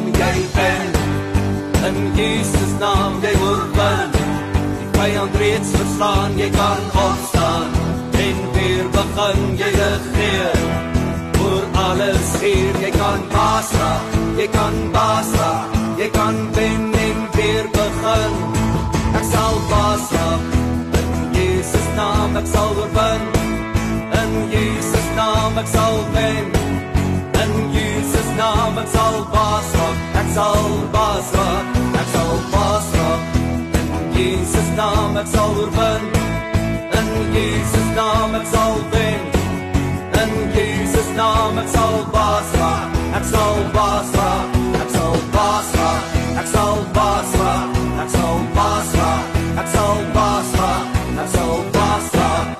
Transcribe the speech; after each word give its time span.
naam 0.00 0.12
jy 0.20 0.36
wen. 0.54 0.92
In 1.88 2.16
Jesus 2.16 2.72
naam 2.80 3.20
jy 3.22 3.32
oorwin. 3.44 4.12
Die 4.78 4.88
vyand 4.96 5.36
reeds 5.36 5.70
verslaan, 5.74 6.36
jy 6.38 6.50
kan 6.50 6.82
opstaan 6.94 7.70
en 8.20 8.38
weer 8.54 8.86
begin 8.94 9.56
jy 9.60 9.70
regeer. 9.76 10.60
Oor 11.40 11.64
alles 11.84 12.30
hier, 12.40 12.74
jy 12.80 12.90
kan 12.96 13.20
baas 13.32 13.72
raak, 13.80 14.16
jy 14.38 14.46
kan 14.52 14.76
baas 14.92 15.32
raak, 15.40 15.76
jy 15.98 16.08
kan 16.16 16.36
wen 16.56 16.86
en 17.06 17.20
weer 17.36 17.68
begin. 17.76 18.38
Ek 19.20 19.26
sal 19.32 19.60
baas 19.72 20.06
raak. 20.16 20.56
In 21.00 21.10
Jesus 21.36 21.90
naam 21.96 22.40
ek 22.40 22.48
sal 22.54 22.72
oorwin. 22.76 23.28
In 24.22 24.32
Jesus 24.54 25.12
naam 25.18 25.60
ek 25.60 25.68
sal 25.76 26.00
wen. 26.16 26.56
In 27.42 27.52
Jesus 27.76 28.32
naam 28.40 28.80
ek 28.84 28.90
sal 28.96 29.22
baas 29.28 29.39
sal 30.34 30.88
baas 30.92 31.28
raak. 31.34 31.66
Ek 32.00 32.08
sal 32.14 32.36
baas 32.52 32.86
raak. 32.96 33.22
In 33.98 34.04
Jesus 34.16 34.68
naam 34.78 35.16
ek 35.20 35.28
sal 35.34 35.50
oorwin. 35.58 36.04
In 36.98 37.08
Jesus 37.34 37.88
naam 37.98 38.34
ek 38.38 38.46
sal 38.52 38.78
wen. 38.94 39.22
In 40.22 40.32
Jesus 40.54 41.10
naam 41.18 41.58
ek 41.62 41.68
sal 41.74 41.98
baas 42.14 42.54
raak. 42.60 42.98
Ek 43.18 43.26
sal 43.32 43.58
baas 43.74 44.14
raak. 44.18 44.58
Ek 44.82 44.90
sal 44.96 45.18
baas 45.34 45.74
raak. 45.80 46.16
Ek 46.40 46.48
sal 46.54 46.82
baas 46.96 47.36
raak. 47.42 47.78
Ek 48.04 48.10
sal 48.16 48.40
baas 48.56 48.96
raak. 49.02 49.38
Ek 49.60 49.68
sal 49.76 50.02
baas 50.16 50.56
raak. 50.62 50.98
Ek 51.24 51.30
sal 51.36 51.56
baas 51.76 52.10
raak. 52.18 52.58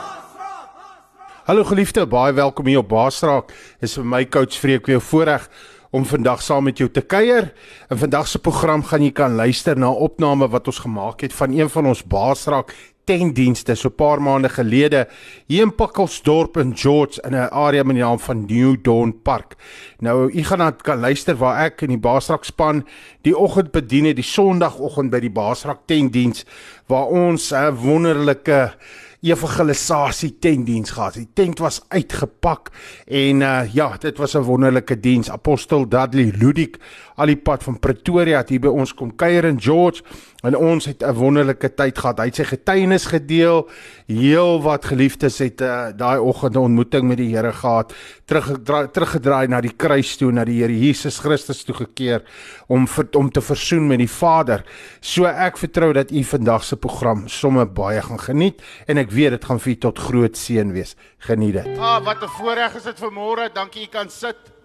Hallo 1.50 1.64
geliefde, 1.66 2.06
baie 2.06 2.34
welkom 2.34 2.66
hier 2.70 2.82
op 2.82 2.90
Baasraak. 2.90 3.54
Dis 3.82 3.96
vir 3.98 4.06
my 4.06 4.24
coach 4.26 4.58
Freek 4.58 4.86
weer 4.86 5.00
voorreg 5.02 5.48
om 5.90 6.06
vandag 6.06 6.42
saam 6.42 6.64
met 6.64 6.78
jou 6.78 6.90
te 6.90 7.02
kuier. 7.02 7.52
In 7.90 7.98
vandag 7.98 8.28
se 8.28 8.38
program 8.38 8.82
gaan 8.86 9.02
jy 9.02 9.10
kan 9.12 9.34
luister 9.34 9.78
na 9.78 9.90
'n 9.90 10.02
opname 10.06 10.48
wat 10.48 10.66
ons 10.66 10.78
gemaak 10.78 11.20
het 11.20 11.32
van 11.32 11.52
een 11.52 11.70
van 11.70 11.86
ons 11.86 12.04
Baasraak 12.04 12.74
tentdienste 13.04 13.74
so 13.74 13.88
'n 13.88 13.94
paar 13.94 14.22
maande 14.22 14.48
gelede 14.48 15.08
hier 15.46 15.62
in 15.62 15.74
Pikkelsdorp 15.74 16.56
in 16.56 16.76
George 16.76 17.20
in 17.22 17.34
'n 17.34 17.50
area 17.50 17.82
met 17.82 17.94
die 17.96 18.04
naam 18.04 18.18
van 18.18 18.46
New 18.46 18.76
Dawn 18.82 19.20
Park. 19.22 19.56
Nou, 19.98 20.30
u 20.32 20.42
gaan 20.44 20.58
dan 20.58 20.76
kan 20.76 21.00
luister 21.00 21.36
waar 21.36 21.64
ek 21.64 21.82
in 21.82 21.88
die 21.88 21.98
Baasraak 21.98 22.44
span 22.44 22.86
die 23.22 23.36
oggend 23.36 23.70
bedien 23.70 24.04
het, 24.04 24.16
die 24.16 24.24
Sondagoggend 24.24 25.10
by 25.10 25.20
die 25.20 25.30
Baasraak 25.30 25.78
tentdiens 25.86 26.44
waar 26.86 27.06
ons 27.06 27.52
'n 27.52 27.74
wonderlike 27.74 28.74
evangelisasie 29.20 30.38
tentdiens 30.38 30.90
gehad. 30.90 31.14
Die 31.14 31.28
tent 31.32 31.58
was 31.58 31.82
uitgepak 31.88 32.70
en 33.06 33.40
uh 33.40 33.62
ja, 33.72 33.96
dit 33.98 34.16
was 34.18 34.34
'n 34.34 34.42
wonderlike 34.42 35.00
diens. 35.00 35.30
Apostel 35.30 35.88
Dudley 35.88 36.32
Ludik 36.36 36.78
al 37.20 37.30
die 37.30 37.38
pad 37.38 37.64
van 37.66 37.78
Pretoria 37.82 38.40
het 38.40 38.50
hier 38.52 38.62
by 38.64 38.72
ons 38.72 38.94
kom 38.96 39.12
kuier 39.18 39.44
in 39.48 39.60
George 39.60 40.02
en 40.46 40.56
ons 40.56 40.86
het 40.88 41.02
'n 41.04 41.12
wonderlike 41.12 41.74
tyd 41.76 41.98
gehad. 41.98 42.18
Hy 42.18 42.24
het 42.24 42.36
sy 42.36 42.44
getuienis 42.44 43.06
gedeel. 43.06 43.68
Heel 44.06 44.62
wat 44.62 44.84
geliefdes 44.84 45.38
het 45.38 45.60
uh, 45.60 45.92
daai 45.96 46.18
oggend 46.18 46.54
'n 46.56 46.58
ontmoeting 46.58 47.08
met 47.08 47.18
die 47.18 47.36
Here 47.36 47.52
gehad. 47.52 47.92
Teruggedraai 48.24 48.88
teruggedraai 48.90 49.48
na 49.48 49.60
die 49.60 49.76
kruis 49.76 50.16
toe, 50.16 50.32
na 50.32 50.44
die 50.44 50.62
Here 50.62 50.72
Jesus 50.72 51.18
Christus 51.18 51.64
toe 51.64 51.74
gekeer 51.74 52.22
om 52.68 52.86
vir, 52.86 53.06
om 53.12 53.30
te 53.30 53.40
versoen 53.40 53.86
met 53.86 53.98
die 53.98 54.08
Vader. 54.08 54.64
So 55.00 55.24
ek 55.24 55.58
vertrou 55.58 55.92
dat 55.92 56.10
u 56.10 56.24
vandag 56.24 56.64
se 56.64 56.76
program 56.76 57.28
sommer 57.28 57.66
baie 57.66 58.02
gaan 58.02 58.20
geniet 58.20 58.62
en 58.86 58.96
ek 58.96 59.10
weet 59.10 59.30
dit 59.30 59.44
gaan 59.44 59.60
vir 59.60 59.72
u 59.72 59.76
tot 59.76 59.98
groot 59.98 60.36
seën 60.36 60.72
wees. 60.72 60.96
Geniet 61.18 61.52
dit. 61.52 61.78
Ah, 61.78 62.04
wat 62.04 62.22
'n 62.22 62.28
voorreg 62.28 62.76
is 62.76 62.82
dit 62.82 62.98
vir 62.98 63.12
môre. 63.12 63.50
Dankie 63.52 63.82
u 63.82 63.86
kan 63.86 64.08
sit. 64.08 64.59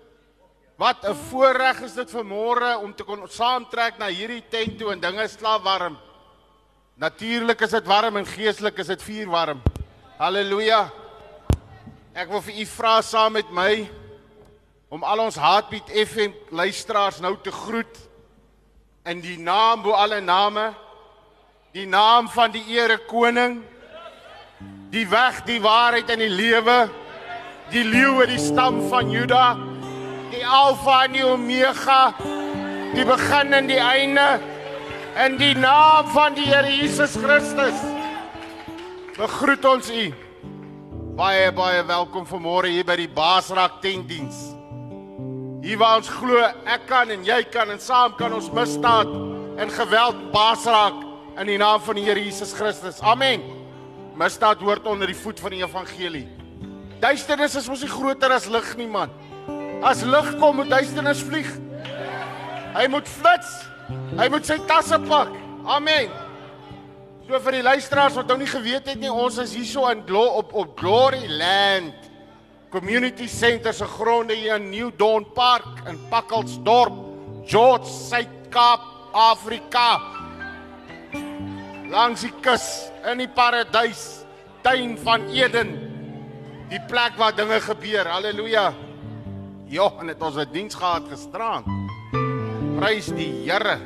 Wat 0.76 1.06
'n 1.08 1.16
voorreg 1.16 1.82
is 1.82 1.94
dit 1.94 2.10
vir 2.12 2.24
môre 2.24 2.78
om 2.78 2.96
te 2.96 3.04
kon 3.04 3.24
saamtrek 3.30 3.98
na 3.98 4.08
hierdie 4.08 4.44
tent 4.50 4.78
toe 4.78 4.92
en 4.92 5.00
dinge 5.00 5.24
is 5.24 5.36
klaar 5.36 5.62
warm. 5.62 5.98
Natuurlik 6.96 7.62
is 7.62 7.70
dit 7.70 7.86
warm 7.86 8.18
en 8.18 8.26
geestelik 8.26 8.78
is 8.78 8.88
dit 8.88 9.04
vuur 9.04 9.30
warm. 9.30 9.62
Halleluja. 10.18 10.92
Ek 12.14 12.30
wil 12.30 12.42
vir 12.42 12.60
u 12.60 12.66
vra 12.66 13.02
saam 13.02 13.34
met 13.34 13.52
my 13.52 13.90
om 14.90 15.04
al 15.04 15.20
ons 15.20 15.36
Heartbeat 15.36 15.90
FM 15.90 16.32
luisteraars 16.50 17.20
nou 17.20 17.38
te 17.42 17.52
groet 17.52 17.98
in 19.06 19.22
die 19.22 19.38
naam 19.40 19.82
bo 19.82 19.92
alle 19.92 20.22
name, 20.22 20.74
die 21.72 21.88
naam 21.88 22.30
van 22.30 22.52
die 22.52 22.64
Here 22.64 22.98
Koning, 22.98 23.64
die 24.90 25.08
weg, 25.10 25.44
die 25.46 25.62
waarheid 25.62 26.10
en 26.10 26.20
die 26.20 26.30
lewe, 26.30 26.90
die 27.72 27.84
leeu 27.84 28.20
uit 28.20 28.30
die 28.30 28.40
stam 28.40 28.90
van 28.90 29.12
Juda, 29.12 29.75
die 30.36 30.46
Alfa 30.46 31.06
en 31.06 31.16
die 31.16 31.24
Omega, 31.24 32.02
die 32.96 33.06
begin 33.08 33.56
en 33.56 33.70
die 33.70 33.80
einde, 33.80 34.26
in 35.26 35.38
die 35.40 35.54
naam 35.56 36.10
van 36.12 36.36
die 36.36 36.48
Here 36.50 36.72
Jesus 36.72 37.16
Christus. 37.16 37.80
Begroet 39.16 39.66
ons 39.66 39.90
u. 39.90 40.10
Baie 41.16 41.48
baie 41.56 41.86
welkom 41.88 42.28
vanmôre 42.28 42.68
hier 42.68 42.84
by 42.84 42.98
die 43.00 43.08
Baasrak 43.08 43.80
tentdiens. 43.84 44.36
Hier 45.64 45.80
waar 45.80 46.02
ons 46.02 46.12
glo 46.12 46.42
ek 46.44 46.84
kan 46.90 47.14
en 47.16 47.24
jy 47.26 47.40
kan 47.54 47.72
en 47.72 47.80
saam 47.80 48.18
kan 48.20 48.36
ons 48.36 48.52
misdaad 48.54 49.14
en 49.56 49.72
geweld 49.72 50.20
baasraak 50.36 51.00
in 51.40 51.48
die 51.48 51.60
naam 51.62 51.80
van 51.82 51.96
die 51.96 52.04
Here 52.04 52.20
Jesus 52.20 52.52
Christus. 52.54 53.00
Amen. 53.00 53.44
Misdaad 54.20 54.60
hoort 54.64 54.88
onder 54.88 55.08
die 55.08 55.18
voet 55.18 55.40
van 55.40 55.56
die 55.56 55.64
evangelie. 55.64 56.28
Duisternis 57.00 57.56
is 57.56 57.72
mos 57.72 57.84
nie 57.84 57.92
groter 57.92 58.36
as 58.36 58.50
lig 58.52 58.76
nie 58.76 58.92
man. 58.92 59.12
As 59.86 60.02
lig 60.02 60.32
kom 60.42 60.58
moet 60.60 60.72
duisternis 60.74 61.22
vlieg. 61.22 61.50
Hy 62.76 62.88
moet 62.90 63.10
flits. 63.10 63.52
Hy 64.18 64.28
moet 64.34 64.48
sy 64.48 64.58
tasse 64.66 64.98
pak. 65.06 65.30
Amen. 65.70 66.10
So 67.26 67.38
vir 67.42 67.60
die 67.60 67.66
luisteraars 67.66 68.18
wat 68.18 68.30
nou 68.30 68.40
nie 68.42 68.50
geweet 68.50 68.90
het 68.90 69.00
nie, 69.02 69.10
ons 69.10 69.38
is 69.42 69.54
hierso 69.58 69.86
in 69.90 70.04
Glo 70.06 70.26
op 70.42 70.54
op 70.58 70.76
Glory 70.78 71.24
Land 71.30 72.12
Community 72.76 73.28
Center 73.32 73.74
se 73.74 73.86
gronde 73.86 74.36
hier 74.36 74.58
in 74.60 74.70
New 74.70 74.92
Dawn 74.98 75.26
Park 75.34 75.88
in 75.88 76.00
Pakkelsdorp, 76.10 76.94
George 77.48 77.88
Suid-Kaap, 77.88 78.84
Afrika. 79.14 80.02
Langs 81.88 82.26
die 82.26 82.34
kus 82.44 82.66
in 83.08 83.24
die 83.24 83.30
paradys, 83.32 84.26
tuin 84.66 84.98
van 85.06 85.30
Eden. 85.32 85.72
Die 86.68 86.82
plek 86.90 87.16
waar 87.22 87.38
dinge 87.38 87.62
gebeur. 87.64 88.10
Halleluja. 88.12 88.74
Ja, 89.68 89.92
en 90.00 90.08
het 90.08 90.22
ons 90.22 90.38
'n 90.38 90.52
diens 90.52 90.76
gehad 90.76 91.10
gisterand. 91.10 91.66
Prys 92.80 93.08
die 93.08 93.50
Here. 93.50 93.80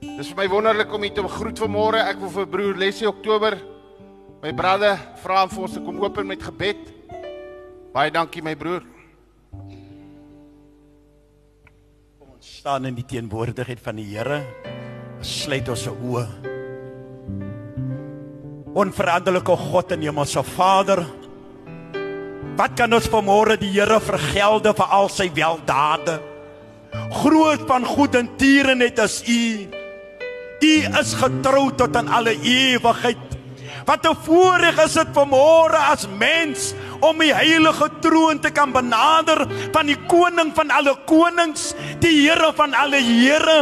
Dis 0.00 0.28
vir 0.28 0.36
my 0.36 0.48
wonderlik 0.48 0.92
om 0.92 1.02
u 1.02 1.10
te 1.10 1.22
begroet 1.22 1.58
vanmôre. 1.58 2.08
Ek 2.08 2.18
wil 2.18 2.30
vir 2.30 2.46
broer 2.46 2.76
Leslie 2.76 3.08
Oktober 3.08 3.76
my 4.46 4.52
broeder 4.54 4.98
vra 5.22 5.40
om 5.42 5.50
vir 5.50 5.62
ons 5.66 5.72
te 5.74 5.80
kom 5.82 5.96
open 6.04 6.28
met 6.28 6.42
gebed. 6.42 6.82
Baie 7.94 8.12
dankie 8.14 8.44
my 8.44 8.52
broer. 8.54 8.84
Kom 12.20 12.34
ons 12.36 12.50
staan 12.60 12.86
in 12.86 12.94
die 12.94 13.06
teenwoordigheid 13.08 13.80
van 13.82 13.98
die 13.98 14.06
Here. 14.12 14.44
Sluit 15.24 15.66
ons 15.72 15.86
oë. 15.90 16.26
Onveranderlike 18.76 19.56
God 19.72 19.96
en 19.96 20.04
Hemelse 20.04 20.44
Vader. 20.52 21.02
Wat 22.56 22.72
kan 22.72 22.92
ons 22.96 23.08
vanmôre 23.12 23.58
die 23.60 23.68
Here 23.74 23.98
vergelde 24.00 24.72
vir 24.76 24.92
al 24.96 25.10
sy 25.12 25.28
weldade? 25.36 26.16
Groot 27.20 27.66
van 27.68 27.84
goed 27.84 28.16
en 28.16 28.30
tierenheid 28.40 28.98
is 29.04 29.20
U. 29.28 29.44
U 30.64 30.74
is 31.00 31.12
getrou 31.20 31.66
tot 31.76 31.96
aan 32.00 32.08
alle 32.08 32.32
ewigheid. 32.40 33.36
Wat 33.84 34.08
'n 34.08 34.16
voorreg 34.24 34.78
is 34.84 34.96
dit 34.96 35.10
vanmôre 35.12 35.76
as 35.92 36.08
mens 36.08 36.72
om 37.00 37.18
die 37.18 37.32
heilige 37.34 37.88
troon 38.00 38.40
te 38.40 38.50
kan 38.50 38.72
benader 38.72 39.44
van 39.72 39.86
die 39.86 39.98
koning 40.08 40.52
van 40.56 40.70
alle 40.70 40.94
konings, 41.08 41.72
die 42.00 42.14
Here 42.16 42.52
van 42.56 42.74
alle 42.74 43.00
Here. 43.02 43.56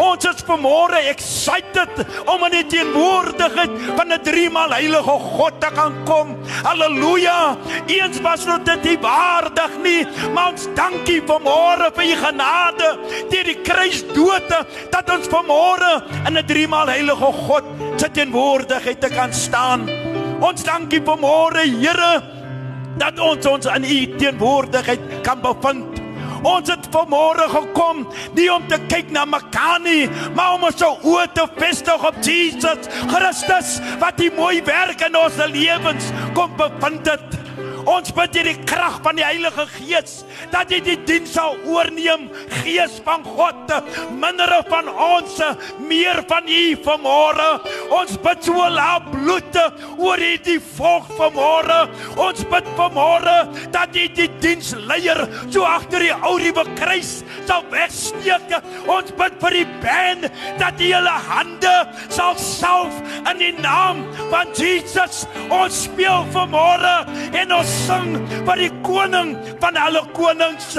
Ons 0.00 0.26
is 0.28 0.42
vanmôre 0.46 1.00
excited 1.10 2.02
om 2.26 2.44
in 2.48 2.56
die 2.58 2.66
teenwoordigheid 2.76 3.70
van 3.96 4.12
'n 4.12 4.22
driemaal 4.22 4.70
heilige 4.70 5.16
God 5.36 5.60
te 5.60 5.70
kan 5.74 5.94
kom. 6.04 6.36
Halleluja. 6.62 7.56
Eens 7.86 8.20
was 8.20 8.46
ons 8.46 8.64
dit 8.64 8.82
nie 8.82 8.98
waardig 8.98 9.72
nie, 9.82 10.06
maar 10.34 10.52
ons 10.52 10.68
dankie 10.74 11.20
vanmôre 11.22 11.90
vir 11.94 12.04
u 12.04 12.16
genade 12.16 12.98
deur 13.30 13.44
die 13.44 13.60
kruisdood 13.62 14.48
dat 14.90 15.10
ons 15.10 15.28
vanmôre 15.28 16.02
in 16.26 16.36
'n 16.36 16.46
driemaal 16.46 16.86
heilige 16.86 17.32
God 17.46 17.64
se 17.96 18.10
teenwoordigheid 18.10 19.00
te 19.00 19.08
kan 19.08 19.32
staan. 19.32 19.88
Ons 20.40 20.62
dankie 20.62 21.02
vanmôre, 21.04 21.60
Here, 21.80 22.39
dat 23.00 23.18
ons 23.20 23.46
ons 23.48 23.66
in 23.76 23.84
u 23.84 23.98
teenwoordigheid 24.20 25.00
kan 25.26 25.40
bevind. 25.40 25.98
Ons 26.46 26.70
het 26.72 26.86
vanmôre 26.92 27.48
gekom 27.52 28.06
nie 28.36 28.48
om 28.52 28.64
te 28.68 28.78
kyk 28.88 29.10
na 29.12 29.26
mekaar 29.28 29.80
nie, 29.84 30.06
maar 30.36 30.56
om 30.56 30.64
ons 30.70 30.84
oë 30.84 31.26
te 31.36 31.44
vestig 31.58 32.06
op 32.08 32.20
Jesus 32.24 32.88
Christus 33.12 33.76
wat 34.00 34.16
die 34.20 34.30
mooi 34.36 34.62
werk 34.64 35.04
in 35.04 35.18
ons 35.20 35.36
lewens 35.52 36.12
kom 36.36 36.56
bevind 36.60 37.12
het. 37.12 37.39
Ons 37.88 38.12
bid 38.16 38.32
deur 38.34 38.48
die 38.50 38.58
krag 38.68 38.98
van 39.04 39.18
die 39.18 39.24
Heilige 39.24 39.66
Gees 39.76 40.20
dat 40.52 40.70
jy 40.72 40.80
die 40.84 40.96
diens 41.08 41.32
sal 41.36 41.56
oorneem, 41.68 42.28
Gees 42.60 42.98
van 43.04 43.24
God, 43.24 43.72
minder 44.18 44.52
van 44.68 44.88
ons, 44.90 45.38
meer 45.86 46.22
van 46.28 46.48
U 46.50 46.62
vanmôre. 46.84 47.48
Ons 47.94 48.16
bid 48.22 48.44
so 48.44 48.66
laat 48.74 49.06
bloed 49.12 49.58
oor 49.98 50.20
hierdie 50.20 50.58
volk 50.76 51.08
vanmôre. 51.18 51.80
Ons 52.20 52.44
bid 52.50 52.70
vanmôre 52.78 53.36
dat 53.74 53.96
jy 53.96 54.08
die 54.16 54.28
diensleier 54.42 55.22
so 55.48 55.64
agter 55.68 56.04
die 56.04 56.14
ourie 56.26 56.52
kruis 56.76 57.20
sal 57.48 57.64
wegsteek. 57.72 58.56
Ons 58.90 59.12
bid 59.18 59.38
vir 59.42 59.58
die 59.60 59.66
band 59.82 60.28
dat 60.60 60.80
jy 60.80 60.92
hulle 60.96 61.16
hande 61.30 61.74
sal 62.12 62.36
salf 62.40 62.96
in 63.30 63.40
die 63.40 63.54
naam 63.60 64.04
van 64.32 64.50
Jesus. 64.58 65.24
Ons 65.50 65.84
speel 65.86 66.26
vanmôre 66.34 66.94
en 67.38 67.56
ons 67.60 67.69
sing 67.70 68.16
vir 68.46 68.64
die 68.64 68.72
koning 68.86 69.36
van 69.62 69.78
alle 69.80 70.02
konings. 70.16 70.78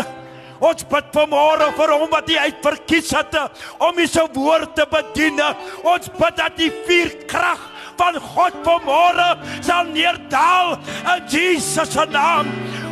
Ons 0.61 0.85
bid 0.85 1.07
vanmôre 1.15 1.71
vir 1.73 1.91
hom 1.95 2.09
wat 2.11 2.27
hy 2.29 2.38
uitverkies 2.45 3.09
het 3.17 3.38
om 3.81 3.97
hy 3.97 4.05
se 4.05 4.21
woord 4.35 4.75
te 4.77 4.85
bedien. 4.91 5.41
Ons 5.81 6.11
bid 6.19 6.38
dat 6.38 6.57
die 6.59 6.69
vuur 6.85 7.15
krag 7.31 7.63
van 7.97 8.19
God 8.33 8.59
vanmôre 8.65 9.31
sal 9.65 9.89
neerdal 9.89 10.77
in 11.15 11.25
Jesus 11.33 11.95
se 11.95 12.05
naam. 12.13 12.49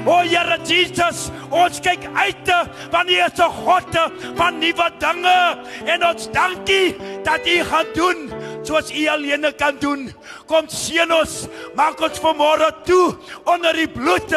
O 0.10 0.22
Here 0.24 0.58
Jesus, 0.66 1.28
ons 1.52 1.82
kyk 1.84 2.08
uit 2.16 2.52
want 2.92 3.10
U 3.10 3.18
is 3.26 3.40
'n 3.40 3.52
God 3.66 3.94
van 4.38 4.60
nuwe 4.60 4.88
dinge 4.98 5.40
en 5.86 6.06
ons 6.10 6.30
dankie 6.32 6.96
dat 7.24 7.46
U 7.46 7.64
gaan 7.64 7.86
doen 7.94 8.32
soos 8.64 8.92
U 8.92 9.08
alleen 9.08 9.46
kan 9.58 9.78
doen. 9.80 10.08
Kom 10.50 10.68
seën 10.72 11.12
ons, 11.14 11.36
maak 11.78 12.02
ons 12.02 12.22
vanmôre 12.24 12.70
toe 12.88 13.16
onder 13.50 13.74
die 13.78 13.90
bloed 13.92 14.34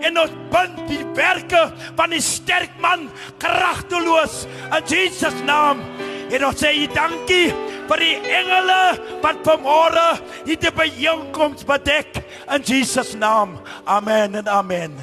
en 0.00 0.20
ons 0.22 0.36
bind 0.52 0.82
die 0.90 1.02
werke 1.16 1.66
van 1.96 2.14
die 2.14 2.22
sterk 2.22 2.76
man 2.82 3.08
kragteloos 3.42 4.44
in 4.70 4.86
Jesus 4.90 5.40
naam. 5.46 5.82
En 6.30 6.44
ons 6.48 6.58
sê 6.58 6.72
dankie 6.90 7.50
vir 7.86 8.02
die 8.02 8.14
engele 8.38 8.78
wat 9.22 9.42
vanmôre 9.46 10.06
hierdie 10.46 10.72
byeenkoms 10.74 11.66
bedek 11.66 12.22
in 12.54 12.64
Jesus 12.66 13.14
naam. 13.18 13.58
Amen 13.86 14.42
en 14.42 14.48
amen. 14.50 14.96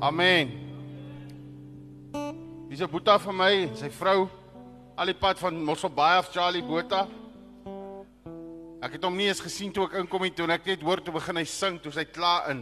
Amen. 0.00 0.56
Dis 2.70 2.80
'n 2.80 2.88
boeta 2.88 3.18
vir 3.18 3.32
my, 3.32 3.68
sy 3.74 3.90
vrou 3.90 4.28
al 5.00 5.08
die 5.08 5.16
pad 5.16 5.38
van 5.40 5.56
Mosselbaai 5.64 6.18
af 6.18 6.28
Charlie 6.28 6.60
Botha. 6.60 7.06
Ek 8.84 8.98
het 8.98 9.04
hom 9.06 9.14
nie 9.16 9.30
eens 9.30 9.40
gesien 9.40 9.72
toe 9.72 9.86
ek 9.86 9.94
inkom 10.02 10.26
en 10.26 10.34
toe 10.36 10.48
ek 10.52 10.66
net 10.68 10.84
hoor 10.84 11.00
toe 11.00 11.14
begin 11.14 11.40
hy 11.40 11.44
sing, 11.48 11.78
toe 11.80 11.92
hy 11.94 12.04
klaar 12.04 12.50
in. 12.52 12.60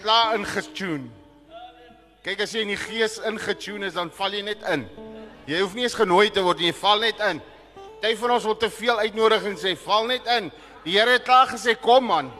Klaar 0.00 0.38
ingetune. 0.38 1.10
Kyk 2.24 2.40
as 2.46 2.54
jy 2.56 2.64
in 2.64 2.72
die 2.72 2.80
gees 2.80 3.18
ingetune 3.28 3.90
is, 3.90 3.98
dan 3.98 4.12
val 4.16 4.32
jy 4.32 4.40
net 4.46 4.64
in. 4.72 4.86
Jy 5.50 5.60
hoef 5.60 5.76
nie 5.76 5.84
eens 5.84 5.98
genooi 5.98 6.30
te 6.32 6.44
word 6.46 6.62
nie, 6.62 6.70
jy 6.70 6.78
val 6.80 7.04
net 7.04 7.20
in. 7.28 7.42
Party 8.00 8.16
van 8.22 8.32
ons 8.38 8.48
wil 8.48 8.56
te 8.62 8.72
veel 8.72 9.04
uitnodigings 9.04 9.66
sê, 9.66 9.76
val 9.84 10.08
net 10.08 10.32
in. 10.38 10.48
Die 10.86 10.96
Here 10.96 11.18
het 11.18 11.28
klaar 11.28 11.52
gesê 11.52 11.76
kom 11.76 12.08
man. 12.08 12.32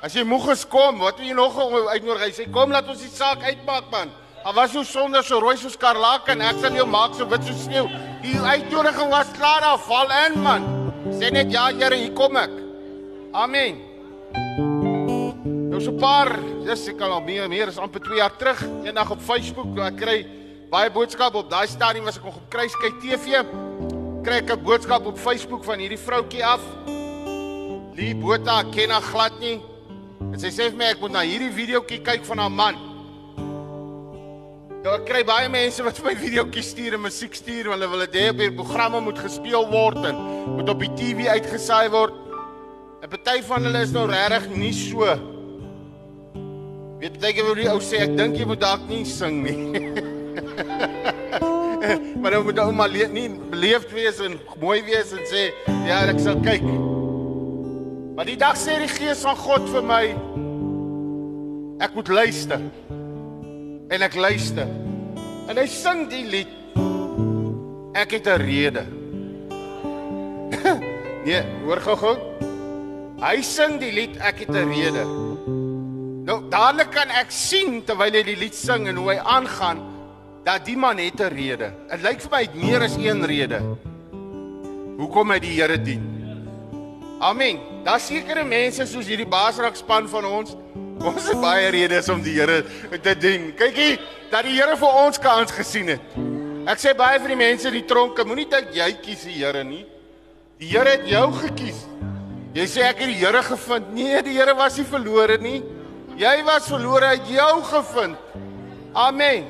As 0.00 0.16
jy 0.16 0.24
moeg 0.24 0.54
is 0.54 0.64
kom, 0.64 1.02
wat 1.04 1.20
wil 1.20 1.28
jy 1.28 1.36
nog 1.36 1.60
uitnodig? 1.60 2.24
Hy 2.24 2.32
sê 2.32 2.48
kom 2.48 2.72
laat 2.72 2.88
ons 2.88 3.04
die 3.04 3.12
saak 3.12 3.44
uitmaak 3.44 3.92
man. 3.92 4.08
Al 4.46 4.54
was 4.54 4.70
jou 4.70 4.84
sonde 4.86 5.18
so 5.26 5.40
rooi 5.42 5.56
soos 5.58 5.74
karlaken, 5.74 6.38
ek 6.46 6.60
sal 6.62 6.76
jou 6.78 6.84
maak 6.86 7.16
so 7.18 7.26
wit 7.26 7.42
soos 7.48 7.64
sneeu. 7.64 7.88
Die 8.22 8.36
uitnodiging 8.38 9.10
was 9.10 9.32
klaar, 9.34 9.64
daar 9.64 9.80
val 9.82 10.12
in 10.20 10.38
man. 10.44 10.68
Sê 11.18 11.32
net 11.34 11.50
ja 11.50 11.64
Here, 11.74 11.98
hier 11.98 12.14
kom 12.14 12.38
ek. 12.38 12.54
Amen. 13.34 13.82
Nou 15.72 15.82
so 15.82 15.96
paar, 15.98 16.30
dis 16.62 16.86
ek 16.94 17.02
al 17.02 17.18
meer 17.26 17.50
meer 17.50 17.74
is 17.74 17.82
amper 17.82 18.06
2 18.06 18.22
jaar 18.22 18.38
terug, 18.38 18.62
eendag 18.86 19.10
op 19.16 19.26
Facebook, 19.26 19.74
ek 19.82 19.98
kry 19.98 20.16
baie 20.70 20.94
boodskappe 20.94 21.42
op 21.42 21.50
daai 21.50 21.66
stadium 21.66 22.06
was 22.06 22.22
ek 22.22 22.30
nog 22.30 22.38
op 22.38 22.48
Kruiskyk 22.54 23.02
TV. 23.02 23.42
Kry 24.22 24.42
ek 24.46 24.54
'n 24.54 24.62
boodskap 24.62 25.10
op 25.10 25.18
Facebook 25.18 25.64
van 25.66 25.82
hierdie 25.82 25.98
vroutjie 25.98 26.46
af. 26.46 26.62
Lee 27.98 28.14
Botha 28.14 28.62
ken 28.70 28.90
haar 28.94 29.02
glad 29.02 29.40
nie. 29.40 29.58
En 30.20 30.38
sy 30.38 30.54
sê 30.54 30.70
vir 30.70 30.78
my 30.78 30.84
ek 30.94 31.00
moet 31.00 31.12
na 31.12 31.26
hierdie 31.26 31.50
videoetjie 31.50 32.04
kyk 32.06 32.22
van 32.24 32.38
haar 32.38 32.50
man. 32.50 32.95
Nou 34.84 34.92
ek 34.94 35.06
kry 35.08 35.22
baie 35.26 35.48
mense 35.50 35.82
wat 35.86 35.98
my 36.04 36.12
videoetjies 36.18 36.68
stuur 36.74 36.96
en 36.98 37.02
musiek 37.06 37.34
stuur 37.34 37.70
hulle 37.72 37.88
wil 37.90 38.00
dit 38.04 38.14
hê 38.20 38.24
op 38.32 38.40
hierdie 38.42 38.58
programme 38.58 39.00
moet 39.06 39.18
gespeel 39.24 39.64
word 39.70 40.02
en 40.10 40.16
moet 40.58 40.68
op 40.72 40.80
die 40.84 40.92
TV 40.98 41.18
uitgesaai 41.32 41.88
word. 41.94 42.14
'n 43.02 43.08
Party 43.12 43.38
van 43.46 43.60
hulle 43.68 43.80
is 43.86 43.94
nou 43.94 44.06
regtig 44.10 44.44
nie 44.56 44.74
so. 44.74 45.06
Weet 47.00 47.16
jy 47.22 47.42
wat 47.44 47.56
die 47.60 47.70
ou 47.70 47.80
sê 47.80 47.96
ek 48.06 48.16
dink 48.18 48.34
jy 48.38 48.46
moet 48.48 48.60
dalk 48.60 48.82
nie 48.88 49.04
sing 49.04 49.42
nie. 49.44 49.56
maar 52.20 52.30
nou 52.34 52.42
moet 52.48 52.58
ouma 52.58 52.86
le 52.88 53.06
nie 53.12 53.28
beleefd 53.52 53.90
wees 53.96 54.20
en 54.24 54.38
mooi 54.60 54.80
wees 54.86 55.12
en 55.12 55.24
sê 55.28 55.42
ja, 55.86 56.02
ek 56.08 56.20
sal 56.20 56.40
kyk. 56.44 56.64
Maar 58.16 58.26
die 58.30 58.38
dag 58.40 58.56
sê 58.56 58.78
die 58.80 58.90
gees 58.90 59.22
van 59.26 59.36
God 59.36 59.68
vir 59.72 59.84
my 59.84 60.04
ek 61.84 61.92
moet 61.94 62.08
luister. 62.08 62.60
En 63.88 64.02
ek 64.02 64.14
luister. 64.18 64.66
En 65.46 65.58
hy 65.58 65.66
sing 65.70 66.06
die 66.10 66.24
lied. 66.26 66.52
Ek 67.96 68.10
het 68.18 68.26
'n 68.26 68.40
rede. 68.42 68.84
nee, 71.26 71.42
hoor 71.64 71.80
gou-gou. 71.80 72.16
Hy 73.22 73.42
sing 73.42 73.78
die 73.80 73.92
lied 73.92 74.16
ek 74.18 74.42
het 74.44 74.50
'n 74.50 74.68
rede. 74.74 75.04
Nou 76.26 76.42
dadelik 76.50 76.90
kan 76.90 77.08
ek 77.08 77.30
sien 77.30 77.84
terwyl 77.86 78.12
hy 78.12 78.22
die 78.26 78.36
lied 78.36 78.54
sing 78.54 78.88
en 78.88 78.96
hoe 78.96 79.14
hy 79.14 79.18
aangaan 79.22 79.78
dat 80.44 80.66
die 80.66 80.76
man 80.76 80.98
het 80.98 81.20
'n 81.20 81.30
rede. 81.30 81.72
Dit 81.90 82.02
lyk 82.02 82.20
vir 82.20 82.30
my 82.30 82.42
het 82.42 82.54
meer 82.54 82.82
as 82.82 82.96
een 82.96 83.24
rede. 83.24 83.62
Hoekom 84.98 85.30
hy 85.30 85.38
die 85.38 85.60
Here 85.60 85.78
dien? 85.82 86.02
Amen. 87.20 87.60
Daar 87.84 88.00
sekerre 88.00 88.44
mense 88.44 88.86
soos 88.86 89.06
hierdie 89.06 89.28
baasrak 89.28 89.76
span 89.76 90.08
van 90.08 90.24
ons. 90.24 90.56
Ons 91.04 91.28
het 91.28 91.40
baie 91.40 91.68
redes 91.74 92.08
om 92.08 92.22
die 92.24 92.34
Here 92.38 92.62
te 93.02 93.14
dien. 93.18 93.50
Kykie, 93.56 93.98
dat 94.30 94.46
die 94.46 94.56
Here 94.56 94.76
vir 94.80 95.00
ons 95.04 95.20
kans 95.20 95.52
gesien 95.52 95.92
het. 95.92 96.16
Ek 96.66 96.80
sê 96.82 96.94
baie 96.96 97.20
vir 97.22 97.34
die 97.34 97.38
mense 97.38 97.68
in 97.68 97.76
die 97.78 97.84
tronke, 97.86 98.24
moenie 98.26 98.48
dink 98.50 98.72
jy 98.74 98.88
kies 99.02 99.26
die 99.28 99.36
Here 99.38 99.62
nie. 99.64 99.84
Die 100.58 100.70
Here 100.72 100.96
het 100.96 101.06
jou 101.10 101.26
gekies. 101.42 101.84
Jy 102.56 102.64
sê 102.72 102.86
ek 102.88 103.02
het 103.04 103.12
die 103.12 103.20
Here 103.20 103.42
gevind. 103.44 103.92
Nee, 103.94 104.22
die 104.24 104.38
Here 104.38 104.56
was 104.56 104.78
nie 104.80 104.86
verlore 104.88 105.36
nie. 105.42 105.60
Jy 106.16 106.36
was 106.46 106.70
verlore, 106.72 107.12
hy 107.12 107.18
het 107.18 107.28
jou 107.28 107.54
gevind. 107.68 108.16
Amen. 108.96 109.44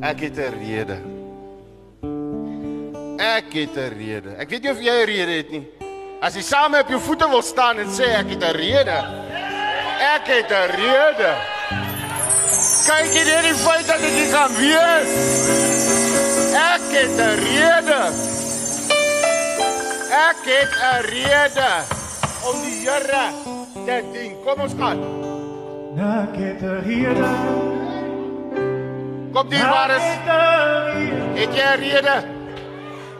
Ek 0.00 0.20
het 0.22 0.38
'n 0.38 0.54
rede. 0.62 0.98
Ek 3.18 3.52
het 3.52 3.74
'n 3.76 3.90
rede. 3.98 4.30
Ek 4.38 4.48
weet 4.48 4.62
nie 4.62 4.70
of 4.70 4.80
jy 4.80 4.94
'n 5.02 5.06
rede 5.06 5.32
het 5.32 5.50
nie. 5.50 5.77
As 6.18 6.34
jy 6.34 6.42
saam 6.42 6.74
op 6.74 6.88
jou 6.90 6.98
voete 6.98 7.28
wil 7.30 7.42
staan 7.46 7.78
en 7.78 7.90
sê 7.94 8.08
ek 8.18 8.32
het 8.34 8.42
'n 8.42 8.56
rede. 8.58 8.98
Ek 10.14 10.26
het 10.26 10.50
'n 10.50 10.70
rede. 10.74 11.32
Kyk 12.86 13.12
jy 13.14 13.24
net 13.24 13.42
die 13.46 13.54
feit 13.54 13.86
dat 13.86 14.02
ek 14.02 14.14
hier 14.18 14.30
kan 14.34 14.50
wees. 14.58 15.12
Ek 16.72 16.86
het 16.98 17.18
'n 17.22 17.34
rede. 17.46 18.00
Ek 20.10 20.42
het 20.42 20.72
'n 20.90 21.00
rede 21.06 21.70
om 22.48 22.56
die 22.62 22.76
Here 22.82 23.24
te 23.86 24.04
dien. 24.12 24.32
Kom 24.44 24.60
ons 24.60 24.74
gaan. 24.78 24.98
Ek 25.98 26.34
het 26.34 26.62
'n 26.62 26.80
rede. 26.88 27.30
Kom 29.32 29.48
die 29.48 29.62
waar 29.62 29.90
is. 29.90 30.06
Het 31.38 31.54
jy 31.54 31.68
'n 31.74 31.78
rede? 31.78 32.16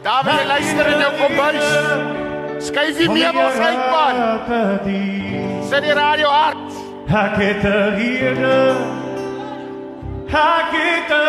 Daar 0.03 0.23
wil 0.23 0.33
jy 0.33 0.45
luister 0.45 0.87
in 0.87 0.99
jou 0.99 1.13
kombuis. 1.17 2.28
Skuif 2.59 2.97
die 2.97 3.09
meubels 3.09 3.57
uit 3.57 3.83
man. 3.91 4.15
Sit 5.69 5.83
die 5.83 5.93
radio 5.93 6.27
hard. 6.27 6.57
Ek 7.07 7.35
het 7.41 7.63
'n 7.63 7.95
rede. 7.97 8.75
Ek 10.27 10.71
het 10.77 11.09
'n 11.09 11.27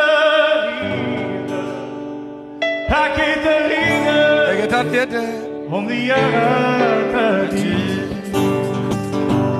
rede. 0.66 1.62
Ek 3.02 3.16
het 3.22 3.44
'n 3.44 3.62
rede. 3.72 4.18
Ek 4.52 4.58
het 4.60 4.72
'n 4.72 4.90
rede 4.90 5.24
om 5.70 5.86
die 5.86 6.12
Here 6.12 7.10
te 7.12 7.54
dien. 7.54 8.00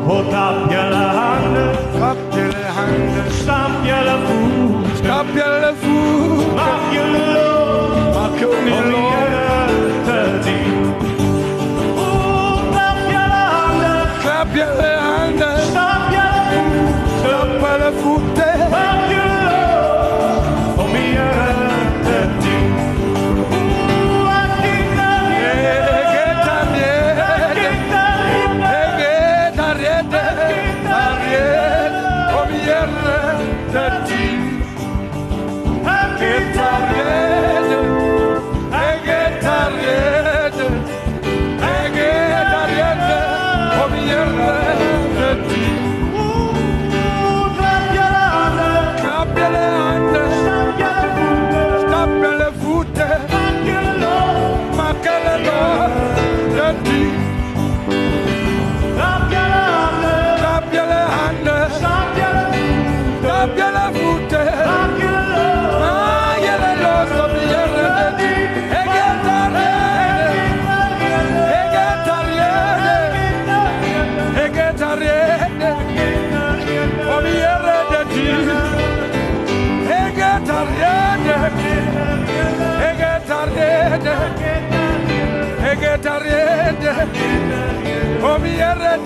Hold 0.07 0.35
up 0.35 0.71
your 0.71 0.95
hand, 0.95 1.57
klap 1.95 2.19
julle 2.35 2.67
hande, 2.77 3.23
stamp 3.43 3.85
julle 3.85 4.17
voet. 4.27 4.97
Stap 4.97 5.27
julle 5.35 5.73
voet. 5.83 6.55
Maak 6.55 6.83
julle 6.93 7.25
los. 7.35 8.15
Maak 8.17 8.39
julle 8.41 8.91
los. 8.91 9.10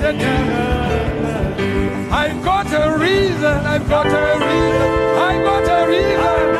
I've 0.06 0.20
got 2.44 2.66
a 2.66 2.98
reason, 2.98 3.42
I've 3.44 3.88
got 3.88 4.04
a 4.04 4.36
reason, 4.36 4.92
I've 5.16 5.42
got 5.42 5.64
a 5.64 5.88
reason, 5.88 6.56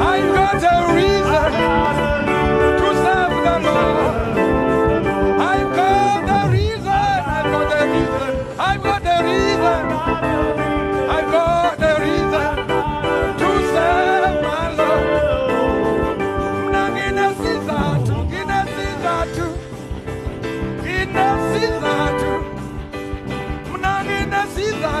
I've 0.00 0.34
got 0.34 0.62
a 0.64 0.94
reason 0.94 1.52
to 2.78 2.88
serve 3.04 3.34
the 3.44 3.56
Lord. 3.68 4.31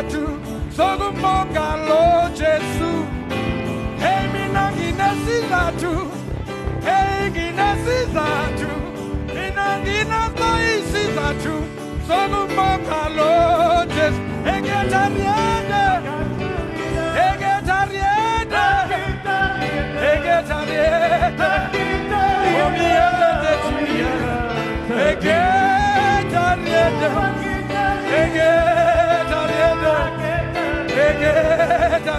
Nginesizathu 0.02 0.38
sokumbonga 0.76 1.76
lo 1.88 2.28
Jesu. 2.34 2.90
Hey 3.98 4.26
mina 4.32 4.70
nginesizathu. 4.72 5.92
Hey 6.84 7.30
nginesizathu. 7.30 8.70
Mina 9.34 9.78
nginaso 9.82 10.48
isizathu 10.74 11.54
sokumbonga 12.08 13.02
lo 13.16 13.84
Jesu. 13.94 14.20
Eketariede. 14.44 14.56
Eketariede. 14.56 15.51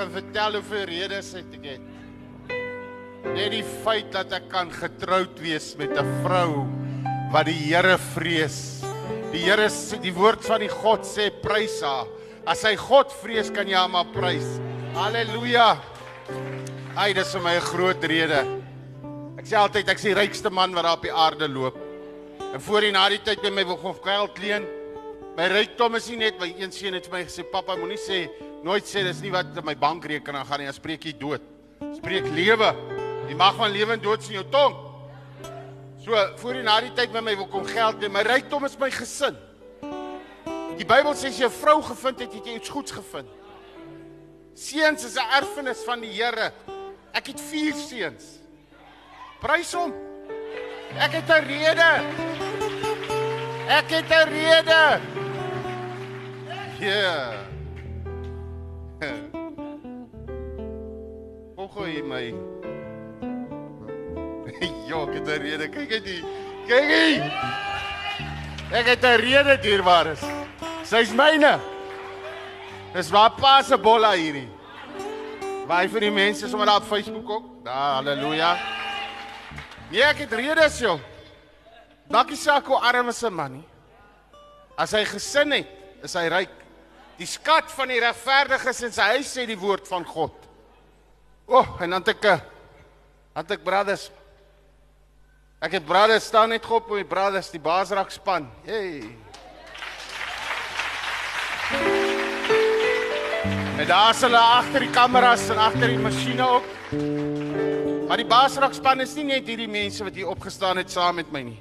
begin 0.00 0.12
vertel 0.16 0.54
hoe 0.56 0.62
veel 0.64 0.84
redes 0.88 1.32
het 1.36 1.56
ek 1.58 1.64
het. 1.68 1.88
Net 3.34 3.50
die 3.52 3.64
feit 3.84 4.08
dat 4.14 4.32
ek 4.32 4.46
kan 4.48 4.70
getroud 4.72 5.36
wees 5.44 5.74
met 5.76 5.92
'n 5.92 6.08
vrou 6.24 6.64
wat 7.32 7.44
die 7.46 7.68
Here 7.68 7.98
vrees. 7.98 8.80
Die 9.32 9.44
Here 9.44 9.68
sê 9.68 10.00
die 10.00 10.14
woord 10.14 10.40
van 10.40 10.60
die 10.60 10.72
God 10.72 11.04
sê 11.04 11.28
prys 11.42 11.82
haar. 11.82 12.06
As 12.46 12.62
hy 12.62 12.76
God 12.76 13.12
vrees, 13.12 13.50
kan 13.50 13.68
jy 13.68 13.76
hom 13.76 13.92
maar 13.92 14.08
prys. 14.12 14.60
Halleluja. 14.94 15.76
Ai, 16.96 17.12
dis 17.12 17.32
vir 17.34 17.42
my 17.42 17.56
'n 17.56 17.60
groot 17.60 18.04
rede. 18.04 18.62
Ek 19.38 19.44
sê 19.44 19.56
altyd 19.56 19.88
ek's 19.88 20.02
die 20.02 20.14
rykste 20.14 20.50
man 20.50 20.72
wat 20.72 20.84
daar 20.84 20.96
op 20.96 21.02
die 21.02 21.12
aarde 21.12 21.48
loop. 21.48 21.76
En 22.54 22.60
voor 22.60 22.82
en 22.82 22.92
na 22.92 23.08
die 23.08 23.18
tyd 23.18 23.42
by 23.42 23.50
my 23.50 23.64
wil 23.64 23.76
gaan 23.76 24.02
geld 24.02 24.38
leen. 24.38 24.64
My 25.36 25.46
rykdom 25.46 25.94
is 25.94 26.08
nie 26.08 26.16
net 26.16 26.40
my 26.40 26.54
een 26.58 26.72
seun 26.72 26.94
het 26.94 27.06
vir 27.06 27.18
my 27.18 27.24
gesê, 27.24 27.44
"Pappa, 27.44 27.76
moenie 27.76 27.98
sê 27.98 28.30
nooit 28.62 28.84
sê 28.84 29.02
dis 29.02 29.20
nie 29.22 29.32
wat 29.32 29.56
in 29.56 29.64
my 29.64 29.74
bankrekening 29.74 30.46
gaan 30.46 30.58
nie, 30.58 30.66
dan 30.66 30.74
spreek 30.74 31.04
jy 31.04 31.12
dood. 31.18 31.42
Spreek 31.96 32.26
lewe. 32.26 32.74
Jy 33.28 33.34
mag 33.34 33.54
van 33.56 33.70
lewe 33.70 33.92
en 33.92 34.00
dood 34.00 34.22
sien 34.22 34.34
jou 34.34 34.46
tong." 34.50 34.74
So, 36.04 36.16
voor 36.36 36.54
en 36.54 36.64
na 36.64 36.80
die 36.80 36.92
tyd 36.96 37.12
by 37.12 37.20
my 37.20 37.36
wil 37.36 37.46
kom 37.46 37.64
geld 37.64 38.00
leen. 38.00 38.12
My 38.12 38.22
rykdom 38.24 38.64
is 38.64 38.78
my 38.80 38.90
gesin. 38.90 39.36
Die 40.78 40.86
Bybel 40.88 41.12
sê 41.12 41.28
as 41.28 41.38
jy 41.38 41.44
'n 41.44 41.50
vrou 41.50 41.82
gevind 41.82 42.20
het, 42.20 42.32
het 42.32 42.46
jy 42.46 42.54
iets 42.54 42.68
goeds 42.68 42.90
gevind. 42.90 43.28
Seuns 44.54 45.04
is 45.04 45.16
'n 45.16 45.28
erfenis 45.36 45.84
van 45.84 46.00
die 46.00 46.12
Here. 46.12 46.52
Ek 47.12 47.26
het 47.26 47.40
4 47.40 47.74
seuns. 47.74 48.38
Prys 49.40 49.72
hom. 49.72 49.92
Ek 50.98 51.12
het 51.12 51.28
'n 51.28 51.44
rede. 51.44 51.90
Ek 53.68 53.90
het 53.90 54.10
'n 54.10 54.28
rede. 54.28 55.00
Ja. 56.80 57.49
Hoe 61.56 61.68
gooi 61.74 62.02
my? 62.02 62.34
Ja, 64.90 64.98
ek 65.06 65.14
het 65.14 65.26
'n 65.26 65.40
rede. 65.40 65.68
Kyk 65.70 65.88
net 65.88 66.04
hier. 66.04 66.24
Kyk 66.66 66.84
hier. 66.90 67.22
Ek 68.74 68.86
het 68.86 69.02
'n 69.02 69.16
rede 69.22 69.58
dierbares. 69.62 70.20
Sy's 70.84 71.12
myne. 71.14 71.58
Dis 72.92 73.10
waar 73.10 73.30
pa 73.30 73.62
se 73.62 73.78
bolla 73.78 74.12
hierdie. 74.12 74.48
Waar 75.66 75.88
vir 75.88 76.00
die 76.00 76.10
mense 76.10 76.48
sommer 76.48 76.66
daar 76.66 76.76
op 76.82 76.88
Facebook 76.90 77.30
ook. 77.30 77.64
Da, 77.64 78.02
haleluja. 78.02 78.58
Nee, 79.90 80.02
ek 80.02 80.18
het 80.26 80.32
redes, 80.32 80.78
joh. 80.78 80.98
Dankie 82.10 82.36
saak 82.36 82.66
hoe 82.66 82.80
arm 82.80 83.08
is 83.08 83.22
'n 83.22 83.32
man 83.32 83.52
nie. 83.52 83.64
As 84.76 84.92
hy 84.92 85.04
gesin 85.04 85.50
het, 85.52 85.66
is 86.02 86.14
hy 86.14 86.28
ryk. 86.28 86.59
Die 87.20 87.28
skat 87.28 87.68
van 87.76 87.90
die 87.92 88.00
regverdiges 88.00 88.78
in 88.86 88.94
sy 88.96 89.10
huis 89.18 89.28
sê 89.28 89.44
die 89.48 89.58
woord 89.60 89.84
van 89.90 90.06
God. 90.08 90.32
O, 91.44 91.58
oh, 91.58 91.74
en 91.82 91.92
dan 91.92 92.00
het 92.00 92.14
ek 92.14 92.28
eh, 92.30 92.44
het 93.36 93.52
ek 93.58 93.64
brothers. 93.66 94.06
Ek 95.60 95.76
het 95.76 95.84
brothers 95.84 96.30
staan 96.30 96.54
net 96.54 96.64
gop 96.64 96.88
met 96.88 97.08
brothers 97.10 97.50
die 97.52 97.60
baasrak 97.60 98.14
span. 98.14 98.46
Hey. 98.64 99.02
En 103.80 103.86
daar 103.88 104.14
is 104.14 104.24
hulle 104.24 104.40
agter 104.40 104.86
die 104.86 104.92
kameras 104.94 105.44
en 105.52 105.60
agter 105.60 105.92
die 105.92 106.00
masjiene 106.00 106.46
ook. 106.56 106.70
Maar 108.08 108.22
die 108.22 108.30
baasrak 108.32 108.72
span 108.76 109.04
is 109.04 109.12
nie 109.18 109.28
net 109.28 109.48
hierdie 109.48 109.68
mense 109.68 110.04
wat 110.08 110.16
hier 110.16 110.32
opgestaan 110.32 110.80
het 110.80 110.92
saam 110.92 111.20
met 111.20 111.28
my 111.32 111.44
nie. 111.52 111.60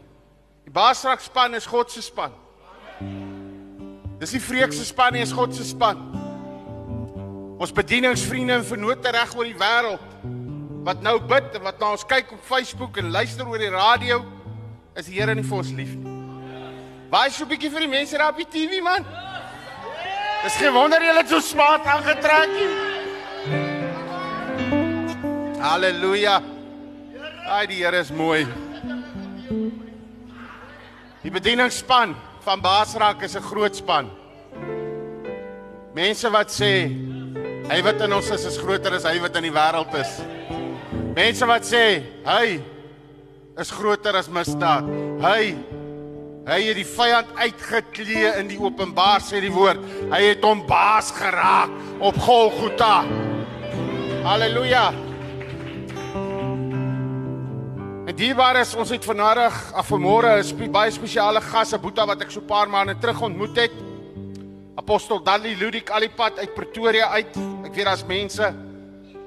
Die 0.64 0.74
baasrak 0.74 1.20
span 1.26 1.60
is 1.60 1.68
God 1.68 1.92
se 1.92 2.06
span. 2.06 2.32
Dis 4.20 4.34
nie 4.36 4.42
vreek 4.44 4.74
se 4.76 4.84
span 4.84 5.14
nie, 5.16 5.24
is 5.24 5.32
God 5.32 5.56
se 5.56 5.64
span. 5.64 6.02
Ons 7.60 7.72
bedieningsvriende 7.76 8.58
en 8.60 8.66
vennote 8.68 9.12
reg 9.16 9.32
oor 9.36 9.48
die 9.48 9.58
wêreld 9.60 10.06
wat 10.84 11.02
nou 11.04 11.18
bid 11.28 11.56
en 11.56 11.64
wat 11.68 11.80
na 11.80 11.94
ons 11.94 12.06
kyk 12.08 12.32
op 12.36 12.44
Facebook 12.48 12.98
en 13.00 13.12
luister 13.12 13.48
oor 13.48 13.60
die 13.60 13.72
radio, 13.72 14.22
is 14.96 15.08
die 15.08 15.20
Here 15.20 15.36
nie 15.36 15.44
vir 15.44 15.58
ons 15.60 15.72
lief 15.76 15.92
nie. 15.96 16.16
Baie 17.12 17.32
so 17.32 17.44
'n 17.44 17.50
bietjie 17.50 17.72
vir 17.72 17.80
die 17.80 17.92
mense 17.92 18.18
daar 18.18 18.32
op 18.32 18.38
die 18.38 18.46
TV 18.46 18.82
man. 18.84 19.06
Dis 20.44 20.56
geen 20.56 20.74
wonder 20.74 21.02
julle 21.02 21.20
het 21.20 21.30
so 21.30 21.40
smaak 21.40 21.86
aangetrek 21.86 22.50
nie. 22.54 22.70
Halleluja. 25.60 26.42
Ai 27.48 27.66
die 27.68 27.84
Here 27.84 28.00
is 28.00 28.12
mooi. 28.12 28.48
Die 31.24 31.32
bedieningsspan 31.32 32.16
van 32.50 32.62
Baasrak 32.62 33.22
is 33.22 33.36
'n 33.36 33.42
groot 33.42 33.76
span. 33.76 34.10
Mense 35.94 36.30
wat 36.32 36.50
sê 36.50 36.90
hy 37.70 37.82
wat 37.84 38.02
in 38.02 38.14
ons 38.14 38.30
is 38.30 38.46
is 38.46 38.58
groter 38.58 38.94
as 38.94 39.04
hy 39.04 39.20
wat 39.20 39.36
in 39.36 39.44
die 39.44 39.54
wêreld 39.54 39.94
is. 39.94 40.12
Mense 41.14 41.46
wat 41.46 41.62
sê 41.62 42.02
hy 42.26 42.60
is 43.58 43.72
groter 43.72 44.16
as 44.16 44.30
misdaad. 44.30 44.84
Hy 45.22 45.58
hy 46.50 46.60
het 46.68 46.76
die 46.76 46.92
vyand 46.98 47.28
uitgeklee 47.36 48.40
in 48.40 48.48
die 48.48 48.58
openbaar 48.58 49.22
sê 49.22 49.42
die 49.42 49.54
woord. 49.54 49.78
Hy 50.10 50.22
het 50.22 50.42
hom 50.42 50.66
baas 50.66 51.12
geraak 51.12 51.70
op 52.00 52.18
Golgotha. 52.18 53.06
Halleluja. 54.24 55.09
En 58.20 58.26
dierbares, 58.26 58.74
ons 58.76 58.90
het 58.92 59.06
vanmiddag 59.08 59.56
af 59.80 59.88
vanmôre 59.88 60.28
'n 60.28 60.44
spe, 60.44 60.68
baie 60.68 60.92
spesiale 60.92 61.40
gas, 61.40 61.72
'n 61.72 61.80
boeta 61.80 62.06
wat 62.06 62.22
ek 62.22 62.32
so 62.32 62.42
'n 62.42 62.46
paar 62.46 62.68
maande 62.68 62.98
terug 63.00 63.22
ontmoet 63.22 63.56
het. 63.56 63.72
Apostel 64.76 65.24
Dali 65.24 65.56
Ludik 65.56 65.90
Alipad 65.90 66.38
uit 66.38 66.54
Pretoria 66.54 67.08
uit. 67.12 67.38
Ek 67.64 67.74
weet 67.74 67.86
daar's 67.86 68.06
mense 68.06 68.54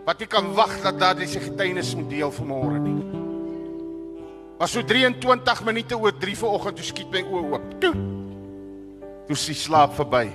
wat 0.05 0.19
nie 0.19 0.27
kan 0.27 0.55
wag 0.55 0.83
dat 0.83 0.99
daardie 0.99 1.27
se 1.27 1.41
getuienis 1.41 1.95
moet 1.95 2.11
deel 2.11 2.31
vanmôre 2.31 2.79
nie. 2.79 3.05
Was 4.59 4.73
so 4.73 4.83
23 4.83 5.65
minute 5.65 5.99
oor 5.99 6.13
3 6.19 6.37
vanoggend 6.37 6.77
toe 6.77 6.85
skiet 6.85 7.11
my 7.11 7.23
oë 7.23 7.53
oop. 7.53 7.81
Toe. 7.81 7.95
Toe 9.27 9.37
sy 9.37 9.55
slaap 9.55 9.95
verby. 9.95 10.31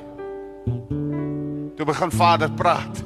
Toe 1.76 1.86
begin 1.86 2.12
Vader 2.12 2.50
praat. 2.52 3.04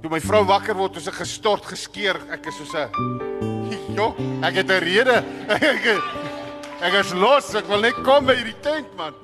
Toe 0.00 0.10
my 0.10 0.20
vrou 0.20 0.44
wakker 0.44 0.74
word, 0.74 0.96
is 0.96 1.08
ek 1.08 1.14
gestort, 1.14 1.64
geskeer. 1.66 2.16
Ek 2.30 2.46
is 2.46 2.56
soos 2.56 2.74
'n 2.74 3.49
Jo, 3.96 4.14
ek 4.42 4.54
het 4.54 4.70
'n 4.70 4.82
rede. 4.82 5.16
Ek, 5.48 5.86
ek 6.80 6.94
is 6.94 7.12
los. 7.12 7.54
Ek 7.54 7.66
wil 7.66 7.80
net 7.80 7.98
kom 8.02 8.26
by 8.26 8.34
hierdie 8.34 8.60
tent, 8.62 8.96
man. 8.96 9.14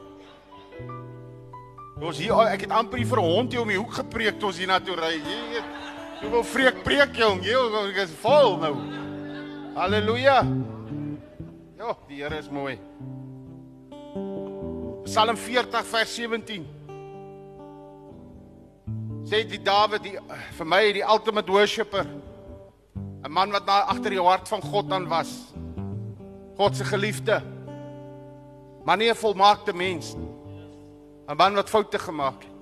Ons 2.01 2.19
hier 2.19 2.35
ek 2.53 2.67
het 2.67 2.71
amper 2.71 3.05
vir 3.05 3.19
'n 3.19 3.25
hond 3.25 3.53
hier 3.53 3.63
om 3.63 3.69
die 3.69 3.79
hoek 3.79 3.95
gepreek 3.95 4.39
toe 4.39 4.49
ons 4.49 4.59
hier 4.59 4.69
na 4.69 4.79
toe 4.79 4.97
ry. 4.97 5.17
Jy 6.23 6.29
wil 6.31 6.45
vreek 6.45 6.85
preek 6.85 7.17
jong. 7.17 7.43
Jy 7.43 7.57
ek 7.91 7.97
is 8.05 8.11
vol 8.21 8.59
nou. 8.59 8.75
Halleluja. 9.75 10.43
Jo, 11.79 11.97
die 12.09 12.23
Here 12.23 12.39
is 12.39 12.49
mooi. 12.51 12.79
Psalm 15.05 15.37
40 15.37 15.85
vers 15.85 16.15
17 16.15 16.67
sê 19.27 19.43
die 19.47 19.59
Dawid 19.59 20.03
die 20.03 20.17
vir 20.59 20.67
my 20.67 20.93
die 20.93 21.03
ultimate 21.03 21.51
worshipper 21.51 22.07
'n 23.27 23.33
man 23.33 23.51
wat 23.51 23.67
na 23.67 23.81
agter 23.91 24.15
die 24.15 24.23
hart 24.23 24.47
van 24.49 24.63
God 24.63 24.93
aan 24.93 25.09
was. 25.11 25.31
God 26.57 26.77
se 26.77 26.85
geliefde. 26.85 27.43
Maar 28.85 28.97
nie 28.97 29.11
'n 29.11 29.19
volmaakte 29.19 29.73
mens 29.73 30.15
nie. 30.15 30.31
'n 31.29 31.37
man 31.37 31.55
wat 31.55 31.71
foute 31.71 31.99
gemaak 31.99 32.43
het. 32.43 32.55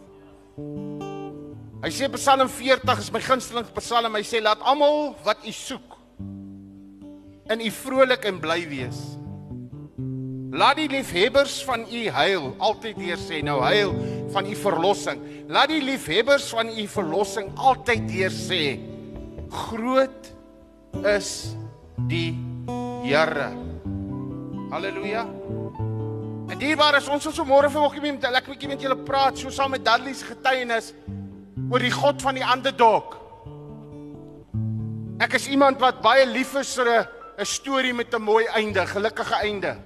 Hy 1.85 1.91
sê 1.91 2.09
Psalm 2.13 2.49
40 2.49 2.99
is 2.99 3.11
my 3.11 3.21
gunsteling 3.21 3.67
Psalm. 3.75 4.15
Hy 4.15 4.23
sê 4.23 4.41
laat 4.41 4.61
almal 4.61 5.17
wat 5.25 5.37
u 5.45 5.53
soek 5.53 5.99
in 7.47 7.61
u 7.61 7.71
vrolik 7.71 8.25
en 8.25 8.41
bly 8.41 8.69
wees. 8.69 9.19
Laat 10.51 10.77
die 10.77 10.89
liefhebbers 10.89 11.65
van 11.65 11.85
u 11.93 12.09
huil 12.09 12.55
altyd 12.59 12.97
weer 12.97 13.19
sê 13.19 13.43
nou 13.43 13.61
huil 13.61 13.93
van 14.33 14.47
u 14.47 14.57
verlossing. 14.57 15.21
Laat 15.49 15.69
die 15.69 15.83
liefhebbers 15.83 16.49
van 16.49 16.69
u 16.69 16.87
verlossing 16.89 17.53
altyd 17.55 18.11
weer 18.11 18.31
sê 18.31 18.81
groot 19.51 20.34
is 21.03 21.55
die 22.09 22.37
Here. 23.05 23.51
Halleluja. 24.71 25.27
En 26.49 26.59
dierbaar 26.59 26.97
is 26.97 27.09
ons 27.09 27.27
so 27.29 27.45
môre 27.45 27.69
vanoggend 27.71 28.17
met 28.17 28.31
lekker 28.33 28.55
bietjie 28.55 28.71
met 28.71 28.81
julle 28.81 28.97
praat 28.97 29.39
so 29.39 29.51
saam 29.53 29.75
met 29.75 29.85
Dudley 29.85 30.15
se 30.15 30.25
getuienis 30.25 30.93
oor 31.71 31.85
die 31.85 31.93
God 31.93 32.23
van 32.25 32.39
die 32.39 32.45
underdog. 32.45 33.19
Ek 35.21 35.37
is 35.37 35.49
iemand 35.53 35.81
wat 35.85 36.01
baie 36.05 36.25
lief 36.27 36.55
is 36.57 36.75
vir 36.77 36.89
'n 36.89 37.07
'n 37.39 37.45
storie 37.45 37.93
met 37.93 38.15
'n 38.15 38.23
mooi 38.23 38.47
einde, 38.47 38.87
gelukkige 38.87 39.35
einde. 39.43 39.77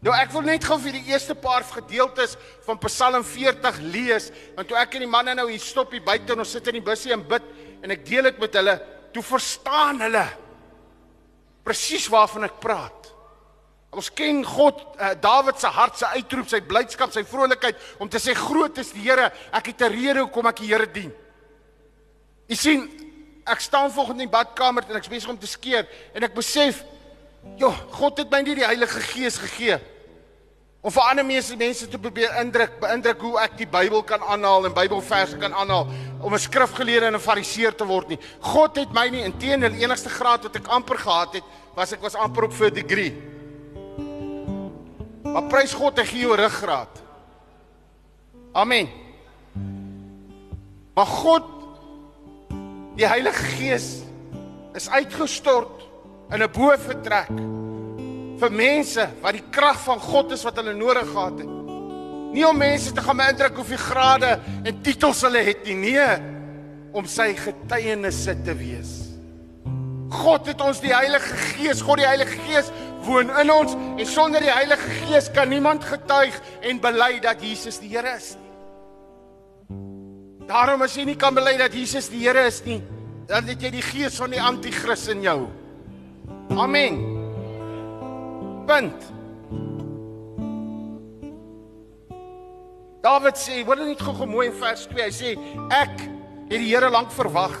Nou 0.00 0.14
ek 0.16 0.32
wil 0.32 0.42
net 0.42 0.64
gou 0.64 0.78
vir 0.78 0.92
die 0.92 1.12
eerste 1.12 1.34
paar 1.34 1.62
gedeeltes 1.62 2.36
van 2.64 2.78
Psalm 2.78 3.24
40 3.24 3.80
lees, 3.80 4.30
want 4.56 4.68
toe 4.68 4.76
ek 4.76 4.94
en 4.94 5.00
die 5.00 5.10
manne 5.10 5.34
nou 5.34 5.50
hier 5.50 5.60
stop 5.60 5.92
hier 5.92 6.04
buite 6.04 6.32
en 6.32 6.38
ons 6.38 6.50
sit 6.50 6.66
in 6.68 6.74
die 6.74 6.84
busie 6.84 7.12
en 7.12 7.26
bid 7.28 7.42
en 7.82 7.90
ek 7.90 8.06
deel 8.06 8.22
dit 8.22 8.38
met 8.38 8.54
hulle, 8.54 8.80
toe 9.12 9.22
verstaan 9.22 10.00
hulle 10.00 10.26
presies 11.66 12.08
waarvan 12.10 12.48
ek 12.48 12.60
praat. 12.62 13.10
Ons 13.90 14.10
ken 14.14 14.44
God, 14.46 14.84
uh, 15.00 15.14
Dawid 15.18 15.58
se 15.58 15.70
hart, 15.74 15.98
sy 15.98 16.06
uitroep, 16.20 16.48
sy 16.50 16.60
blydskap, 16.62 17.10
sy 17.14 17.24
vrolikheid 17.26 17.78
om 17.98 18.08
te 18.10 18.20
sê 18.22 18.36
groot 18.38 18.78
is 18.78 18.92
die 18.94 19.02
Here. 19.08 19.32
Ek 19.52 19.72
het 19.72 19.82
'n 19.82 19.92
rede 19.92 20.20
hoekom 20.20 20.46
ek 20.46 20.62
die 20.62 20.70
Here 20.70 20.86
dien. 20.86 21.12
Jy 22.48 22.56
sien, 22.56 22.88
ek 23.46 23.60
staan 23.60 23.90
volgens 23.90 24.20
in 24.20 24.28
die 24.28 24.32
badkamer 24.36 24.84
en 24.88 24.96
ek's 24.96 25.08
besig 25.08 25.30
om 25.30 25.38
te 25.38 25.46
skeer 25.46 25.88
en 26.14 26.22
ek 26.22 26.34
besef 26.34 26.84
Jo, 27.56 27.70
God 27.96 28.18
het 28.18 28.30
my 28.30 28.42
nie 28.42 28.54
die 28.54 28.66
Heilige 28.66 29.00
Gees 29.00 29.38
gegee 29.40 29.80
om 30.80 30.92
vir 30.92 31.02
ander 31.10 31.26
mense 31.28 31.56
mense 31.60 31.88
te 31.88 31.98
probeer 32.00 32.38
indruk, 32.40 32.78
beïndruk 32.80 33.20
hoe 33.20 33.34
ek 33.42 33.58
die 33.58 33.68
Bybel 33.68 34.02
kan 34.08 34.22
aanhaal 34.24 34.64
en 34.68 34.76
Bybelverse 34.76 35.36
kan 35.40 35.52
aanhaal 35.52 35.90
om 36.20 36.34
'n 36.34 36.38
skrifgeleerde 36.38 37.06
en 37.06 37.14
'n 37.14 37.20
fariseer 37.20 37.74
te 37.76 37.84
word 37.84 38.08
nie. 38.08 38.18
God 38.40 38.76
het 38.76 38.92
my 38.92 39.08
nie 39.08 39.24
inteendeel 39.24 39.72
enigste 39.72 40.08
graad 40.08 40.42
wat 40.42 40.56
ek 40.56 40.68
amper 40.68 40.96
gehad 40.96 41.34
het, 41.34 41.44
was 41.74 41.92
ek 41.92 42.00
was 42.00 42.14
amper 42.14 42.44
op 42.44 42.52
vir 42.52 42.70
'n 42.70 42.74
degree. 42.74 43.12
Maar 45.22 45.48
prys 45.48 45.72
God 45.72 45.98
hy 45.98 46.04
gee 46.04 46.20
jou 46.20 46.36
ruggraat. 46.36 47.02
Amen. 48.52 48.88
Maar 50.94 51.06
God 51.06 51.44
die 52.96 53.06
Heilige 53.06 53.42
Gees 53.56 54.02
is 54.74 54.88
uitgestort 54.88 55.86
in 56.30 56.42
'n 56.42 56.50
boefretrek 56.50 57.30
vir 58.40 58.54
mense 58.54 59.06
wat 59.22 59.36
die 59.36 59.46
krag 59.52 59.80
van 59.84 60.00
God 60.02 60.34
is 60.36 60.44
wat 60.46 60.58
hulle 60.60 60.74
nodig 60.76 61.08
gehad 61.10 61.42
het. 61.42 61.56
Nie 62.30 62.46
om 62.46 62.58
mense 62.58 62.92
te 62.94 63.02
gaan 63.02 63.18
beïndruk 63.18 63.56
hoeveel 63.58 63.82
grade 63.82 64.34
en 64.64 64.82
titels 64.84 65.22
hulle 65.26 65.42
het 65.44 65.64
nie, 65.66 65.76
nee, 65.82 66.10
om 66.96 67.06
sy 67.06 67.32
getuienisse 67.38 68.36
te 68.46 68.54
wees. 68.58 68.92
God 70.10 70.48
het 70.50 70.62
ons 70.62 70.80
die 70.82 70.92
Heilige 70.94 71.36
Gees, 71.54 71.82
God 71.86 72.00
die 72.02 72.08
Heilige 72.08 72.38
Gees 72.46 72.70
woon 73.06 73.30
in 73.40 73.50
ons 73.54 73.74
en 73.74 74.06
sonder 74.08 74.42
die 74.42 74.52
Heilige 74.52 74.94
Gees 75.04 75.30
kan 75.34 75.50
niemand 75.50 75.86
getuig 75.86 76.36
en 76.66 76.82
bely 76.82 77.16
dat 77.22 77.42
Jesus 77.42 77.80
die 77.82 77.92
Here 77.92 78.16
is 78.16 78.34
nie. 78.38 78.48
Daarom 80.50 80.82
as 80.82 80.96
jy 80.98 81.06
nie 81.06 81.18
kan 81.18 81.34
bely 81.36 81.54
dat 81.60 81.74
Jesus 81.74 82.10
die 82.10 82.24
Here 82.24 82.42
is 82.50 82.58
nie, 82.66 82.80
dan 83.30 83.46
het 83.46 83.62
jy 83.62 83.70
die 83.76 83.86
gees 83.86 84.18
van 84.18 84.34
die 84.34 84.42
anti-kris 84.42 85.06
in 85.14 85.22
jou. 85.22 85.38
Amen. 86.58 87.19
Punt. 88.70 89.06
Dawid 93.02 93.38
sê, 93.40 93.64
hoor 93.66 93.80
net 93.82 93.98
gou 93.98 94.26
mooi 94.30 94.46
in 94.46 94.54
vers 94.60 94.84
2. 94.86 95.02
Hy 95.02 95.10
sê 95.10 95.32
ek 95.74 95.96
het 95.98 96.52
die 96.54 96.68
Here 96.68 96.86
lank 96.92 97.10
verwag 97.16 97.56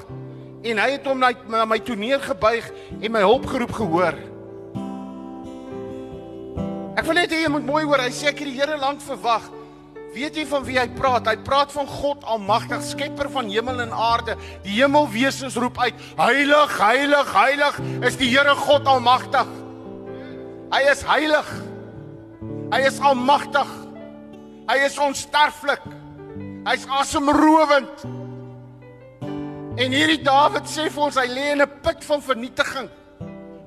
en 0.62 0.78
hy 0.78 0.86
het 0.92 1.08
hom 1.08 1.18
na, 1.18 1.32
na 1.50 1.64
my 1.66 1.80
toe 1.82 1.96
neergebuig 1.98 2.68
en 3.00 3.14
my 3.16 3.22
hulp 3.24 3.48
geroep 3.50 3.72
gehoor. 3.74 4.18
Ek 7.00 7.08
wil 7.08 7.18
net 7.18 7.34
hê 7.34 7.40
jy 7.42 7.50
moet 7.56 7.66
mooi 7.66 7.82
hoor. 7.88 8.04
Hy 8.04 8.12
sê 8.14 8.28
ek 8.30 8.44
het 8.44 8.52
die 8.52 8.60
Here 8.60 8.78
lank 8.78 9.02
verwag. 9.02 9.48
Weet 10.14 10.38
jy 10.38 10.44
van 10.52 10.62
wie 10.68 10.78
hy 10.78 10.86
praat? 10.94 11.26
Hy 11.26 11.40
praat 11.42 11.74
van 11.74 11.90
God 11.90 12.22
Almagtig, 12.22 12.84
Skepper 12.86 13.32
van 13.34 13.50
hemel 13.50 13.82
en 13.82 13.90
aarde. 13.90 14.38
Die 14.62 14.78
hemelwesens 14.78 15.58
roep 15.58 15.82
uit: 15.82 16.06
Heilig, 16.20 16.78
heilig, 16.78 17.34
heilig 17.34 17.82
is 18.06 18.20
die 18.20 18.30
Here 18.30 18.54
God 18.62 18.86
Almagtig. 18.90 19.50
Hy 20.70 20.80
is 20.90 21.02
heilig. 21.06 21.50
Hy 22.70 22.80
is 22.86 23.00
almagtig. 23.02 23.72
Hy 24.70 24.78
is 24.86 24.98
onsterflik. 25.02 25.82
Hy's 26.68 26.86
asemrowend. 27.00 28.06
En 29.80 29.94
hierdie 29.96 30.20
Dawid 30.22 30.68
sê 30.68 30.88
vir 30.92 31.04
ons 31.06 31.18
hy 31.18 31.26
lê 31.30 31.52
in 31.52 31.62
'n 31.62 31.80
put 31.82 32.04
van 32.04 32.20
vernietiging 32.22 32.88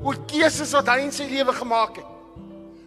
oor 0.04 0.18
keuses 0.28 0.74
wat 0.74 0.88
hy 0.88 1.00
in 1.04 1.12
sy 1.12 1.26
lewe 1.26 1.54
gemaak 1.54 1.96
het. 1.98 2.10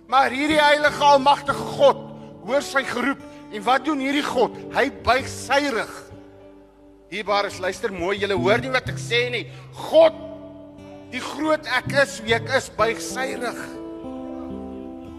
Maar 0.06 0.30
hierdie 0.30 0.60
heilige 0.60 1.02
almagtige 1.02 1.66
God 1.76 1.98
hoor 2.44 2.62
sy 2.62 2.84
geroep 2.84 3.20
En 3.52 3.62
wat 3.62 3.84
doen 3.86 4.02
hierdie 4.02 4.24
God? 4.26 4.56
Hy 4.74 4.88
buig 5.06 5.28
sy 5.30 5.60
rug. 5.74 5.94
Hierbaar 7.12 7.46
is 7.48 7.60
luister 7.62 7.92
mooi, 7.94 8.16
julle 8.18 8.38
hoor 8.38 8.62
nie 8.62 8.72
wat 8.74 8.88
ek 8.90 8.98
sê 9.00 9.26
nie. 9.30 9.44
God, 9.88 10.16
die 11.12 11.22
groot 11.22 11.68
ek 11.78 11.92
is, 12.02 12.18
wie 12.26 12.34
ek 12.34 12.50
is, 12.58 12.66
buig 12.74 13.00
sy 13.02 13.30
rug. 13.38 13.60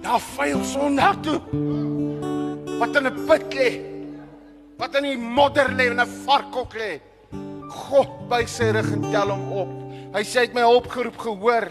Daar 0.08 0.24
vuil 0.24 0.62
sondag 0.64 1.18
toe. 1.20 1.42
Wat 2.80 2.96
in 2.96 3.08
'n 3.08 3.26
put 3.28 3.54
lê. 3.54 3.70
Wat 4.78 4.96
in 4.96 5.04
die 5.04 5.18
modder 5.18 5.68
lê 5.76 5.90
en 5.92 6.00
'n 6.00 6.08
varkok 6.24 6.74
lê. 6.74 7.02
God 7.68 8.30
buig 8.30 8.48
sy 8.48 8.72
rug 8.72 8.92
en 8.92 9.02
tel 9.12 9.30
hom 9.30 9.52
op. 9.52 9.72
Hy 10.16 10.24
sê 10.24 10.40
hy 10.40 10.46
het 10.46 10.54
my 10.54 10.62
hulp 10.62 10.88
geroep 10.88 11.18
gehoor. 11.18 11.68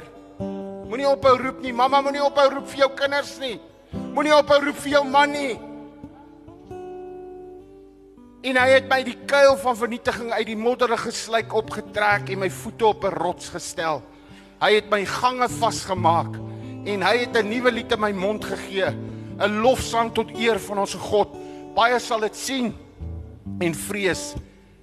Moenie 0.88 1.08
ophou 1.08 1.36
roep 1.36 1.62
nie. 1.62 1.72
Mamma 1.72 2.00
moenie 2.00 2.22
ophou 2.22 2.50
roep 2.50 2.68
vir 2.68 2.78
jou 2.78 2.90
kinders 2.94 3.38
nie. 3.38 3.60
Moenie 4.14 4.36
ophou 4.36 4.60
roep 4.64 4.76
vir 4.76 4.92
jou 4.92 5.04
man 5.04 5.32
nie. 5.32 5.58
En 8.42 8.56
hy 8.56 8.68
het 8.68 8.88
my 8.88 9.02
die 9.02 9.18
kuil 9.26 9.56
van 9.56 9.76
vernietiging 9.76 10.32
uit 10.32 10.46
die 10.46 10.56
modderige 10.56 11.10
sluik 11.10 11.54
opgetrek 11.54 12.28
en 12.28 12.38
my 12.38 12.50
voete 12.50 12.86
op 12.86 13.04
'n 13.04 13.16
rots 13.16 13.48
gestel. 13.48 14.02
Hy 14.60 14.74
het 14.74 14.90
my 14.90 15.04
gange 15.04 15.48
vasgemaak 15.48 16.36
en 16.86 17.02
hy 17.02 17.16
het 17.24 17.36
'n 17.36 17.48
nuwe 17.48 17.70
lied 17.72 17.92
in 17.92 18.00
my 18.00 18.12
mond 18.12 18.44
gegee, 18.44 18.94
'n 19.38 19.60
lofsang 19.60 20.12
tot 20.12 20.30
eer 20.38 20.58
van 20.58 20.78
ons 20.78 20.94
God. 20.94 21.28
Baie 21.74 21.98
sal 21.98 22.20
dit 22.20 22.36
sien 22.36 22.74
en 23.58 23.74
vrees 23.74 24.34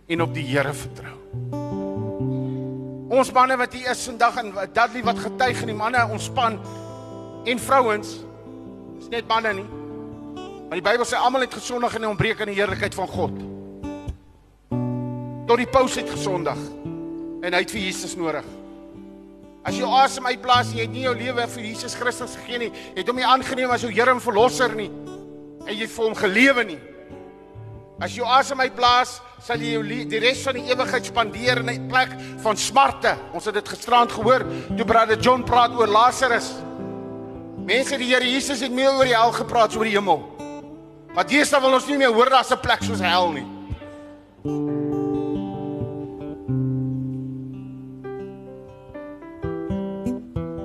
en 0.08 0.22
op 0.22 0.34
die 0.34 0.46
Here 0.46 0.74
vertrou. 0.74 1.18
Ons 3.10 3.32
manne 3.32 3.58
wat 3.58 3.74
hier 3.74 3.92
is 3.92 4.06
vandag 4.06 4.38
en 4.42 4.54
Dudley 4.74 5.04
wat 5.04 5.20
getuig 5.20 5.62
en 5.62 5.68
die 5.68 5.76
manne 5.76 6.08
ons 6.12 6.24
span 6.24 6.60
en 7.46 7.60
vrouens 7.60 8.24
is 9.00 9.10
net 9.10 9.28
manne 9.28 9.54
nie. 9.54 9.70
Maar 10.70 10.82
die 10.82 10.90
Bybel 10.90 11.06
sê 11.06 11.16
almal 11.16 11.42
het 11.42 11.54
gesondig 11.54 11.96
en 11.96 12.08
ontbreek 12.08 12.42
aan 12.42 12.50
die 12.50 12.58
heerlikheid 12.58 12.96
van 12.96 13.08
God. 13.08 13.36
Tot 15.48 15.58
die 15.58 15.70
paus 15.70 15.96
het 15.96 16.10
gesondig 16.10 16.58
en 17.44 17.54
hy 17.54 17.60
het 17.60 17.72
vir 17.72 17.82
Jesus 17.82 18.16
nodig. 18.16 18.63
As 19.64 19.78
jy 19.80 19.88
asem 19.88 20.26
uitblaas, 20.28 20.74
jy 20.76 20.84
het 20.84 20.92
nie 20.92 21.06
jou 21.06 21.14
lewe 21.16 21.46
vir 21.48 21.68
Jesus 21.70 21.94
Christus 21.96 22.36
gegee 22.36 22.66
nie. 22.66 22.72
Het 22.98 23.08
hom 23.08 23.20
nie 23.20 23.28
aangeneem 23.28 23.72
as 23.72 23.86
jou 23.86 23.92
Here 23.94 24.12
en 24.12 24.20
verlosser 24.24 24.76
nie. 24.76 24.90
En 25.64 25.72
jy 25.72 25.86
het 25.86 25.94
vir 25.94 26.04
hom 26.04 26.18
gelewe 26.20 26.66
nie. 26.68 26.80
As 28.04 28.18
jy 28.18 28.28
asem 28.28 28.60
uitblaas, 28.60 29.22
sal 29.44 29.62
jy 29.64 29.78
jou 29.78 29.84
die 29.88 30.20
res 30.20 30.42
van 30.44 30.60
die 30.60 30.66
ewigheid 30.68 31.08
spandeer 31.08 31.62
in 31.62 31.70
'n 31.70 31.88
plek 31.88 32.12
van 32.44 32.58
smarte. 32.58 33.16
Ons 33.34 33.46
het 33.46 33.54
dit 33.54 33.70
gisterand 33.70 34.12
gehoor 34.12 34.44
toe 34.76 34.86
brother 34.86 35.18
John 35.20 35.44
praat 35.44 35.72
oor 35.72 35.88
Lazarus. 35.88 36.54
Mense 37.64 37.98
die 37.98 38.12
Here 38.12 38.26
Jesus 38.26 38.60
het 38.60 38.72
meer 38.72 38.92
oor 38.92 39.06
die 39.06 39.16
hel 39.16 39.32
gepraat 39.32 39.70
as 39.70 39.76
oor 39.78 39.86
die 39.86 39.96
hemel. 39.96 40.20
Want 41.16 41.30
deesdae 41.30 41.62
wil 41.62 41.74
ons 41.74 41.88
nie 41.88 41.98
meer 41.98 42.12
hoor 42.12 42.30
daar's 42.30 42.52
'n 42.52 42.60
plek 42.60 42.84
soos 42.84 43.00
hel 43.00 43.32
nie. 43.32 44.73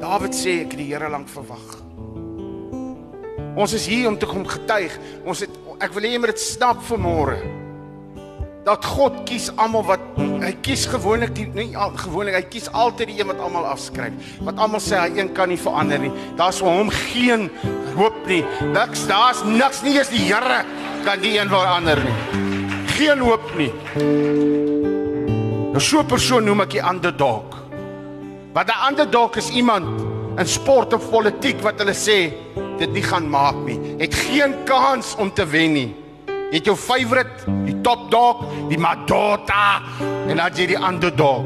Dawid 0.08 0.32
sê 0.32 0.62
ek 0.62 0.70
het 0.72 0.78
die 0.80 0.86
Here 0.88 1.08
lank 1.12 1.28
verwag. 1.28 1.64
Ons 3.60 3.74
is 3.76 3.84
hier 3.90 4.06
om 4.08 4.14
te 4.16 4.24
kom 4.24 4.46
getuig. 4.48 4.94
Ons 5.28 5.42
het 5.44 5.58
ek 5.84 5.92
wil 5.92 6.06
hê 6.06 6.14
jy 6.14 6.20
moet 6.22 6.32
dit 6.32 6.40
snap 6.40 6.80
vanmôre. 6.88 7.34
Dat 8.64 8.88
God 8.88 9.18
kies 9.28 9.50
almal 9.60 9.84
wat 9.84 10.06
hy 10.16 10.54
kies 10.64 10.86
gewoonlik 10.88 11.34
die 11.36 11.44
nie 11.52 11.66
gewoonlik 12.00 12.38
hy 12.38 12.40
kies 12.48 12.70
altyd 12.72 13.12
die 13.12 13.18
een 13.18 13.28
wat 13.28 13.42
almal 13.44 13.68
afskryf. 13.68 14.32
Wat 14.48 14.56
almal 14.56 14.80
sê 14.80 14.96
hy 15.02 15.10
een 15.18 15.34
kan 15.36 15.52
nie 15.52 15.60
verander 15.60 16.00
nie. 16.00 16.14
Daar's 16.40 16.62
vir 16.64 16.72
hom 16.80 16.94
geen 17.12 17.50
hoop 17.98 18.24
nie. 18.32 18.40
Niks, 18.72 19.04
daar's 19.12 19.44
niks 19.44 19.84
nie 19.84 19.98
eens 19.98 20.14
die 20.14 20.24
Here 20.24 20.62
kan 21.04 21.20
die 21.20 21.36
een 21.36 21.52
verander 21.52 22.00
nie. 22.00 22.16
Geen 22.96 23.20
hoop 23.28 23.44
nie. 23.60 23.72
Nou 25.68 25.84
so 25.84 26.00
'n 26.00 26.08
persoon 26.08 26.48
noem 26.48 26.64
ek 26.64 26.80
die 26.80 26.84
underdog. 26.94 27.57
Want 28.52 28.68
'n 28.68 28.88
underdog 28.90 29.36
is 29.36 29.48
iemand 29.50 30.00
in 30.36 30.46
sport 30.46 30.92
of 30.92 31.10
politiek 31.10 31.60
wat 31.60 31.78
hulle 31.78 31.94
sê 31.94 32.32
dit 32.78 32.92
nie 32.92 33.02
gaan 33.02 33.28
maak 33.30 33.54
nie. 33.66 33.78
Het 33.98 34.14
geen 34.14 34.54
kans 34.64 35.14
om 35.18 35.32
te 35.32 35.46
wen 35.46 35.72
nie. 35.72 35.94
Het 36.50 36.64
jou 36.64 36.76
favourite, 36.76 37.44
die 37.64 37.80
top 37.80 38.10
dog, 38.10 38.44
die 38.68 38.78
Madota 38.78 39.80
en 40.28 40.36
dan 40.36 40.50
jy 40.54 40.66
die 40.66 40.76
underdog. 40.88 41.44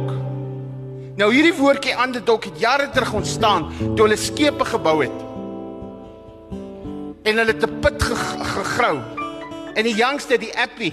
Nou 1.16 1.32
hierdie 1.34 1.54
woordjie 1.54 1.94
underdog 2.04 2.44
het 2.44 2.60
jare 2.60 2.90
terug 2.90 3.12
ontstaan 3.12 3.72
toe 3.78 4.00
hulle 4.06 4.16
skepe 4.16 4.64
gebou 4.64 5.02
het. 5.02 5.18
En 7.22 7.36
hulle 7.36 7.52
'n 7.52 7.78
put 7.80 8.02
ge- 8.02 8.44
gegrou. 8.44 8.98
En 9.74 9.82
die 9.82 9.94
jongste, 9.94 10.38
die 10.38 10.58
Appie, 10.58 10.92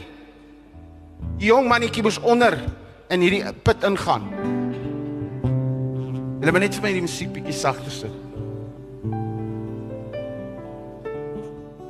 die 1.37 1.45
jong 1.47 1.67
mannetjie 1.67 2.01
moes 2.03 2.19
onder 2.19 2.57
in 3.09 3.21
hierdie 3.21 3.43
put 3.63 3.83
ingaan. 3.83 4.23
Hulle 6.39 6.53
moet 6.55 6.63
net 6.63 6.75
vir 6.77 6.85
my 6.85 6.91
die 6.95 7.03
musiek 7.03 7.31
bietjie 7.35 7.55
sagter 7.55 7.91
sit. 7.91 8.13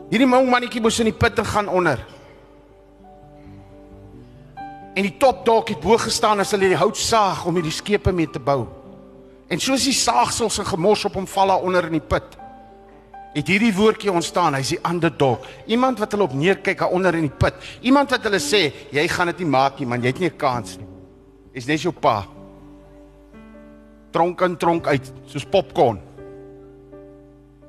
Hierdie 0.10 0.26
jong 0.26 0.48
mannetjie 0.50 0.82
moes 0.82 0.98
in 1.04 1.12
die 1.12 1.14
put 1.14 1.38
gaan 1.46 1.70
onder. 1.70 2.02
En 4.98 5.06
die 5.06 5.14
top 5.22 5.44
dalk 5.46 5.70
het 5.70 5.84
bo 5.84 6.00
gestaan 6.02 6.42
as 6.42 6.56
hulle 6.56 6.72
die 6.72 6.80
hout 6.80 6.98
saag 6.98 7.44
om 7.46 7.60
hierdie 7.60 7.76
skepe 7.76 8.12
mee 8.12 8.32
te 8.34 8.42
bou. 8.42 8.64
En 9.54 9.62
soos 9.62 9.86
die 9.86 9.94
saagsels 9.94 10.58
en 10.64 10.68
gemors 10.72 11.06
op 11.06 11.20
hom 11.20 11.30
val 11.30 11.54
daar 11.54 11.70
onder 11.70 11.86
in 11.86 12.00
die 12.00 12.08
put. 12.16 12.34
Het 13.36 13.54
hierdie 13.54 13.72
woordjie 13.78 14.10
ontstaan, 14.10 14.58
hy's 14.58 14.74
die 14.74 14.82
underdog. 14.82 15.46
Iemand 15.70 16.02
wat 16.02 16.18
hulle 16.18 16.26
op 16.26 16.34
neerkyk 16.34 16.82
daar 16.82 16.98
onder 16.98 17.14
in 17.22 17.30
die 17.30 17.38
put. 17.46 17.54
Iemand 17.86 18.10
wat 18.18 18.26
hulle 18.26 18.42
sê, 18.42 18.66
jy 18.90 19.06
gaan 19.14 19.30
dit 19.30 19.46
nie 19.46 19.52
maak 19.54 19.78
nie 19.78 19.90
man, 19.94 20.02
jy 20.02 20.10
het 20.10 20.20
nie 20.26 20.34
'n 20.34 20.38
kans 20.38 20.78
nie. 20.78 20.90
Is 21.54 21.68
net 21.68 21.82
jou 21.82 21.94
pa 21.94 22.39
tronk 24.12 24.42
in 24.42 24.58
tronk 24.58 24.88
uit 24.88 25.12
soos 25.26 25.46
popcorn. 25.46 26.02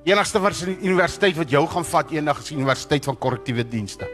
Enigste 0.05 0.41
die 0.65 0.79
universiteit 0.89 1.37
wat 1.37 1.51
jou 1.51 1.67
gaan 1.69 1.85
vat 1.85 2.11
eendag 2.11 2.39
is 2.41 2.49
die 2.49 2.57
universiteit 2.57 3.05
van 3.05 3.19
korrektiewe 3.19 3.65
dienste. 3.69 4.09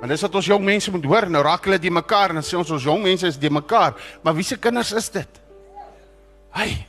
Want 0.00 0.12
dis 0.12 0.22
wat 0.22 0.34
ons 0.34 0.46
jong 0.46 0.64
mense 0.64 0.90
moet 0.92 1.04
hoor. 1.04 1.26
Nou 1.30 1.42
raak 1.42 1.64
hulle 1.66 1.78
die 1.80 1.90
mekaar 1.90 2.30
en 2.30 2.40
dan 2.40 2.46
sê 2.46 2.58
ons 2.58 2.70
ons 2.70 2.84
jong 2.84 3.02
mense 3.02 3.26
is 3.26 3.38
die 3.40 3.50
mekaar, 3.50 3.96
maar 4.22 4.36
wie 4.36 4.44
se 4.44 4.58
kinders 4.60 4.92
is 4.92 5.08
dit? 5.10 5.40
Hey. 6.54 6.86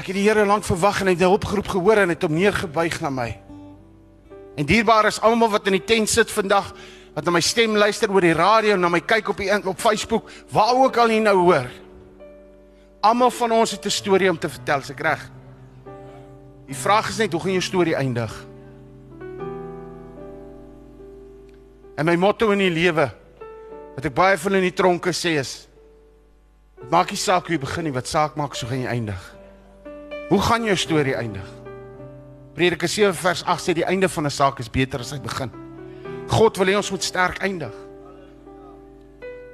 Ek 0.00 0.06
het 0.06 0.16
die 0.16 0.24
Here 0.24 0.46
lank 0.48 0.64
verwag 0.64 1.02
en 1.02 1.10
hy 1.10 1.14
het 1.18 1.22
'n 1.22 1.36
opgeroep 1.36 1.68
gehoor 1.68 1.98
en 1.98 2.08
het 2.08 2.22
hom 2.22 2.32
neergebuig 2.32 3.00
na 3.00 3.10
my. 3.10 3.38
En 4.56 4.66
dierbaar 4.66 5.06
is 5.06 5.20
almal 5.20 5.50
wat 5.50 5.66
in 5.66 5.72
die 5.72 5.84
tent 5.84 6.08
sit 6.08 6.30
vandag 6.30 6.72
wat 7.14 7.24
na 7.24 7.34
my 7.34 7.42
stem 7.42 7.76
luister 7.76 8.10
oor 8.12 8.24
die 8.24 8.36
radio 8.36 8.76
na 8.76 8.88
my 8.88 9.00
kyk 9.00 9.32
op 9.32 9.40
die 9.42 9.50
op 9.50 9.80
Facebook, 9.80 10.30
waar 10.52 10.74
ook 10.74 10.96
al 10.96 11.10
jy 11.10 11.18
nou 11.24 11.36
hoor. 11.42 11.70
Almal 13.00 13.30
van 13.30 13.52
ons 13.52 13.70
het 13.70 13.84
'n 13.84 13.90
storie 13.90 14.30
om 14.30 14.38
te 14.38 14.48
vertel, 14.48 14.80
is 14.80 14.90
ek 14.90 15.00
reg? 15.00 15.30
Die 16.66 16.76
vraag 16.76 17.08
is 17.08 17.18
net 17.18 17.32
hoe 17.32 17.40
gaan 17.40 17.52
jou 17.52 17.62
storie 17.62 17.96
eindig? 17.96 18.46
En 21.96 22.06
my 22.06 22.16
motto 22.16 22.50
in 22.50 22.58
die 22.58 22.70
lewe 22.70 23.10
wat 23.96 24.04
ek 24.04 24.14
baie 24.14 24.38
van 24.38 24.54
in 24.54 24.62
die 24.62 24.72
tronke 24.72 25.12
sê 25.12 25.36
is 25.38 25.68
dit 26.80 26.90
maak 26.90 27.10
nie 27.10 27.18
saak 27.18 27.46
hoe 27.46 27.56
jy 27.56 27.60
begin 27.60 27.84
nie, 27.84 27.92
wat 27.92 28.06
saak 28.06 28.36
maak 28.36 28.54
so 28.54 28.66
gaan 28.66 28.80
jy 28.80 28.88
eindig. 28.88 29.36
Hoe 30.30 30.40
gaan 30.40 30.64
jou 30.64 30.76
storie 30.76 31.16
eindig? 31.16 31.48
Prediker 32.54 32.88
7 32.88 33.14
vers 33.14 33.44
8 33.44 33.68
sê 33.68 33.74
die 33.74 33.84
einde 33.84 34.08
van 34.08 34.26
'n 34.26 34.30
saak 34.30 34.58
is 34.60 34.70
beter 34.70 35.00
as 35.00 35.08
sy 35.08 35.18
begin. 35.20 35.59
God 36.30 36.60
wil 36.60 36.70
hê 36.70 36.76
ons 36.78 36.90
moet 36.94 37.04
sterk 37.04 37.40
eindig. 37.42 37.74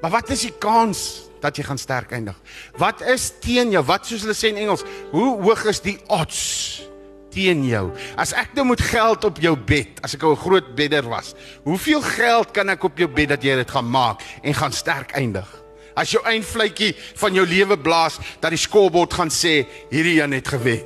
Maar 0.02 0.12
wat 0.20 0.30
is 0.34 0.44
die 0.46 0.54
kans 0.60 1.26
dat 1.40 1.56
jy 1.56 1.64
gaan 1.66 1.80
sterk 1.80 2.12
eindig? 2.16 2.36
Wat 2.80 3.00
is 3.08 3.30
teen 3.40 3.72
jou? 3.72 3.82
Wat 3.88 4.04
soos 4.06 4.26
hulle 4.26 4.36
sê 4.36 4.52
in 4.52 4.60
Engels, 4.66 4.84
hoe 5.12 5.30
hoog 5.40 5.64
is 5.70 5.80
die 5.84 5.96
odds 6.12 6.40
teen 7.32 7.64
jou? 7.66 7.88
As 8.20 8.34
ek 8.36 8.52
nou 8.56 8.66
moet 8.68 8.82
geld 8.84 9.24
op 9.28 9.40
jou 9.40 9.54
bed, 9.56 10.02
as 10.04 10.14
ek 10.14 10.24
'n 10.24 10.36
groot 10.36 10.74
bedder 10.76 11.08
was, 11.08 11.34
hoeveel 11.64 12.02
geld 12.02 12.52
kan 12.52 12.68
ek 12.68 12.84
op 12.84 12.98
jou 12.98 13.08
bed 13.08 13.28
dat 13.28 13.42
jy 13.42 13.56
dit 13.56 13.70
gaan 13.70 13.90
maak 13.90 14.20
en 14.42 14.54
gaan 14.54 14.72
sterk 14.72 15.12
eindig? 15.12 15.48
As 15.96 16.10
jou 16.10 16.22
eindvletjie 16.24 16.94
van 17.16 17.34
jou 17.34 17.46
lewe 17.46 17.78
blaas 17.78 18.18
dat 18.40 18.50
die 18.50 18.58
scorebord 18.58 19.14
gaan 19.14 19.30
sê 19.30 19.66
hierdie 19.90 20.20
een 20.20 20.32
het 20.32 20.48
gewen. 20.48 20.84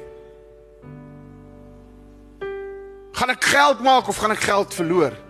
Gaan 3.12 3.30
ek 3.30 3.44
geld 3.44 3.80
maak 3.80 4.08
of 4.08 4.16
gaan 4.16 4.30
ek 4.30 4.46
geld 4.46 4.74
verloor? 4.74 5.29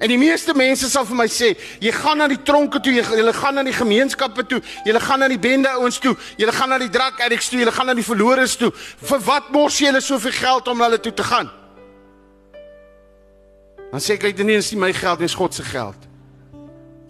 En 0.00 0.08
die 0.08 0.18
meeste 0.18 0.54
mense 0.56 0.88
sal 0.88 1.04
vir 1.04 1.16
my 1.18 1.26
sê, 1.28 1.50
jy 1.84 1.90
gaan 1.92 2.22
na 2.22 2.26
die 2.30 2.40
tronke 2.40 2.80
toe, 2.80 2.92
jy 2.96 3.02
jy 3.04 3.32
gaan 3.36 3.58
na 3.58 3.64
die 3.66 3.76
gemeenskappe 3.76 4.46
toe, 4.48 4.62
jy 4.88 4.94
gaan 4.96 5.20
na 5.20 5.28
die 5.28 5.38
bende 5.38 5.68
ouens 5.76 5.98
toe, 6.00 6.14
jy 6.40 6.48
gaan 6.56 6.72
na 6.72 6.78
die 6.80 6.88
drug 6.88 7.20
addicts 7.20 7.50
toe, 7.52 7.60
jy 7.60 7.68
gaan 7.76 7.90
na 7.90 7.94
die 7.98 8.06
verloreres 8.06 8.56
toe. 8.56 8.70
Vir 8.72 9.20
wat 9.26 9.50
mors 9.52 9.76
jy 9.76 9.90
hulle 9.90 10.00
soveel 10.00 10.32
geld 10.32 10.70
om 10.72 10.80
hulle 10.86 11.00
toe 11.04 11.12
te 11.12 11.26
gaan? 11.28 11.50
Dan 13.90 14.00
sê 14.00 14.16
ek 14.16 14.30
dit 14.38 14.40
is 14.56 14.72
nie 14.72 14.80
my 14.86 14.92
geld 14.96 15.20
nie, 15.20 15.28
is 15.28 15.36
God 15.36 15.54
se 15.54 15.66
geld. 15.68 16.08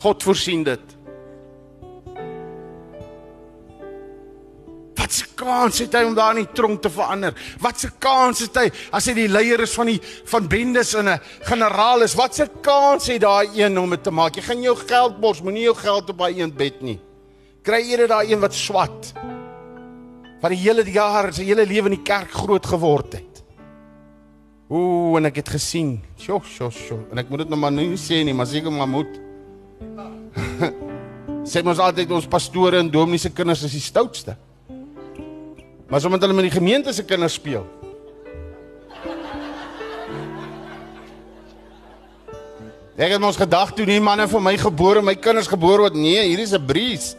God 0.03 0.27
voorsien 0.27 0.65
dit. 0.67 0.97
Kans 5.41 5.81
het 5.81 5.95
hy 5.97 6.05
om 6.05 6.17
daar 6.17 6.37
in 6.37 6.45
die 6.45 6.55
tronk 6.57 6.83
te 6.85 6.93
verander? 6.93 7.35
Wat 7.63 7.81
se 7.81 7.91
kans 8.03 8.45
het 8.45 8.59
hy 8.61 8.67
as 8.97 9.09
hy 9.09 9.17
die 9.17 9.29
leier 9.31 9.65
is 9.65 9.75
van 9.79 9.89
die 9.91 9.99
van 10.31 10.49
bendes 10.49 10.95
en 10.95 11.09
'n 11.09 11.21
generaal 11.49 12.05
is? 12.05 12.15
Wat 12.15 12.35
se 12.35 12.49
kans 12.63 13.09
het 13.09 13.23
daai 13.23 13.49
een 13.57 13.79
om 13.79 13.91
dit 13.91 14.03
te 14.03 14.11
maak? 14.11 14.37
Jy 14.37 14.43
gaan 14.43 14.63
jou 14.63 14.77
geld 14.77 15.21
mors, 15.21 15.43
moenie 15.43 15.65
jou 15.65 15.75
geld 15.75 16.11
op 16.11 16.19
daai 16.19 16.41
een 16.41 16.53
bed 16.53 16.83
nie. 16.83 17.01
Kry 17.63 17.81
eerder 17.91 18.09
daai 18.09 18.33
een 18.33 18.41
wat 18.41 18.55
swat. 18.55 19.13
Wat 20.41 20.51
die 20.51 20.59
hele 20.59 20.85
jaar, 20.85 21.33
sy 21.33 21.45
hele 21.45 21.67
lewe 21.67 21.91
in 21.91 21.97
die 21.97 22.05
kerk 22.05 22.31
groot 22.31 22.67
geword 22.67 23.13
het. 23.13 23.43
Ooh, 24.71 25.17
en 25.19 25.27
ek 25.27 25.37
het 25.37 25.49
gesien. 25.49 26.01
Sjoe, 26.17 26.41
sjoe, 26.47 26.71
sjoe. 26.71 27.01
En 27.11 27.19
ek 27.19 27.29
moet 27.29 27.39
dit 27.39 27.49
nou 27.49 27.59
maar 27.59 27.73
nie 27.73 27.97
sê 27.99 28.25
nie, 28.25 28.35
maar 28.35 28.47
seker 28.47 28.73
maar 28.73 28.89
moet. 28.89 29.21
sê 31.51 31.63
ons 31.65 31.79
altyd 31.79 32.11
ons 32.11 32.29
pastore 32.31 32.79
en 32.79 32.91
dominees 32.91 33.23
se 33.23 33.33
kinders 33.35 33.65
is 33.67 33.73
die 33.73 33.83
stoutste. 33.83 34.37
Maar 35.91 35.99
as 35.99 36.05
omdat 36.05 36.21
hulle 36.21 36.35
met 36.35 36.47
die 36.47 36.55
gemeente 36.55 36.93
se 36.93 37.03
kinders 37.05 37.35
speel. 37.35 37.65
Ek 43.01 43.15
het 43.17 43.19
mos 43.19 43.39
gedag 43.41 43.73
toe 43.75 43.87
nie 43.89 43.99
manne 43.99 44.29
vir 44.29 44.43
my 44.45 44.53
gebore, 44.61 45.03
my 45.03 45.17
kinders 45.19 45.49
gebore 45.51 45.89
word. 45.89 45.97
Nee, 45.99 46.21
hier 46.29 46.39
is 46.39 46.53
'n 46.55 46.65
breeze. 46.65 47.17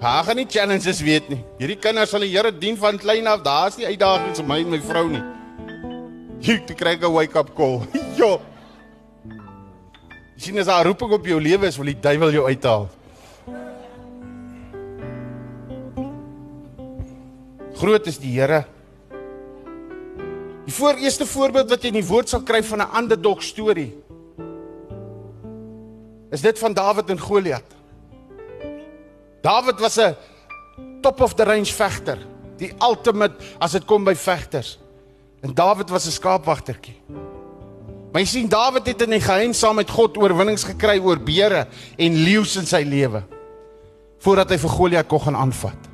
Haar 0.00 0.24
gaan 0.24 0.36
nie 0.36 0.46
challenges 0.48 1.00
weet 1.00 1.28
nie. 1.28 1.44
Hierdie 1.58 1.78
kinders 1.78 2.10
sal 2.10 2.20
die 2.20 2.36
Here 2.36 2.52
dien 2.52 2.76
van 2.76 2.98
klein 2.98 3.26
af. 3.26 3.42
Daar's 3.42 3.76
nie 3.76 3.86
uitdagings 3.86 4.38
vir 4.38 4.46
my 4.46 4.58
en 4.58 4.70
my 4.70 4.80
vrou 4.80 5.08
nie. 5.08 5.22
Jy 6.44 6.58
te 6.66 6.74
kry 6.74 6.98
'n 7.00 7.12
wake-up 7.12 7.54
call. 7.54 7.86
Jo. 8.16 8.40
Sien 10.36 10.58
as 10.58 10.66
daar 10.66 10.84
roeping 10.84 11.12
op 11.12 11.26
jou 11.26 11.40
lewe 11.40 11.66
is, 11.66 11.76
wil 11.76 11.86
die 11.86 12.00
duiwel 12.00 12.32
jou 12.32 12.46
uithaal. 12.46 12.88
Groot 17.80 18.06
is 18.10 18.18
die 18.20 18.34
Here. 18.36 18.64
Die 20.66 20.74
voor 20.76 21.00
eerste 21.00 21.24
voorbeeld 21.26 21.70
wat 21.72 21.82
jy 21.82 21.88
in 21.94 22.00
die 22.02 22.06
woord 22.06 22.28
sal 22.28 22.42
kry 22.44 22.60
van 22.62 22.82
'n 22.84 22.96
underdog 23.00 23.42
storie 23.42 23.94
is 26.30 26.40
dit 26.40 26.58
van 26.58 26.72
Dawid 26.72 27.10
en 27.10 27.18
Goliat. 27.18 27.64
Dawid 29.42 29.80
was 29.80 29.98
'n 29.98 30.14
top 31.02 31.20
of 31.20 31.34
the 31.34 31.44
range 31.44 31.72
vegter, 31.72 32.18
die 32.56 32.72
ultimate 32.80 33.34
as 33.58 33.72
dit 33.72 33.84
kom 33.84 34.04
by 34.04 34.14
vegters. 34.14 34.78
En 35.42 35.54
Dawid 35.54 35.90
was 35.90 36.06
'n 36.06 36.10
skaapwagtertjie. 36.10 37.00
Maar 38.12 38.20
jy 38.20 38.26
sien 38.26 38.48
Dawid 38.48 38.86
het 38.86 39.02
in 39.02 39.10
die 39.10 39.20
geheim 39.20 39.52
saam 39.52 39.74
met 39.74 39.90
God 39.90 40.16
oorwinnings 40.16 40.64
gekry 40.64 40.98
oor 40.98 41.18
beere 41.18 41.66
en 41.96 42.14
leeu's 42.14 42.56
in 42.56 42.66
sy 42.66 42.82
lewe 42.82 43.22
voordat 44.18 44.50
hy 44.50 44.58
vir 44.58 44.70
Goliat 44.70 45.06
kon 45.06 45.20
gaan 45.20 45.36
aanvat. 45.36 45.89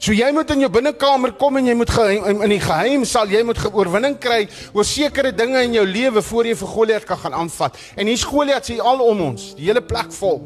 So 0.00 0.14
jy 0.16 0.30
moet 0.32 0.48
in 0.54 0.62
jou 0.64 0.70
binnekamer 0.72 1.34
kom 1.36 1.58
en 1.60 1.66
jy 1.68 1.74
moet 1.76 1.90
geheim, 1.92 2.40
in 2.46 2.54
die 2.54 2.62
geheim 2.62 3.02
sal 3.04 3.28
jy 3.28 3.42
moet 3.44 3.58
oorwinning 3.68 4.14
kry 4.20 4.46
oor 4.72 4.86
sekere 4.88 5.28
dinge 5.36 5.60
in 5.66 5.74
jou 5.76 5.82
lewe 5.84 6.22
voor 6.24 6.48
jy 6.48 6.54
vir 6.56 6.70
Goliat 6.72 7.04
kan 7.08 7.20
gaan 7.20 7.36
aanvat. 7.42 7.76
En 8.00 8.08
hier's 8.08 8.24
Goliat 8.24 8.64
sê 8.64 8.78
al 8.80 9.02
om 9.04 9.20
ons, 9.26 9.50
die 9.58 9.68
hele 9.68 9.82
plek 9.84 10.08
vol. 10.16 10.40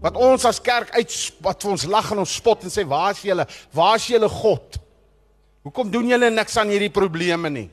Wat 0.00 0.16
ons 0.16 0.46
as 0.48 0.60
kerk 0.64 0.94
uit 0.96 1.18
wat 1.44 1.66
vir 1.66 1.74
ons 1.74 1.84
lag 1.92 2.08
en 2.14 2.22
ons 2.24 2.36
spot 2.40 2.64
en 2.64 2.72
sê 2.72 2.86
waar 2.88 3.12
is 3.12 3.20
julle? 3.28 3.44
Waar 3.76 4.00
is 4.00 4.08
julle 4.08 4.32
God? 4.32 4.80
Hoekom 5.68 5.92
doen 5.92 6.08
julle 6.14 6.32
niks 6.32 6.56
aan 6.56 6.72
hierdie 6.72 6.92
probleme 6.94 7.52
nie? 7.52 7.66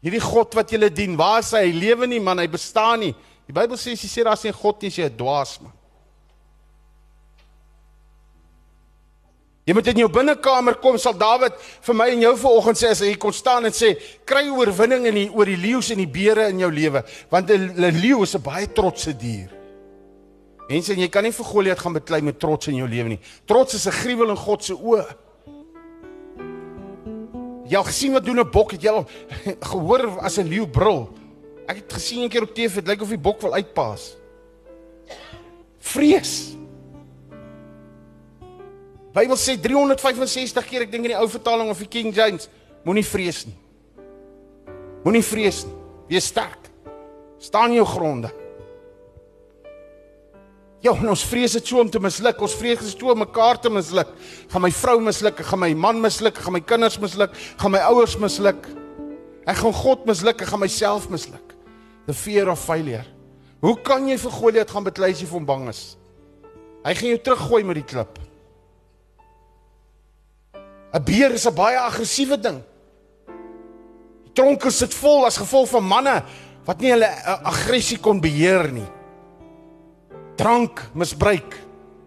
Hierdie 0.00 0.24
God 0.24 0.56
wat 0.56 0.72
julle 0.72 0.88
dien, 0.88 1.20
waar 1.20 1.44
is 1.44 1.52
hy? 1.52 1.66
Hy 1.68 1.76
lewe 1.84 2.08
nie 2.08 2.24
man, 2.24 2.40
hy 2.40 2.48
bestaan 2.48 3.04
nie. 3.04 3.12
Die 3.44 3.52
Bybel 3.52 3.76
sê 3.76 3.92
as 3.92 4.08
jy 4.08 4.08
sê 4.08 4.24
daar's 4.24 4.48
nie 4.48 4.56
God 4.56 4.80
nie, 4.80 4.94
jy 4.96 5.12
'n 5.12 5.20
dwaas 5.20 5.58
man. 5.60 5.76
Jy 9.62 9.76
moet 9.78 9.86
in 9.92 10.00
jou 10.02 10.08
binnekamer 10.10 10.74
kom, 10.82 10.96
sal 10.98 11.14
Dawid 11.14 11.54
vir 11.86 11.94
my 11.94 12.08
en 12.10 12.22
jou 12.24 12.32
vanoggend 12.40 12.80
sê 12.80 12.88
as 12.90 13.02
hy 13.04 13.12
kon 13.14 13.34
staan 13.34 13.68
en 13.68 13.74
sê, 13.74 13.92
kry 14.26 14.48
oorwinning 14.50 15.06
in 15.06 15.18
die 15.20 15.28
oor 15.30 15.46
die 15.46 15.58
leeu's 15.60 15.92
en 15.94 16.02
die 16.02 16.10
beere 16.10 16.48
in 16.50 16.64
jou 16.64 16.70
lewe, 16.70 17.04
want 17.30 17.50
'n 17.50 17.94
leeu 18.00 18.22
is 18.22 18.34
'n 18.34 18.42
baie 18.42 18.66
trotse 18.66 19.14
dier. 19.14 19.50
Mense, 20.68 20.94
jy 20.94 21.08
kan 21.08 21.22
nie 21.22 21.30
vir 21.30 21.44
Goliat 21.44 21.78
gaan 21.78 21.92
beklei 21.92 22.20
met 22.22 22.40
trots 22.40 22.68
in 22.68 22.76
jou 22.76 22.88
lewe 22.88 23.08
nie. 23.08 23.20
Trots 23.46 23.74
is 23.74 23.86
'n 23.86 23.92
gruwel 23.92 24.30
in 24.30 24.36
God 24.36 24.64
se 24.64 24.72
oë. 24.74 25.06
Jy 27.68 27.76
al 27.76 27.84
gesien 27.84 28.12
wat 28.12 28.24
doen 28.24 28.40
'n 28.40 28.50
bok? 28.50 28.72
Het 28.72 28.82
jy 28.82 28.90
al 28.90 29.06
gehoor 29.72 30.18
as 30.20 30.38
'n 30.38 30.48
leeu 30.48 30.66
brul? 30.66 31.08
Ek 31.68 31.76
het 31.76 31.92
gesien 31.92 32.22
een 32.22 32.28
keer 32.28 32.42
op 32.42 32.54
TV, 32.54 32.74
dit 32.74 32.86
lyk 32.86 33.02
of 33.02 33.08
die 33.08 33.18
bok 33.18 33.40
wil 33.40 33.54
uitpaas. 33.54 34.16
Vrees. 35.78 36.56
Bybel 39.12 39.36
sê 39.36 39.58
365 39.60 40.68
keer, 40.68 40.86
ek 40.86 40.92
dink 40.92 41.04
in 41.04 41.12
die 41.12 41.18
ou 41.20 41.28
vertaling 41.28 41.68
of 41.72 41.80
die 41.82 41.90
King 41.90 42.14
James, 42.16 42.48
moenie 42.86 43.04
vrees 43.04 43.44
nie. 43.44 43.58
Moenie 45.04 45.24
vrees 45.26 45.64
nie. 45.66 45.74
Wees 46.08 46.30
sterk. 46.32 46.70
Staan 47.42 47.74
jou 47.76 47.84
gronde. 47.88 48.30
Ja, 50.82 50.90
ons 50.96 51.22
vrees 51.28 51.54
dit 51.54 51.68
so 51.68 51.78
om 51.78 51.90
te 51.90 52.00
misluk. 52.02 52.40
Ons 52.42 52.56
vrees 52.58 52.80
dit 52.80 52.90
so 52.90 53.12
om 53.12 53.20
mekaar 53.22 53.60
te 53.62 53.70
misluk. 53.70 54.10
Gaan 54.50 54.64
my 54.64 54.70
vrou 54.74 54.96
misluk, 55.04 55.38
gaan 55.46 55.62
my 55.62 55.70
man 55.78 56.00
misluk, 56.02 56.40
gaan 56.42 56.56
my 56.56 56.62
kinders 56.64 56.98
misluk, 57.02 57.36
gaan 57.60 57.74
my 57.74 57.82
ouers 57.92 58.16
misluk. 58.18 58.66
Ek 59.46 59.60
gaan 59.60 59.74
God 59.78 60.08
misluk, 60.08 60.42
ek 60.42 60.50
gaan 60.50 60.62
myself 60.62 61.06
misluk. 61.10 61.54
The 62.08 62.16
fear 62.16 62.50
of 62.50 62.62
failure. 62.62 63.04
Hoe 63.62 63.76
kan 63.86 64.08
jy 64.10 64.16
vir 64.18 64.34
Goliat 64.34 64.74
gaan 64.74 64.86
beklei 64.88 65.12
as 65.14 65.22
jy 65.22 65.28
van 65.30 65.46
bang 65.46 65.68
is? 65.70 65.82
Hy 66.82 66.94
gaan 66.98 67.12
jou 67.12 67.22
teruggooi 67.28 67.62
met 67.68 67.78
die 67.78 67.86
klip. 67.86 68.18
'n 70.92 71.02
Beer 71.04 71.32
is 71.32 71.46
'n 71.48 71.54
baie 71.54 71.78
aggressiewe 71.78 72.36
ding. 72.36 72.60
Die 74.24 74.32
tronke 74.32 74.70
sit 74.70 74.94
vol 74.94 75.24
as 75.24 75.40
gevolg 75.40 75.68
van 75.68 75.84
manne 75.84 76.22
wat 76.64 76.80
nie 76.80 76.92
hulle 76.92 77.08
aggressie 77.42 77.98
kon 77.98 78.20
beheer 78.20 78.70
nie. 78.72 78.88
Drank 80.36 80.90
misbruik, 80.94 81.56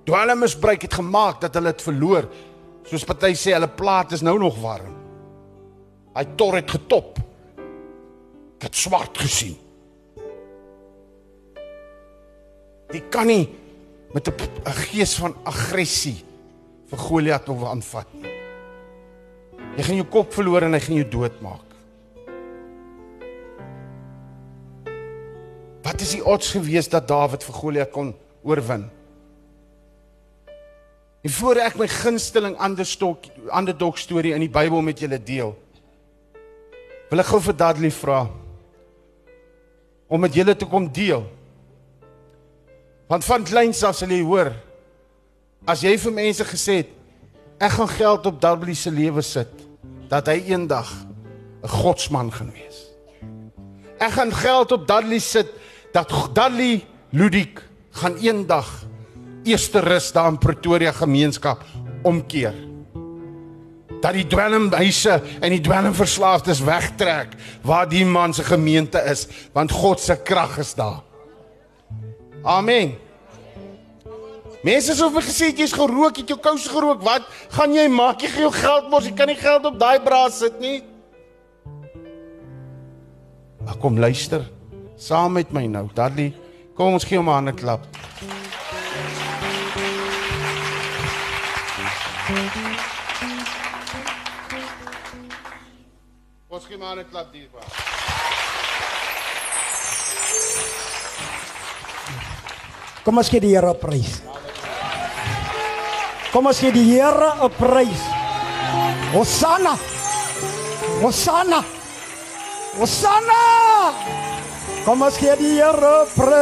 dwelm 0.06 0.40
misbruik 0.40 0.82
het 0.82 0.94
gemaak 0.94 1.42
dat 1.42 1.54
hulle 1.54 1.74
dit 1.74 1.82
verloor. 1.82 2.30
Soos 2.86 3.04
party 3.04 3.34
sê 3.34 3.54
hulle 3.54 3.68
plaat 3.68 4.12
is 4.12 4.22
nou 4.22 4.38
nog 4.40 4.62
warm. 4.62 4.94
Hy 6.16 6.26
tor 6.38 6.56
het 6.56 6.70
getop. 6.72 7.18
Ek 8.58 8.70
het 8.70 8.76
swart 8.76 9.18
gesien. 9.18 9.58
Jy 12.94 13.02
kan 13.10 13.28
nie 13.28 13.50
met 14.14 14.28
'n 14.28 14.72
gees 14.72 15.16
van 15.16 15.36
aggressie 15.44 16.24
vir 16.88 16.98
Goliat 16.98 17.50
of 17.50 17.64
aanvat 17.64 18.08
nie. 18.14 18.35
Jy 19.76 19.84
gaan 19.84 20.00
jou 20.00 20.08
kop 20.08 20.32
verloor 20.32 20.64
en 20.64 20.76
hy 20.78 20.80
gaan 20.80 21.00
jou 21.02 21.08
doodmaak. 21.18 21.64
Wat 25.86 26.02
is 26.02 26.16
die 26.16 26.24
odds 26.24 26.54
gewees 26.56 26.88
dat 26.92 27.08
Dawid 27.10 27.44
vir 27.44 27.58
Goliat 27.60 27.92
kon 27.94 28.14
oorwin? 28.48 28.88
En 31.26 31.34
voor 31.34 31.60
ek 31.66 31.78
my 31.82 31.88
gunsteling 31.90 32.56
understok 32.62 33.28
underdog 33.50 34.00
storie 34.00 34.36
in 34.38 34.46
die 34.46 34.52
Bybel 34.52 34.82
met 34.86 35.02
julle 35.02 35.18
deel, 35.18 35.56
wil 37.10 37.22
ek 37.22 37.30
gou 37.32 37.40
vir 37.48 37.58
Dudley 37.58 37.94
vra 37.94 38.26
om 40.06 40.22
met 40.22 40.36
julle 40.38 40.54
te 40.56 40.68
kom 40.70 40.86
deel. 40.94 41.26
Want 43.10 43.26
van 43.26 43.46
kleins 43.46 43.84
af 43.86 43.98
sal 43.98 44.14
jy 44.14 44.22
hoor 44.26 44.54
as 45.70 45.82
jy 45.82 45.96
vir 45.98 46.14
mense 46.14 46.46
gesê 46.46 46.80
het 46.84 46.92
ek 47.58 47.78
gaan 47.78 47.90
geld 47.90 48.28
op 48.30 48.42
Dudley 48.42 48.78
se 48.78 48.94
lewe 48.94 49.24
sit 49.26 49.65
dat 50.16 50.32
hy 50.32 50.40
eendag 50.48 50.88
'n 51.64 51.68
godsman 51.68 52.32
gaan 52.32 52.52
wees. 52.56 52.88
Ek 54.00 54.12
gaan 54.16 54.32
geld 54.32 54.72
op 54.72 54.88
Dudley 54.88 55.20
sit 55.20 55.50
dat 55.92 56.12
Dudley 56.34 56.86
Ludik 57.10 57.64
gaan 57.92 58.16
eendag 58.16 58.86
eerste 59.44 59.80
rus 59.80 60.12
daar 60.12 60.28
in 60.28 60.38
Pretoria 60.38 60.92
gemeenskap 60.92 61.64
omkeer. 62.04 62.54
Dat 64.02 64.14
die 64.14 64.28
dwelmhuise 64.28 65.22
en 65.40 65.50
die 65.50 65.62
dwelmverslaafdes 65.62 66.60
wegtrek 66.60 67.36
waar 67.62 67.90
die 67.90 68.06
man 68.06 68.34
se 68.34 68.44
gemeente 68.44 69.00
is, 69.00 69.28
want 69.54 69.72
God 69.72 70.00
se 70.00 70.16
krag 70.16 70.58
is 70.58 70.74
daar. 70.74 71.02
Amen. 72.44 73.05
Mense 74.66 74.96
sou 74.98 75.12
vir 75.14 75.22
gesê 75.28 75.52
jy's 75.54 75.74
gerook, 75.78 76.18
het 76.18 76.32
jou 76.32 76.40
kouse 76.42 76.66
gerook. 76.74 77.04
Wat 77.06 77.28
gaan 77.54 77.76
jy 77.76 77.86
maak? 77.86 78.24
Jy 78.24 78.32
gaan 78.34 78.46
jou 78.48 78.54
geld 78.56 78.88
mors, 78.90 79.06
jy 79.06 79.14
kan 79.14 79.30
nie 79.30 79.38
geld 79.38 79.68
op 79.70 79.78
daai 79.78 80.00
braas 80.02 80.40
sit 80.42 80.58
nie. 80.58 80.80
Maar 83.62 83.78
kom 83.82 84.00
luister 84.02 84.48
saam 84.98 85.38
met 85.38 85.54
my 85.54 85.68
nou. 85.70 85.86
Dudley, 85.94 86.32
kom 86.74 86.98
ons 86.98 87.06
gee 87.06 87.18
hom 87.18 87.30
'n 87.30 87.38
hande 87.38 87.54
klap. 87.54 87.86
Ons 96.50 96.66
gee 96.66 96.78
maar 96.78 96.98
'n 96.98 97.06
klap 97.12 97.30
hiervan. 97.34 97.62
Kom 103.04 103.18
ons 103.18 103.30
gee 103.30 103.40
die 103.40 103.54
Here 103.54 103.76
prys. 103.76 104.26
Kom 106.36 106.50
ons 106.52 106.60
gee 106.60 106.68
die 106.76 106.84
Here 106.84 107.32
'n 107.48 107.48
prys. 107.56 108.04
Hosanna! 109.16 109.80
Hosanna! 111.00 111.64
Hosanna! 112.76 113.40
Kom 114.84 115.00
ons 115.02 115.16
gee 115.16 115.32
die 115.40 115.56
Here 115.56 116.04
prys. 116.12 116.36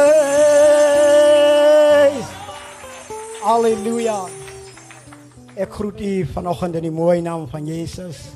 Halleluja. 3.44 4.26
Ek 5.54 5.70
groet 5.70 6.00
u 6.02 6.26
vanoggend 6.26 6.74
in 6.74 6.82
die 6.82 6.90
mooi 6.90 7.22
naam 7.22 7.46
van 7.46 7.62
Jesus. 7.66 8.34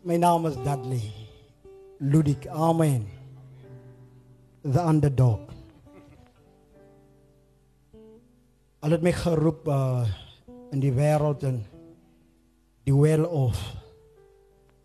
My 0.00 0.16
naam 0.16 0.46
is 0.46 0.56
Dudley 0.64 1.12
Ludik. 2.00 2.48
Amen. 2.48 3.04
The 4.64 4.80
underdog. 4.80 5.55
Al 8.80 8.90
het 8.90 9.02
my 9.02 9.12
geroep 9.12 9.68
uh, 9.68 10.04
in 10.74 10.80
die 10.82 10.92
wêreld 10.92 11.44
en 11.48 11.62
die 12.86 12.94
well 12.94 13.24
of 13.24 13.58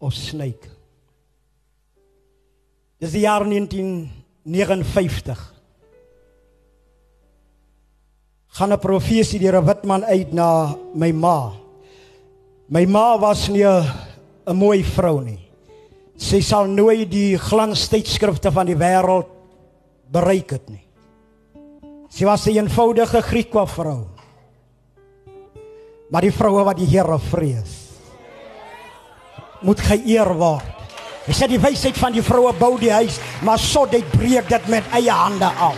of 0.02 0.14
snake. 0.14 0.70
Dis 3.02 3.12
die 3.14 3.22
jaar 3.26 3.46
1959. 3.46 5.54
Gaan 8.58 8.74
'n 8.74 8.80
profesie 8.80 9.40
deur 9.40 9.62
'n 9.62 9.66
wit 9.66 9.84
man 9.86 10.04
uit 10.04 10.34
na 10.34 10.76
my 10.94 11.12
ma. 11.12 11.52
My 12.68 12.86
ma 12.86 13.20
was 13.20 13.50
nie 13.50 13.66
'n 13.66 14.56
mooi 14.56 14.84
vrou 14.84 15.22
nie. 15.22 15.40
Sy 16.18 16.42
sal 16.42 16.66
nooit 16.66 17.12
die 17.12 17.38
glanstydskrifte 17.38 18.52
van 18.52 18.66
die 18.66 18.78
wêreld 18.78 19.28
bereik 20.12 20.50
het 20.50 20.70
nie. 20.70 20.91
Sy 22.12 22.28
was 22.28 22.46
'n 22.46 22.58
eenvoudige 22.60 23.22
Griekwa 23.22 23.66
vrou. 23.66 24.08
Maar 26.12 26.22
die 26.22 26.36
vroue 26.36 26.64
wat 26.64 26.78
die 26.78 26.88
Here 26.92 27.20
vrees, 27.20 27.88
moet 29.62 29.80
geëer 29.80 30.34
word. 30.36 30.68
Hy 31.26 31.34
sê 31.34 31.48
die 31.48 31.62
wysheid 31.62 31.98
van 31.98 32.12
die 32.12 32.24
vroue 32.24 32.52
bou 32.54 32.78
die 32.80 32.92
huis, 32.92 33.20
maar 33.42 33.60
so 33.60 33.86
dit 33.86 34.04
breek 34.12 34.50
dit 34.50 34.68
met 34.68 34.84
eie 34.92 35.12
hande 35.12 35.46
af. 35.46 35.78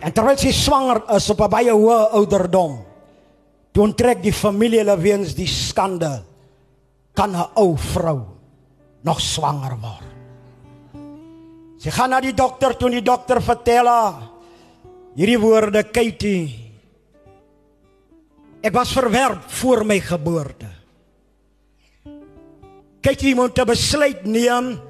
En 0.00 0.12
terwyl 0.12 0.36
sy 0.36 0.52
swanger 0.52 1.02
is 1.16 1.30
op 1.30 1.40
'n 1.40 1.50
baie 1.50 1.72
hoë 1.72 2.12
ouderdom, 2.12 2.84
toe 3.72 3.82
onttrek 3.82 4.22
die 4.22 4.32
familie 4.32 4.78
hulle 4.78 4.98
weens 4.98 5.34
die 5.34 5.46
skande 5.46 6.22
kan 7.14 7.34
'n 7.34 7.48
ou 7.54 7.76
vrou 7.76 8.26
nog 9.02 9.20
swanger 9.20 9.78
word. 9.80 10.17
Sy 11.78 11.90
gaan 11.94 12.10
na 12.10 12.20
die 12.20 12.34
dokter 12.34 12.74
toe 12.76 12.90
die 12.90 13.04
dokter 13.06 13.40
vertel 13.42 13.86
haar 13.86 14.22
hierdie 15.18 15.38
woorde 15.38 15.82
Katie 15.90 16.68
Ek 18.58 18.74
was 18.74 18.90
verwerp 18.90 19.44
voor 19.60 19.84
my 19.86 20.00
geboorte. 20.02 20.66
Jy 23.08 23.34
moet 23.34 23.58
'n 23.58 23.64
besluit 23.64 24.24
neem 24.24 24.80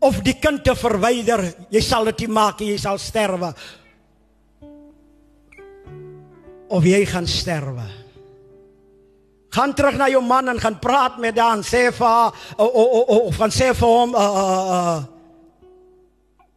of 0.00 0.22
die 0.22 0.38
kind 0.38 0.64
te 0.64 0.74
verwyder. 0.74 1.54
Jy 1.68 1.80
sal 1.80 2.04
dit 2.04 2.18
nie 2.20 2.28
maak 2.28 2.60
nie, 2.60 2.70
jy 2.70 2.78
sal 2.78 2.98
sterwe. 2.98 3.54
Of 6.68 6.84
jy 6.84 7.04
gaan 7.06 7.26
sterwe. 7.26 8.03
Gaan 9.54 9.74
terug 9.74 9.94
na 9.96 10.08
jou 10.10 10.22
man 10.22 10.48
en 10.50 10.58
gaan 10.58 10.78
praat 10.82 11.18
met 11.22 11.36
vir 11.38 12.06
haar 12.06 12.34
o 12.58 12.66
o 12.66 13.04
o 13.06 13.30
gaan 13.30 13.54
sê 13.54 13.70
vir 13.70 13.88
hom 13.88 14.14
uh 14.14 14.20
uh 14.42 14.64
uh 14.74 15.00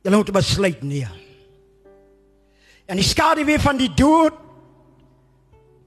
jy 0.02 0.16
moet 0.16 0.32
besluit 0.32 0.82
neem. 0.84 1.14
En 2.88 2.96
die 2.96 3.06
skade 3.06 3.46
weer 3.46 3.60
van 3.60 3.78
die 3.78 3.94
dood 3.94 4.34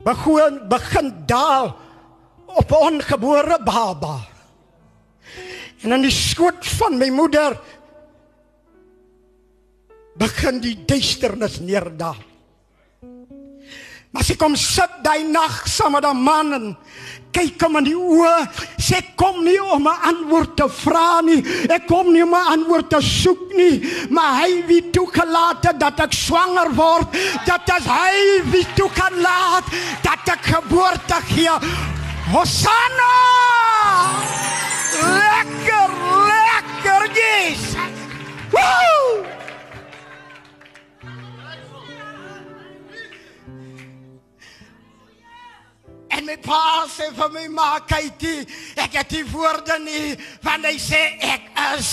begin 0.05 0.61
begin 0.69 1.13
daal 1.27 1.75
op 2.47 2.71
'n 2.71 2.83
ongebore 2.89 3.59
baba. 3.65 4.21
En 5.83 5.93
in 5.93 6.03
die 6.03 6.15
skoot 6.15 6.67
van 6.79 6.99
my 6.99 7.09
moeder 7.09 7.59
begin 10.15 10.61
die 10.61 10.85
duisternis 10.85 11.61
neerdaal. 11.61 12.30
Maar 14.11 14.25
sy 14.27 14.35
kom 14.35 14.57
sit 14.59 14.97
daai 15.05 15.23
nag 15.31 15.61
saam 15.71 15.93
met 15.95 16.05
'n 16.05 16.17
man 16.19 16.53
en 16.53 16.77
kyk 17.31 17.63
hom 17.63 17.77
in 17.79 17.85
die 17.85 17.95
oë. 17.95 18.49
Sê 18.79 18.99
kom 19.15 19.45
nie 19.45 19.63
om 19.63 19.87
'n 19.87 20.03
antwoord 20.11 20.57
te 20.57 20.69
vra 20.69 21.21
nie. 21.21 21.43
Ek 21.71 21.87
kom 21.87 22.13
nie 22.13 22.23
om 22.23 22.35
'n 22.35 22.51
antwoord 22.55 22.91
te 22.91 23.01
soek 23.01 23.55
nie, 23.55 23.77
maar 24.11 24.43
hy 24.43 24.67
wie 24.67 24.91
toegelaat 24.91 25.65
het 25.65 25.79
dat 25.79 26.01
ek 26.01 26.13
swanger 26.13 26.75
word, 26.75 27.07
dat 27.47 27.63
is 27.79 27.87
hy 27.87 28.43
wie 28.51 28.67
toe 28.75 28.91
kan 28.91 29.15
laat 29.21 29.65
dat 30.03 30.27
ek 30.35 30.43
geboorte 30.43 31.19
gee. 31.29 31.55
Hosanna! 32.33 33.15
Lekker, 35.03 35.91
lekker 36.27 37.03
Jesus. 37.15 37.95
Woo! 38.51 39.40
En 46.11 46.27
my 46.27 46.37
pa 46.43 46.87
sê 46.91 47.11
vir 47.15 47.31
my 47.35 47.47
ma 47.55 47.69
kykie, 47.87 48.47
ek 48.81 48.99
het 48.99 49.13
die 49.15 49.25
woorde 49.31 49.79
nie, 49.85 50.17
want 50.43 50.67
hy 50.67 50.75
sê 50.83 51.01
ek 51.23 51.47
is 51.77 51.91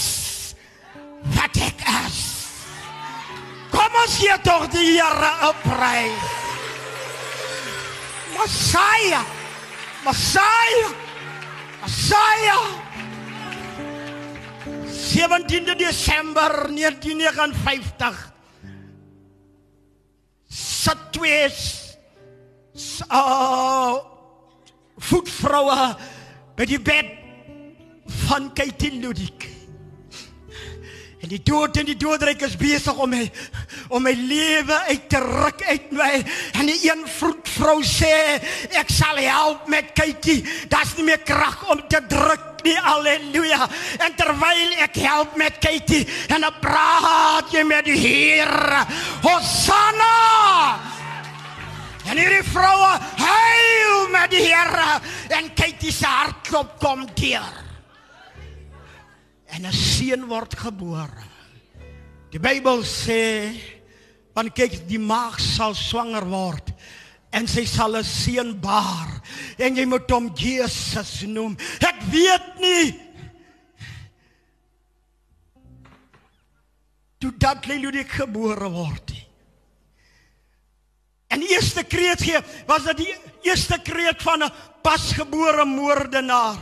wat 1.38 1.58
ek 1.62 1.84
is. 2.08 2.19
Kom 3.71 4.01
ons 4.01 4.17
gee 4.17 4.38
tog 4.43 4.67
die 4.73 4.97
Here 4.97 5.32
'n 5.49 5.56
prys. 5.63 6.36
Messiah. 8.38 9.25
Messiah. 10.06 10.91
Messiah. 11.82 12.65
17de 14.88 15.75
Desember 15.75 16.69
1959. 16.69 18.34
Sit 20.47 20.97
twee 21.12 21.49
uh 23.10 23.98
voetvroue 24.98 25.84
by 26.58 26.66
die 26.66 26.82
bed 26.82 27.13
van 28.26 28.50
Katie 28.58 28.98
Ludik. 28.98 29.46
En 31.22 31.30
die 31.32 31.42
dood 31.42 31.78
en 31.78 31.88
die 31.90 31.98
doodryk 31.98 32.44
is 32.46 32.58
besig 32.58 32.98
om 32.98 33.10
my 33.10 33.24
om 33.94 34.04
my 34.04 34.13
lewe 34.13 34.78
uit 34.90 35.08
te 35.10 35.22
ruk 35.22 35.63
uit 35.66 35.92
my. 35.96 36.12
En 36.60 36.70
die 36.70 36.78
een 36.86 37.06
vroedvrou 37.10 37.80
sê 37.86 38.12
ek 38.78 38.92
sal 38.94 39.22
help 39.22 39.66
met 39.72 39.94
Katie. 39.98 40.44
Daar's 40.70 40.94
nie 40.98 41.08
meer 41.10 41.24
krag 41.26 41.63
om 41.72 41.82
te 41.90 42.02
druk 42.10 42.66
nie. 42.66 42.76
Halleluja. 42.84 43.70
En 44.06 44.18
terwyl 44.20 44.78
ek 44.86 45.00
help 45.06 45.38
met 45.40 45.58
Katie 45.63 46.06
en 46.28 46.46
dan 46.46 46.62
praat 46.62 47.54
jy 47.54 47.66
met 47.66 47.88
die 47.88 47.98
Here. 48.02 48.86
Hosanna! 49.26 50.96
En 52.08 52.15
hierdie 52.15 52.43
vroue 52.48 52.91
huil 53.20 54.06
met 54.13 54.32
die 54.32 54.46
Here 54.46 55.00
en 55.36 55.50
Katie 55.58 55.91
se 55.91 56.08
hartklop 56.08 56.78
kom 56.80 57.04
deur. 57.20 57.63
En 59.52 59.65
'n 59.65 59.74
seun 59.74 60.28
word 60.28 60.56
gebore. 60.56 61.26
Die 62.32 62.39
Bybel 62.39 62.84
sê 62.84 63.52
want 64.34 64.54
kyk 64.54 64.88
die 64.88 65.00
maag 65.00 65.39
sal 65.39 65.74
swanger 65.76 66.26
word 66.30 66.72
en 67.32 67.48
sy 67.48 67.65
sal 67.65 67.98
'n 67.98 68.04
seun 68.04 68.60
baar 68.60 69.22
en 69.58 69.76
jy 69.76 69.86
moet 69.86 70.12
hom 70.12 70.32
Jesus 70.36 71.22
noem. 71.28 71.58
Ek 71.82 72.02
weet 72.12 72.60
nie 72.60 73.08
toe 77.19 77.34
dat 77.38 77.65
Leludik 77.65 78.12
gebore 78.12 78.69
word. 78.69 79.12
Nie. 79.12 79.27
En 81.28 81.40
die 81.40 81.50
eerste 81.50 81.84
kreet 81.84 82.21
gee 82.23 82.40
was 82.67 82.84
dit 82.88 82.98
die 83.04 83.15
eerste 83.42 83.80
kreet 83.84 84.21
van 84.21 84.44
'n 84.44 84.52
pasgebore 84.82 85.65
moordenaar. 85.65 86.60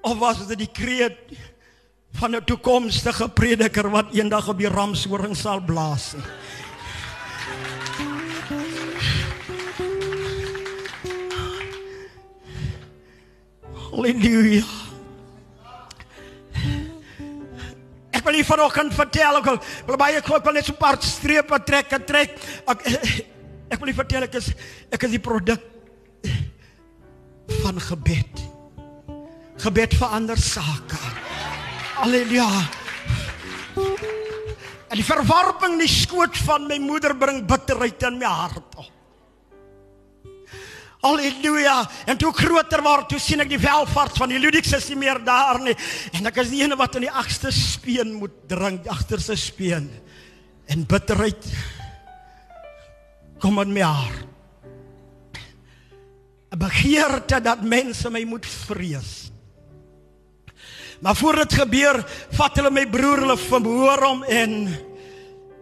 Of 0.00 0.18
was 0.18 0.46
dit 0.46 0.58
die 0.58 0.72
kreet 0.72 1.18
van 2.12 2.36
'n 2.36 2.44
toekomstige 2.44 3.28
prediker 3.28 3.90
wat 3.90 4.14
eendag 4.14 4.48
op 4.48 4.58
die 4.58 4.68
ramshoring 4.68 5.36
sal 5.36 5.60
blaas? 5.60 6.14
Halleluja. 13.90 14.89
Ek 18.20 18.26
wil 18.28 18.36
nie 18.36 18.44
vanoggend 18.44 18.92
vertel 18.92 19.38
ek 19.38 19.46
wil, 19.48 19.58
wil 19.88 19.96
baie 19.96 20.18
ek 20.20 20.26
wil 20.28 20.52
net 20.52 20.66
so 20.68 20.74
'n 20.74 20.76
paar 20.76 21.00
strepe 21.00 21.56
trek 21.64 21.92
en 21.96 22.04
trek. 22.04 22.36
Ek 22.68 22.80
ek 23.72 23.78
wil 23.80 23.88
nie 23.88 23.96
vertel 23.96 24.26
ek 24.28 24.34
is 24.36 24.52
ek 24.92 25.04
is 25.08 25.14
die 25.16 25.24
produk 25.24 25.62
van 27.62 27.80
gebed. 27.80 28.44
Gebed 29.56 29.96
verander 29.96 30.36
sake. 30.36 31.00
Halleluja. 31.96 32.48
En 34.90 34.96
die 34.96 35.06
verwarping 35.06 35.80
in 35.80 35.86
die 35.86 35.88
skoot 35.88 36.36
van 36.44 36.68
my 36.68 36.76
moeder 36.76 37.16
bring 37.16 37.46
bitterheid 37.46 38.02
in 38.02 38.18
my 38.18 38.28
hart 38.28 38.76
op. 38.76 38.99
Halleluja. 41.00 41.78
En 42.06 42.18
toe 42.20 42.32
groter 42.36 42.82
word, 42.84 43.08
toe 43.08 43.20
sien 43.22 43.40
ek 43.40 43.48
die 43.52 43.60
welvaart 43.60 44.18
van 44.20 44.32
die 44.32 44.40
Ludiks 44.40 44.74
is 44.76 44.88
nie 44.92 44.98
meer 45.00 45.20
daar 45.24 45.60
nie. 45.62 45.76
En 46.16 46.28
ek 46.28 46.42
is 46.44 46.52
die 46.52 46.60
ene 46.62 46.76
wat 46.76 46.98
in 47.00 47.06
die 47.06 47.12
agste 47.22 47.52
speen 47.54 48.18
moet 48.20 48.34
drink, 48.50 48.88
agterste 48.90 49.36
speen. 49.40 49.88
En 50.70 50.84
bitterheid 50.88 51.48
kom 53.40 53.58
in 53.64 53.72
my 53.72 53.86
hart. 53.86 54.26
'n 56.50 56.58
Begeerte 56.58 57.38
dat 57.40 57.62
mense 57.62 58.10
my 58.10 58.24
moet 58.26 58.46
vrees. 58.46 59.30
Maar 61.00 61.16
voor 61.16 61.36
dit 61.36 61.52
gebeur, 61.62 62.04
vat 62.36 62.56
hulle 62.58 62.70
my 62.70 62.86
broer, 62.90 63.22
hulle 63.22 63.36
verhoor 63.38 64.02
hom 64.04 64.24
en 64.24 64.56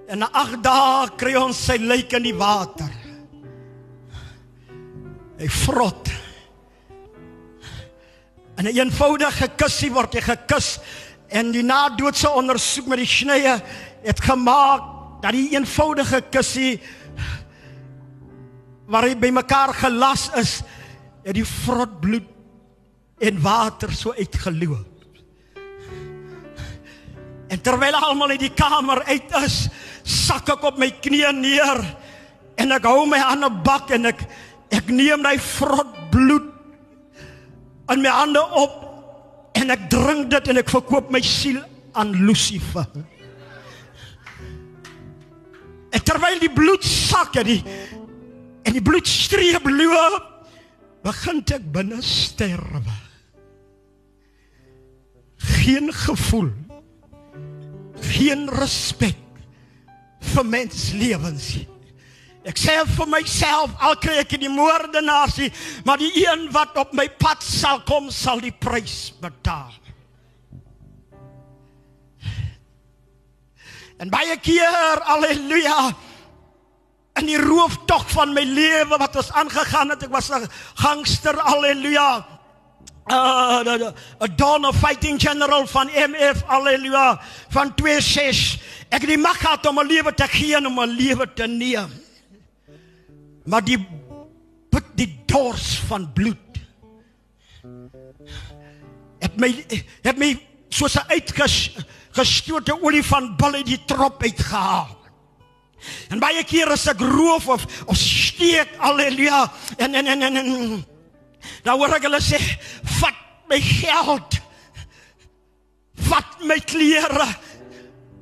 en 0.08 0.22
na 0.24 0.30
8 0.32 0.62
dae 0.64 1.08
kry 1.20 1.34
ons 1.36 1.58
sy 1.68 1.76
lijk 1.76 2.14
in 2.16 2.24
die 2.24 2.34
water. 2.34 2.88
Hy 5.38 5.48
vrot. 5.48 6.10
En 8.58 8.66
'n 8.66 8.74
eenvoudige 8.74 9.48
kussie 9.56 9.90
word 9.92 10.14
jy 10.14 10.20
gekus 10.20 10.78
en 11.28 11.52
die 11.52 11.62
nadoodse 11.62 12.30
ondersoek 12.30 12.86
met 12.86 12.98
die 12.98 13.06
snye 13.06 13.62
het 14.02 14.20
gemaak 14.20 14.82
dat 15.22 15.32
die 15.32 15.54
eenvoudige 15.54 16.20
kussie 16.30 16.80
waar 18.88 19.04
hy 19.04 19.14
bymekaar 19.14 19.74
gelas 19.74 20.30
is, 20.34 20.62
het 21.22 21.36
die 21.36 21.46
vrot 21.46 22.00
bloed 22.00 22.26
en 23.20 23.40
water 23.42 23.92
so 23.92 24.14
uitgeloop. 24.16 24.86
En 27.48 27.60
terwyl 27.60 27.94
almal 27.94 28.34
in 28.36 28.42
die 28.42 28.54
kamer 28.54 29.04
uit 29.04 29.32
is, 29.44 29.68
sak 30.02 30.48
ek 30.48 30.64
op 30.64 30.78
my 30.80 30.90
knieë 30.90 31.32
neer 31.36 31.82
en 32.58 32.72
ek 32.72 32.88
hou 32.88 33.06
my 33.06 33.20
hande 33.20 33.50
bak 33.64 33.92
en 33.94 34.10
ek 34.10 34.24
ek 34.74 34.90
neem 34.92 35.22
daai 35.24 35.38
vrot 35.40 35.94
bloed 36.12 36.48
in 37.92 38.02
my 38.04 38.12
hande 38.12 38.42
op 38.60 38.84
en 39.58 39.72
ek 39.74 39.88
drink 39.92 40.28
dit 40.32 40.50
en 40.52 40.60
ek 40.60 40.72
verkoop 40.72 41.10
my 41.12 41.20
siel 41.24 41.60
aan 41.98 42.12
Lucifer. 42.26 42.86
En 45.88 46.04
terwyl 46.04 46.36
die 46.42 46.52
bloed 46.52 46.84
sak 46.84 47.38
en 47.40 47.48
die 47.48 47.62
en 48.68 48.74
die 48.76 48.84
bloed 48.84 49.08
streep 49.08 49.64
loop, 49.64 50.24
begin 51.06 51.40
ek 51.56 51.64
binne 51.72 52.02
sterwe. 52.04 52.96
Geen 55.38 55.88
gevoel. 55.94 56.50
Geen 58.04 58.44
respek 58.52 59.16
vir 60.34 60.44
mens 60.44 60.90
lewens 60.98 61.48
nie. 61.56 61.77
Ek 62.48 62.56
sê 62.56 62.78
vir 62.88 63.08
myself, 63.12 63.74
al 63.84 63.98
kry 64.00 64.22
ek 64.22 64.32
die 64.40 64.48
moordenaars 64.48 65.36
nie, 65.42 65.50
maar 65.84 66.00
die 66.00 66.12
een 66.22 66.46
wat 66.54 66.78
op 66.80 66.94
my 66.96 67.04
pad 67.20 67.44
sal 67.44 67.82
kom, 67.84 68.08
sal 68.14 68.40
die 68.40 68.54
prys 68.54 69.10
betaal. 69.20 69.74
En 73.98 74.08
baie 74.08 74.36
keer, 74.40 75.02
alleluia, 75.12 75.90
in 77.18 77.26
die 77.26 77.40
rooftog 77.42 78.06
van 78.14 78.32
my 78.32 78.46
lewe 78.46 78.96
wat 78.96 79.16
ons 79.18 79.30
aangegaan 79.36 79.92
het, 79.92 80.06
ek 80.06 80.14
was 80.14 80.30
'n 80.30 80.48
gangster, 80.78 81.36
alleluia. 81.36 82.24
Uh, 83.10 83.64
the, 83.64 83.94
a 84.20 84.28
Dawn 84.28 84.64
of 84.64 84.76
Fighting 84.76 85.18
General 85.18 85.66
van 85.66 85.88
MF, 85.88 86.44
alleluia, 86.46 87.20
van 87.50 87.72
26. 87.74 88.60
Ek 88.88 89.00
het 89.00 89.08
die 89.08 89.18
mag 89.18 89.40
gehad 89.40 89.66
om 89.66 89.80
'n 89.80 89.86
lewe 89.86 90.14
te 90.14 90.28
gee 90.28 90.56
en 90.56 90.66
om 90.66 90.80
'n 90.80 90.96
lewe 90.96 91.32
te 91.34 91.46
neem. 91.46 92.07
Maar 93.48 93.64
die 93.64 93.78
put 94.68 94.92
die 94.98 95.08
dors 95.26 95.78
van 95.88 96.04
bloed. 96.12 96.60
Het 99.18 99.38
my 99.40 99.48
het 100.04 100.18
my 100.20 100.34
soos 100.68 100.96
'n 100.96 101.08
uitges 101.08 101.76
gestote 102.12 102.76
olifant 102.82 103.36
bil 103.36 103.54
uit 103.54 103.66
die 103.66 103.84
trop 103.84 104.22
uitgehaal. 104.22 104.96
En 106.10 106.18
baie 106.18 106.44
kere 106.44 106.74
as 106.74 106.86
ek 106.90 107.00
roof 107.00 107.48
of 107.48 107.64
of 107.86 107.96
steek, 107.96 108.68
alleluia, 108.78 109.52
en 109.76 109.94
en 109.94 110.06
en 110.06 110.22
en, 110.22 110.36
en 110.36 110.84
hoor 111.70 111.94
ek 111.94 112.02
hulle 112.02 112.20
sê, 112.20 112.40
"Vat 113.00 113.14
my 113.48 113.60
geld. 113.60 114.40
Vat 115.94 116.42
my 116.42 116.58
klere, 116.60 117.28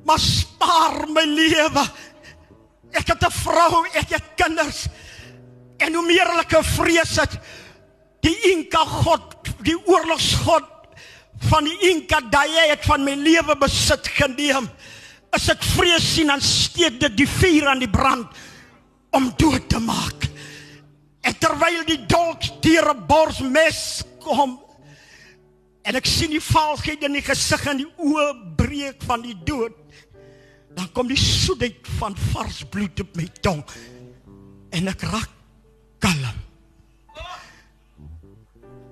maar 0.05 0.19
spaar 0.19 1.07
my 1.09 1.25
lewe." 1.25 1.83
Ek 2.91 3.07
het 3.07 3.23
'n 3.23 3.31
vrou, 3.31 3.85
ek 3.93 4.09
het 4.09 4.23
kinders. 4.35 4.87
En 5.77 5.93
hoe 5.93 6.05
meer 6.05 6.27
hulle 6.31 6.45
ke 6.49 6.63
vrees 6.65 7.15
het, 7.21 7.37
die 8.25 8.35
Inka 8.51 8.83
God, 9.03 9.35
die 9.65 9.77
oorlogsgod 9.87 10.73
van 11.49 11.67
die 11.67 11.77
Inka 11.91 12.21
daai 12.31 12.71
het 12.71 12.85
van 12.87 13.05
my 13.05 13.13
lewe 13.19 13.55
besit 13.61 14.09
geneem. 14.17 14.69
As 15.35 15.49
ek 15.53 15.63
vrees 15.75 16.05
sien 16.15 16.31
dan 16.31 16.41
steek 16.41 16.99
dit 17.01 17.17
die 17.19 17.29
vuur 17.29 17.67
aan 17.69 17.83
die 17.83 17.91
brand 17.91 18.31
om 19.15 19.29
dood 19.37 19.67
te 19.69 19.79
maak. 19.83 20.27
En 21.27 21.35
terwyl 21.37 21.83
die 21.87 22.05
dolk 22.09 22.41
deur 22.63 22.93
'n 22.93 23.05
borsmes 23.07 24.03
kom 24.23 24.57
en 25.83 25.95
ek 25.95 26.05
sien 26.05 26.31
die 26.31 26.43
valsheid 26.43 27.03
in 27.03 27.15
die 27.15 27.23
gesig 27.23 27.63
en 27.67 27.77
die 27.77 27.91
oë 27.97 28.55
breek 28.59 29.03
van 29.07 29.21
die 29.23 29.37
dood, 29.47 29.75
dan 30.75 30.89
kom 30.91 31.07
die 31.07 31.19
soetheid 31.19 31.87
van 31.99 32.15
vars 32.33 32.63
bloed 32.67 32.99
op 32.99 33.15
my 33.15 33.27
tong 33.41 33.63
en 34.75 34.91
ek 34.91 35.05
raak 35.07 35.36
kalm. 35.99 36.37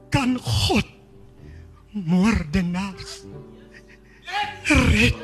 Kan 0.10 0.40
God 0.40 0.88
moordenaars 1.92 3.26
red? 4.66 5.16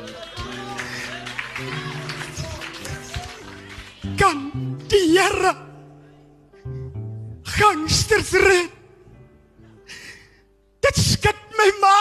Kan 4.16 4.50
die 4.88 5.06
Here 5.16 5.54
gangsters 7.56 8.32
red? 8.32 8.70
Dit 10.82 10.96
skud 10.98 11.38
my 11.56 11.70
ma, 11.80 11.98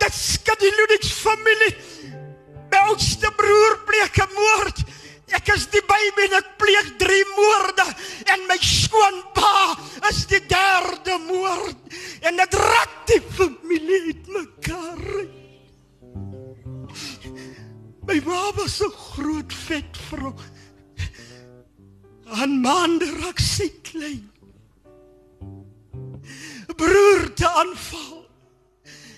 dit 0.00 0.14
skud 0.14 0.60
die 0.60 0.72
Ludwig 0.78 1.04
familie. 1.04 1.74
My 2.70 2.78
oudste 2.90 3.30
broer 3.36 3.78
pleeg 3.88 4.16
'n 4.20 4.32
moord. 4.34 4.78
Ek 5.34 5.48
is 5.56 5.66
die 5.72 5.82
baby 5.82 6.28
en 6.28 6.36
ek 6.38 6.52
pleeg 6.60 6.92
3 7.00 7.22
moorde 7.34 7.86
en 8.34 8.44
my 8.46 8.58
skoonpa 8.62 9.54
is 10.10 10.20
die 10.30 10.42
derde 10.46 11.16
moord 11.26 11.96
en 12.26 12.38
dit 12.38 12.54
raak 12.60 12.94
die 13.10 13.22
familie 13.34 14.00
uitmekaar. 14.12 15.02
My 18.06 18.20
ma 18.22 18.52
was 18.54 18.80
'n 18.82 18.90
groot 18.90 19.52
vet 19.66 19.96
vrou. 20.08 20.34
Aan 22.26 22.60
maande 22.60 23.10
raak 23.18 23.40
sy 23.40 23.68
klein. 23.82 24.30
Broer 26.76 27.34
te 27.34 27.48
aanval. 27.48 28.26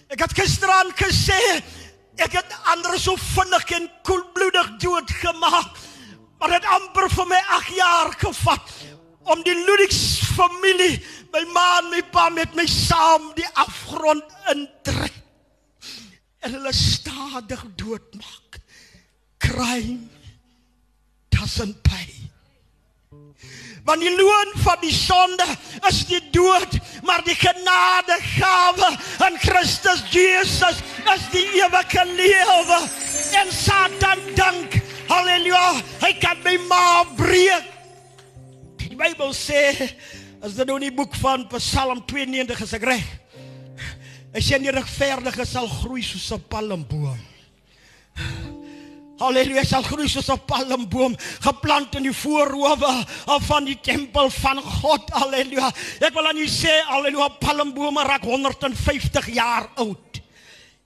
Ek 0.08 0.20
het 0.20 0.32
gisteraan 0.32 0.92
gesê 0.96 1.62
ek 2.16 2.32
het 2.32 2.50
ander 2.72 2.98
so 2.98 3.16
vinnig 3.16 3.70
en 3.76 3.90
koelbloedig 4.02 4.76
doodgemaak. 4.80 5.87
Maar 6.38 6.54
dit 6.54 6.68
amper 6.70 7.08
vir 7.10 7.26
my 7.26 7.40
8 7.58 7.74
jaar 7.76 8.12
gevat 8.18 8.74
om 9.28 9.42
die 9.44 9.54
Ludwigs 9.54 10.20
familie, 10.36 11.00
my 11.34 11.42
ma 11.52 11.66
en 11.82 11.90
my 11.92 12.02
pa 12.12 12.28
met 12.32 12.54
my 12.56 12.64
saam 12.70 13.32
die 13.36 13.48
afgrond 13.60 14.24
indruk. 14.54 15.16
En 16.40 16.54
hulle 16.54 16.72
stadig 16.72 17.64
doodmaak. 17.76 18.60
Crime 19.42 20.06
doesn't 21.34 21.82
pay. 21.82 22.06
Want 23.88 24.00
die 24.04 24.12
loon 24.16 24.50
van 24.64 24.76
die 24.80 24.92
sonde 24.92 25.44
is 25.88 26.02
die 26.10 26.20
dood, 26.30 26.76
maar 27.08 27.22
die 27.24 27.36
genadegawe 27.36 28.90
in 29.26 29.38
Christus 29.40 30.02
Jesus 30.12 30.82
is 31.14 31.24
die 31.32 31.46
ewige 31.62 32.04
lewe. 32.04 32.80
En 33.40 33.52
Satan 33.52 34.20
dink, 34.36 34.76
haleluja, 35.08 35.64
hy 36.04 36.12
kan 36.20 36.38
my 36.44 36.56
ma 36.68 37.04
breek. 37.16 37.64
Die 38.88 38.96
Bybel 38.96 39.32
sê 39.36 39.62
as 40.42 40.54
dit 40.54 40.66
nou 40.68 40.76
in 40.78 40.88
die 40.88 40.94
boek 40.94 41.16
van 41.18 41.46
Psalm 41.56 42.02
92 42.06 42.62
is 42.66 42.76
ek 42.78 42.86
reg. 42.88 43.08
Hy 44.34 44.42
sê 44.44 44.58
die 44.60 44.72
regverdige 44.74 45.46
sal 45.48 45.68
groei 45.80 46.02
soos 46.04 46.30
'n 46.32 46.44
palmboom. 46.48 47.18
Halleluja, 49.18 49.64
sal 49.66 49.82
groei 49.82 50.08
soos 50.08 50.28
'n 50.30 50.38
palmboom 50.46 51.16
geplant 51.42 51.94
in 51.96 52.04
die 52.06 52.14
voorhoewe 52.14 52.92
van 53.48 53.64
die 53.64 53.78
tempel 53.82 54.30
van 54.30 54.62
God. 54.62 55.10
Halleluja. 55.10 55.72
Ek 56.00 56.14
wil 56.14 56.28
aan 56.28 56.38
u 56.38 56.46
sê, 56.46 56.70
halleluja, 56.86 57.28
palmbome 57.40 58.04
raak 58.04 58.22
150 58.22 59.34
jaar 59.34 59.70
oud. 59.76 60.07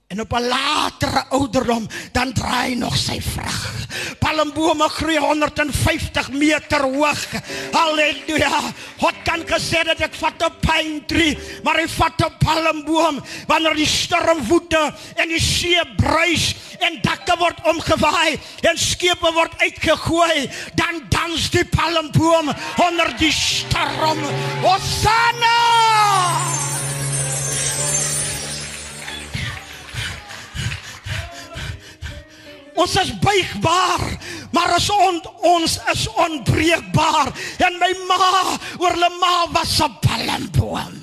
En 0.07 0.19
op 0.21 0.33
'n 0.33 0.47
latere 0.47 1.25
ouderdom 1.29 1.87
dan 2.11 2.33
draai 2.33 2.75
nog 2.75 2.97
sy 2.97 3.21
vrug. 3.21 3.87
Palmbome 4.19 4.89
groei 4.89 5.17
150 5.17 6.31
meter 6.31 6.81
hoog. 6.81 7.25
Halleluja. 7.71 8.59
God 8.97 9.15
kan 9.23 9.41
gesê 9.45 9.83
dat 9.83 9.99
ek 9.99 10.15
vat 10.15 10.43
'n 10.43 10.53
pine 10.59 11.05
tree, 11.05 11.37
maar 11.63 11.77
hy 11.79 11.87
vat 11.87 12.21
'n 12.21 12.37
palmboom 12.37 13.23
wanneer 13.47 13.75
die 13.75 13.87
stormwoede 13.87 14.93
en 15.15 15.27
die 15.27 15.41
see 15.41 15.81
bruis 15.95 16.55
en 16.79 16.99
dakke 17.01 17.35
word 17.39 17.59
omgewaai 17.63 18.39
en 18.61 18.77
skepe 18.77 19.31
word 19.33 19.53
uitgegooi, 19.57 20.49
dan 20.75 21.01
dans 21.09 21.49
die 21.49 21.65
palmboom 21.65 22.53
onder 22.77 23.17
die 23.17 23.31
storm. 23.31 24.19
Hosanna! 24.61 25.57
Ons 32.73 32.95
is 32.97 33.11
buigbaar, 33.21 34.01
maar 34.51 34.73
as 34.77 34.89
on, 34.89 35.21
ons 35.45 35.77
is 35.93 36.07
onbreekbaar. 36.09 37.29
En 37.67 37.77
my 37.81 37.91
ma, 38.09 38.29
oor 38.79 38.95
hulle 38.95 39.11
ma 39.19 39.35
was 39.53 39.79
'n 39.81 39.97
palmboom. 40.01 40.95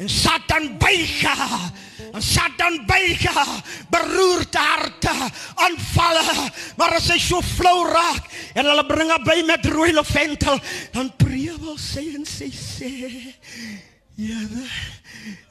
En 0.00 0.08
Satan 0.08 0.78
buig 0.78 1.22
haar. 1.22 1.70
En 2.12 2.22
Satan 2.22 2.86
buig 2.86 3.22
haar, 3.24 3.60
beroerte 3.90 4.58
harte, 4.58 5.12
aanvalle. 5.54 6.50
Maar 6.76 6.96
as 6.96 7.10
hy 7.12 7.18
so 7.18 7.42
flou 7.44 7.84
raak 7.86 8.24
en 8.54 8.64
hulle 8.64 8.86
bring 8.88 9.10
haar 9.12 9.22
by 9.22 9.42
met 9.46 9.66
rooi 9.66 9.92
laventel, 9.92 10.58
dan 10.94 11.12
prewel 11.20 11.76
sy 11.78 12.06
en 12.16 12.24
sy 12.26 12.48
sê: 12.50 12.90
Ja, 14.16 14.40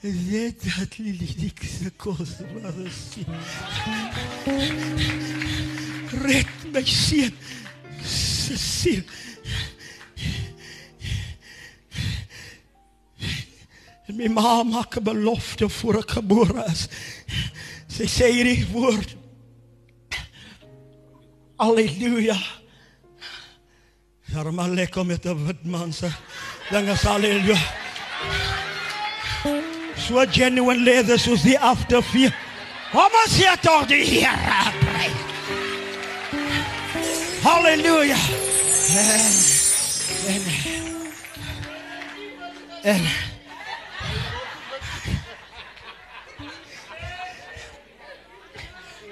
dit 0.01 0.63
dat 0.63 0.95
die 0.97 1.53
se 1.59 1.89
kos 1.95 2.37
was. 2.53 2.99
Red 6.23 6.47
my 6.71 6.83
seun. 6.85 7.35
Se 8.03 8.57
siel. 8.57 9.03
En 14.09 14.15
my 14.17 14.27
ma 14.33 14.63
maak 14.63 14.97
'n 14.97 15.03
belofte 15.03 15.69
voor 15.69 16.01
ek 16.01 16.11
gebore 16.11 16.65
is. 16.71 16.87
Sy 17.87 18.07
sê 18.07 18.31
hierdie 18.31 18.65
woord. 18.71 19.15
Halleluja. 21.57 22.39
Daar 24.33 24.53
maar 24.53 24.69
lekker 24.69 25.05
met 25.05 25.25
'n 25.25 25.45
wit 25.45 25.63
man 25.63 25.93
se. 25.93 26.09
Dinge 26.69 26.95
sal 30.09 30.17
halleluja. 30.17 30.25
So 30.25 30.25
genuine 30.31 30.83
leather 30.83 31.19
soos 31.19 31.41
die 31.41 31.59
afterfear. 31.59 32.33
Kom 32.91 33.11
ons 33.25 33.35
hier 33.37 33.57
toch 33.61 33.85
die 33.87 34.03
Here 34.05 34.71
prys. 34.79 35.13
Halleluja. 37.43 38.17
En, 38.95 39.33
en, 40.27 40.41
en, 42.83 43.07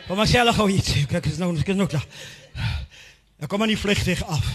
Kom 0.08 0.16
maar 0.16 0.28
self 0.28 0.56
gou 0.56 0.70
iets. 0.72 0.94
Kyk, 1.12 1.26
is 1.26 1.38
nou, 1.38 1.52
is 1.52 1.66
nou 1.76 1.88
klaar. 1.88 2.06
Ek 3.44 3.50
kom 3.52 3.62
aan 3.62 3.74
die 3.74 3.78
vliegtuig 3.78 4.24
af. 4.24 4.46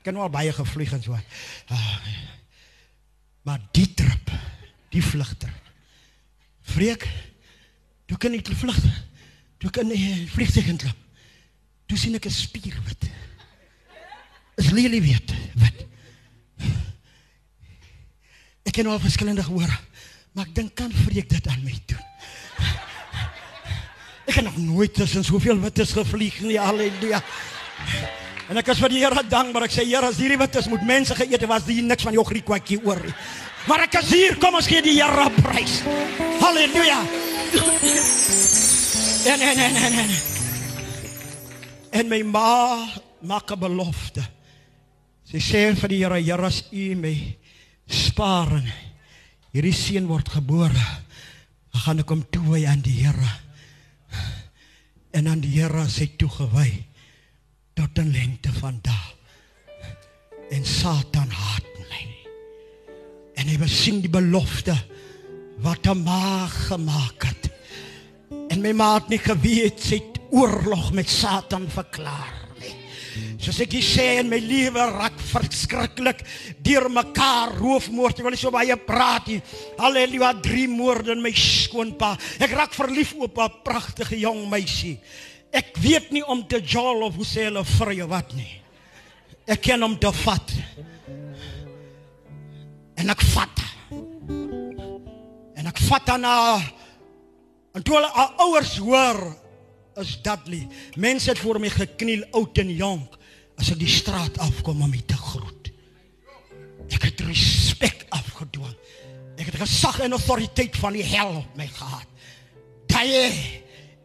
Ek 0.00 0.08
het 0.08 0.16
nou 0.16 0.24
al 0.24 0.32
baie 0.32 0.52
gevlieg 0.56 0.92
en 0.96 1.02
so. 1.04 1.18
Ah, 1.68 1.90
Maar 3.42 3.60
die 3.74 3.88
trip, 3.94 4.30
die 4.94 5.02
vlugter. 5.02 5.61
Freek, 6.72 7.06
toe 8.08 8.16
kan 8.18 8.34
ek 8.36 8.48
vlug. 8.56 8.78
Toe 9.60 9.70
kan 9.70 9.90
ek 9.92 10.30
vliegtuig 10.32 10.70
inklap. 10.72 10.96
Toe 11.86 11.98
sien 11.98 12.14
ek 12.16 12.26
'n 12.26 12.30
spierwit. 12.30 13.10
Is 14.56 14.70
lelie 14.70 15.02
wit, 15.02 15.34
wit. 15.54 15.86
Ek 18.64 18.72
ken 18.72 18.86
al 18.86 19.00
verskillende 19.00 19.42
gehoor, 19.42 19.70
maar 20.32 20.46
ek 20.46 20.54
dink 20.54 20.74
kan 20.74 20.92
Freek 20.92 21.28
dit 21.28 21.46
aan 21.48 21.64
my 21.64 21.76
doen. 21.86 22.06
Ek 24.26 24.34
het 24.34 24.44
nog 24.44 24.56
nooit 24.56 24.94
tussen 24.94 25.24
soveel 25.24 25.60
wittes 25.60 25.92
gevlieg 25.92 26.40
nie, 26.40 26.58
haleluja. 26.58 27.22
En 28.48 28.56
ek 28.56 28.68
is 28.68 28.78
vir 28.78 28.88
die 28.88 29.00
Here 29.02 29.22
dankbaar. 29.28 29.64
Ek 29.64 29.74
sê 29.74 29.84
Here, 29.84 30.06
as 30.06 30.16
hierdie 30.16 30.38
wittes 30.38 30.68
moet 30.68 30.84
mense 30.86 31.14
geëet 31.14 31.40
het, 31.40 31.48
was 31.48 31.66
hier 31.66 31.82
niks 31.82 32.02
van 32.02 32.12
jou 32.12 32.24
griekwaatjie 32.24 32.80
oor 32.84 33.02
nie. 33.02 33.14
Maar 33.68 33.84
ek 33.86 34.00
is 34.00 34.10
hier, 34.10 34.36
kom 34.42 34.56
ons 34.58 34.66
gee 34.66 34.82
die 34.82 34.96
Here 34.98 35.28
prys. 35.38 35.80
Halleluja. 36.42 36.98
En 39.30 39.44
en 39.48 39.60
en 39.66 39.76
en 39.86 39.98
en. 40.02 40.14
En 42.00 42.08
my 42.10 42.22
ma 42.26 42.88
maak 43.22 43.52
'n 43.52 43.58
belofte. 43.58 44.22
Sy 45.24 45.38
sê 45.38 45.60
vir 45.78 45.88
die 45.88 46.02
Here, 46.02 46.18
Here 46.18 46.46
as 46.46 46.64
U 46.72 46.94
my 46.96 47.36
spaar 47.86 48.50
en 48.56 48.72
hierdie 49.52 49.72
seun 49.72 50.06
word 50.06 50.28
gebore, 50.28 50.86
dan 51.72 51.80
gaan 51.80 51.98
ek 51.98 52.08
hom 52.08 52.24
toewy 52.30 52.66
aan 52.66 52.82
die 52.82 53.04
Here. 53.04 53.30
En 55.12 55.28
aan 55.28 55.40
die 55.40 55.60
Here 55.60 55.86
sê 55.88 56.08
toegewy 56.16 56.84
tot 57.74 57.98
'n 57.98 58.10
lengte 58.10 58.52
van 58.52 58.80
dae. 58.82 59.14
En 60.50 60.64
Satan 60.64 61.30
haat. 61.30 61.71
En 63.42 63.48
hy 63.50 63.56
besien 63.58 63.98
die 63.98 64.12
belofte 64.12 64.76
wat 65.62 65.88
ma 65.98 66.46
gemaak 66.46 67.24
het. 67.26 67.48
En 68.54 68.60
my 68.62 68.70
ma 68.76 68.92
het 69.00 69.08
nie 69.10 69.18
geweet 69.18 69.82
sy 69.82 69.98
het 69.98 70.20
oorlog 70.30 70.92
met 70.94 71.10
Satan 71.10 71.66
verklaar 71.70 72.38
nie. 72.60 72.70
Soos 73.42 73.58
ek 73.64 73.74
hier 73.74 73.84
sê 73.84 74.06
in 74.20 74.30
my 74.30 74.38
lewe 74.38 74.86
raak 74.94 75.18
verskriklik 75.32 76.22
deur 76.62 76.86
mekaar 76.92 77.56
roofmoord. 77.58 78.20
Ek 78.20 78.28
wil 78.28 78.36
nie 78.36 78.40
so 78.40 78.54
baie 78.54 78.78
praat 78.78 79.26
nie. 79.32 79.40
Halleluja, 79.80 80.32
drie 80.44 80.68
moorde 80.70 81.16
in 81.16 81.24
my 81.24 81.34
skoonpa. 81.34 82.14
Ek 82.38 82.54
raak 82.54 82.78
verlief 82.78 83.16
op 83.18 83.42
'n 83.42 83.62
pragtige 83.66 84.20
jong 84.22 84.46
meisie. 84.48 85.00
Ek 85.50 85.74
weet 85.82 86.12
nie 86.14 86.22
om 86.22 86.46
te 86.46 86.62
jol 86.62 87.02
of 87.02 87.18
hoe 87.18 87.26
sê 87.26 87.50
hulle 87.50 87.64
vrye 87.64 88.06
wat 88.06 88.34
nie. 88.34 88.60
Ek 89.46 89.60
ken 89.60 89.82
hom 89.82 89.98
te 89.98 90.12
vat. 90.12 90.52
En 93.02 93.10
ek 93.10 93.22
vat. 93.32 93.62
En 95.58 95.66
ek 95.66 95.80
vat 95.88 96.12
haar 96.12 96.20
na 96.22 96.36
en 97.72 97.82
toe 97.82 97.96
hulle 97.96 98.26
ouers 98.44 98.76
hoor 98.84 99.18
is 99.98 100.12
Dudley. 100.22 100.66
Mense 101.00 101.32
het 101.32 101.40
voor 101.40 101.58
my 101.60 101.70
gekniel 101.72 102.22
oud 102.36 102.60
en 102.62 102.70
jonk 102.76 103.16
as 103.58 103.72
ek 103.72 103.80
die 103.80 103.90
straat 103.90 104.38
afkom 104.44 104.84
om 104.84 104.92
my 104.92 105.00
te 105.08 105.18
groet. 105.18 105.72
Ek 106.92 107.08
het 107.08 107.24
respek 107.26 108.04
afgedwing. 108.14 108.76
Ek 109.40 109.48
het 109.48 109.58
gesag 109.64 110.02
en 110.04 110.14
autoriteit 110.14 110.76
van 110.78 110.94
die 110.94 111.06
hel 111.14 111.40
op 111.40 111.56
my 111.58 111.66
gehad. 111.72 112.08
Daai 112.92 113.30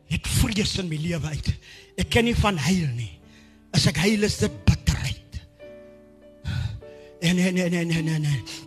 het 0.07 0.29
vrees 0.39 0.77
in 0.81 0.89
my 0.89 0.97
lewe 1.03 1.35
uit. 1.35 1.51
Ek 1.99 2.09
ken 2.15 2.25
nie 2.29 2.37
van 2.39 2.57
huil 2.69 2.87
nie. 2.95 3.11
As 3.75 3.85
ek 3.91 3.99
huil 4.07 4.25
is 4.25 4.39
dit 4.41 4.63
bitterheid. 4.65 5.43
En 7.21 7.37
en 7.37 7.61
en 7.67 7.77
en 7.83 7.93
en 7.99 8.15
en. 8.15 8.31
en. 8.31 8.66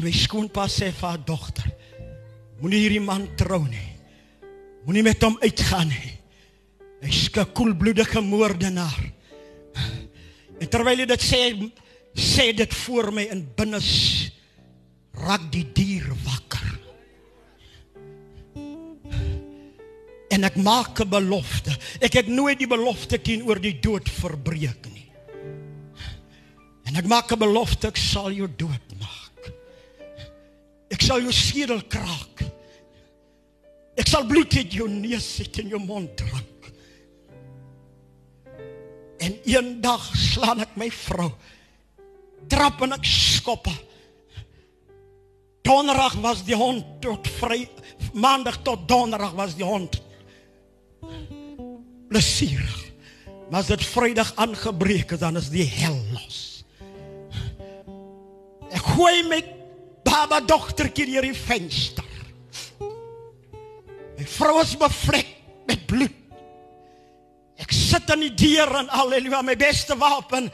En 0.00 0.06
my 0.08 0.14
skoonpa 0.16 0.64
sê 0.64 0.86
vir 0.96 1.10
haar 1.10 1.20
dogter: 1.28 1.66
Moenie 2.62 2.78
hierdie 2.80 3.02
man 3.04 3.26
trou 3.36 3.60
nie. 3.68 3.90
Moenie 4.86 5.02
met 5.04 5.20
hom 5.20 5.36
uitgaan 5.42 5.92
nie. 5.92 6.14
Hy's 7.04 7.28
'n 7.28 7.52
koelbloedige 7.52 8.22
moordenaar. 8.24 9.12
En 10.60 10.68
terwyl 10.68 11.04
hy 11.04 11.06
dit 11.06 11.20
sê, 11.20 11.40
sê 12.16 12.56
dit 12.56 12.74
voor 12.84 13.12
my 13.12 13.28
in 13.28 13.44
binne 13.56 13.80
raak 15.20 15.52
die 15.52 15.66
dier 15.72 16.08
wakker. 16.24 16.68
En 20.32 20.44
ek 20.44 20.56
maak 20.56 21.00
'n 21.00 21.08
belofte. 21.08 21.76
Ek 22.00 22.12
het 22.12 22.26
nooit 22.26 22.58
die 22.58 22.66
belofte 22.66 23.20
teenoor 23.20 23.60
die 23.60 23.78
dood 23.80 24.08
verbreek 24.08 24.88
nie. 24.94 25.12
En 26.88 26.96
ek 26.96 27.04
maak 27.04 27.32
'n 27.32 27.38
belofte 27.38 27.88
ek 27.88 27.96
sal 27.96 28.32
jou 28.32 28.48
doodmaak. 28.48 29.19
Ek 30.90 31.04
sal 31.06 31.22
jou 31.22 31.32
skedel 31.34 31.82
kraak. 31.90 32.44
Ek 34.00 34.08
sal 34.08 34.26
bloed 34.26 34.54
uit 34.56 34.74
jou 34.74 34.88
neus 34.90 35.28
uit 35.42 35.60
in 35.62 35.74
jou 35.74 35.80
mond 35.82 36.10
drink. 36.18 36.70
En 39.20 39.36
eendag 39.44 40.06
slaan 40.16 40.64
ek 40.64 40.74
my 40.80 40.88
vrou. 41.02 41.30
Trap 42.50 42.82
en 42.86 42.96
ek 42.96 43.06
skop 43.06 43.68
haar. 43.68 43.86
Donderdag 45.66 46.16
was 46.24 46.40
die 46.46 46.56
hond 46.56 46.86
tot 47.04 47.28
vry 47.38 47.66
maandag 48.16 48.62
tot 48.64 48.88
donderdag 48.88 49.34
was 49.38 49.54
die 49.54 49.66
hond 49.66 50.00
plesierig. 52.08 52.78
Maar 53.50 53.60
as 53.60 53.70
dit 53.70 53.84
Vrydag 53.84 54.32
aangebreek 54.34 55.10
het 55.10 55.20
dan 55.20 55.36
is 55.36 55.50
die 55.52 55.66
hel 55.66 55.98
los. 56.14 56.64
Ek 58.70 58.82
gooi 58.94 59.22
my 59.28 59.40
baba 60.10 60.40
dogtertjie 60.42 61.06
deur 61.12 61.26
die 61.28 61.36
venster. 61.36 62.06
My 64.18 64.26
vrou 64.28 64.58
is 64.60 64.74
bevlek 64.78 65.30
met 65.68 65.86
bloed. 65.88 66.16
Ek 67.60 67.72
sit 67.76 68.08
aan 68.10 68.24
die 68.24 68.34
deur 68.34 68.72
en 68.80 68.88
haleluja 68.90 69.42
my 69.44 69.56
beste 69.60 69.96
wapen 70.00 70.48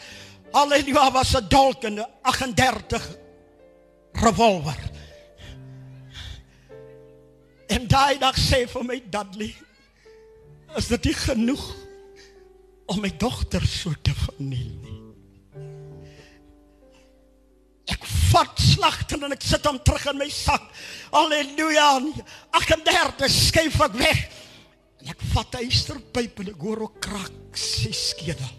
haleluja 0.52 1.10
was 1.12 1.34
'n 1.36 1.48
dolk 1.48 1.84
en 1.84 2.00
'n 2.00 2.06
38 2.22 3.18
revolver. 4.12 4.78
En 7.68 7.86
daai 7.86 8.18
dag 8.18 8.36
sê 8.38 8.66
vir 8.68 8.84
my 8.84 9.02
Dudley, 9.10 9.54
is 10.76 10.86
dit 10.86 11.04
nie 11.04 11.14
genoeg 11.14 11.74
om 12.86 13.00
my 13.00 13.10
dogter 13.18 13.66
so 13.66 13.92
te 14.02 14.14
verniel 14.14 14.74
nie. 14.82 14.96
Vat 18.36 18.58
slagter 18.60 19.22
en 19.24 19.32
ek 19.32 19.44
sit 19.48 19.64
hom 19.64 19.78
terug 19.80 20.10
in 20.10 20.18
my 20.20 20.28
sak. 20.32 20.64
Halleluja. 21.14 21.88
38 22.58 23.30
skuif 23.32 23.78
ek 23.86 23.96
weg. 23.96 24.26
En 25.00 25.12
ek 25.14 25.22
vat 25.32 25.56
'n 25.56 25.68
ysterpyp 25.70 26.42
en 26.42 26.50
ek 26.52 26.60
hoor 26.60 26.82
ook 26.84 27.00
krak 27.00 27.56
sy 27.56 27.92
skedel. 27.96 28.52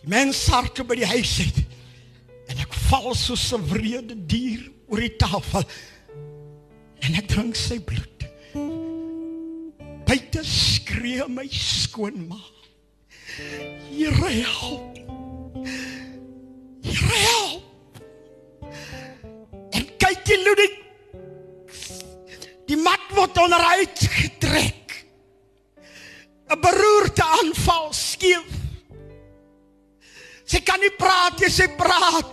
Die 0.00 0.08
mens 0.08 0.46
hardloop 0.48 0.88
by 0.88 0.96
die 1.02 1.12
huis 1.12 1.34
uit. 1.44 1.58
En 2.48 2.58
ek 2.64 2.72
val 2.88 3.12
soos 3.14 3.52
'n 3.52 3.66
wrede 3.68 4.16
dier 4.16 4.70
oor 4.88 5.00
die 5.00 5.16
tafel. 5.16 5.64
En 7.02 7.14
ek 7.14 7.28
drink 7.28 7.56
sy 7.56 7.78
bloed. 7.78 8.24
Buite 10.06 10.42
skree 10.44 11.28
my 11.28 11.46
skoonma. 11.46 12.40
Here 13.90 14.30
help. 14.42 14.90
En 19.70 19.96
kijk 19.96 20.26
jy 20.26 20.36
Ludwig. 20.36 20.78
Die 22.66 22.76
mat 22.76 23.00
wordt 23.14 23.38
onderuit 23.38 23.98
getrek. 24.10 25.04
een 26.46 26.60
Beroerte 26.60 27.24
aanval 27.24 27.92
skeef. 27.92 28.58
Ze 30.44 30.62
kan 30.62 30.80
niet 30.80 30.96
praat 30.96 31.40
ze 31.50 31.68
praat. 31.76 32.26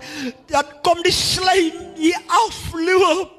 Dan 0.46 0.64
komt 0.82 1.04
die 1.04 1.14
slijm 1.14 1.94
die 1.96 2.18
afloop. 2.26 3.32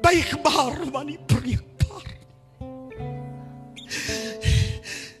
Buigbaar 0.00 0.78
van 0.92 1.06
die 1.06 1.18
preekbaar. 1.26 2.16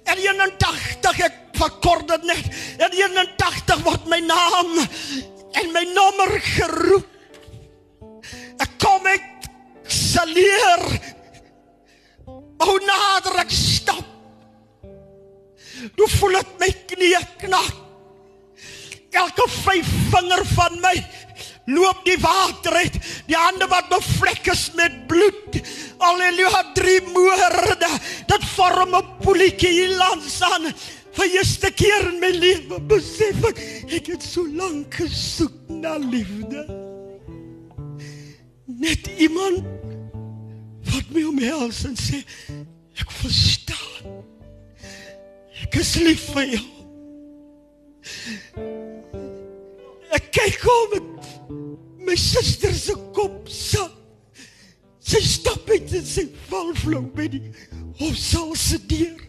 En 0.04 0.16
81 0.16 1.16
het 1.16 1.47
verkort 1.58 2.08
dit 2.08 2.26
net. 2.30 2.50
En 2.78 2.94
81 2.94 3.82
word 3.86 4.06
my 4.10 4.20
naam 4.24 4.74
en 5.58 5.72
my 5.74 5.84
nommer 5.92 6.34
geroep. 6.54 7.14
Ek 8.58 8.78
kom 8.82 9.06
ek 9.10 9.48
saleer. 9.88 10.84
Hoe 12.58 12.78
nader 12.84 13.42
ek 13.44 13.52
stap. 13.54 14.04
Toe 15.96 16.08
voel 16.18 16.40
ek 16.40 16.56
my 16.60 16.70
knie 16.90 17.14
knak. 17.44 17.84
Elke 19.18 19.46
vyf 19.62 19.88
vinger 20.12 20.44
van 20.52 20.76
my 20.82 20.94
loop 21.68 22.04
die 22.06 22.18
water 22.20 22.76
uit. 22.82 22.98
Die 23.28 23.36
hande 23.36 23.68
wat 23.70 23.88
bevlek 23.92 24.50
is 24.52 24.68
met 24.78 25.06
bloed. 25.10 25.58
Halleluja, 25.98 26.62
drie 26.76 27.00
moorde. 27.12 27.90
Dit 28.28 28.44
vorm 28.54 28.94
'n 28.94 29.06
poeltjie 29.22 29.72
hier 29.72 29.96
langs 29.96 30.42
aan. 30.42 30.72
Vir 31.18 31.32
eerste 31.34 31.70
keer 31.74 32.04
in 32.12 32.20
my 32.22 32.28
lewe 32.30 32.78
besef 32.86 33.42
ek 33.48 33.58
ek 33.96 34.12
het 34.12 34.22
so 34.22 34.46
lank 34.54 35.00
gesoek 35.00 35.56
na 35.66 35.96
liefde. 35.98 36.62
Net 38.78 39.08
iemand 39.18 39.66
wat 40.92 41.10
my 41.10 41.24
omhels 41.26 41.82
en 41.88 41.98
sê 41.98 42.22
ek 43.02 43.10
verstaan. 43.18 44.22
Ek 45.66 45.80
is 45.82 45.92
lief 45.98 46.22
vir 46.36 46.54
jou. 46.54 46.66
Ek 50.14 50.30
kyk 50.38 50.70
om 50.70 50.98
ek 51.00 51.30
my 52.06 52.14
suster 52.14 52.78
se 52.78 52.94
kop 53.16 53.50
sak. 53.50 53.90
Sy 55.08 55.18
stap 55.24 55.66
uit 55.66 55.98
en 55.98 56.06
sy 56.06 56.28
val 56.46 56.70
flou 56.78 57.02
by 57.16 57.26
die 57.32 57.48
hofsaal 57.98 58.54
se 58.54 58.78
deur. 58.86 59.27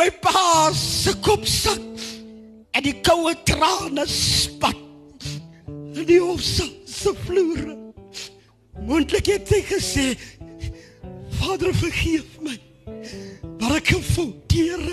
My 0.00 0.08
pa 0.08 0.72
se 0.72 1.12
kop 1.20 1.42
sak 1.44 1.80
en 2.72 2.84
die 2.86 2.94
koue 3.04 3.34
trane 3.44 4.06
spat 4.08 4.78
in 5.68 6.06
die 6.08 6.16
hofsaal 6.22 6.70
se 6.88 7.12
vloere. 7.26 7.74
Moontlik 8.88 9.28
het 9.28 9.52
hy 9.52 9.60
gesê: 9.68 10.06
"Vader, 11.36 11.74
vergeef 11.76 12.40
my." 12.40 12.56
Maar 13.60 13.76
ek 13.76 13.92
kan 13.92 14.00
fouteer. 14.00 14.88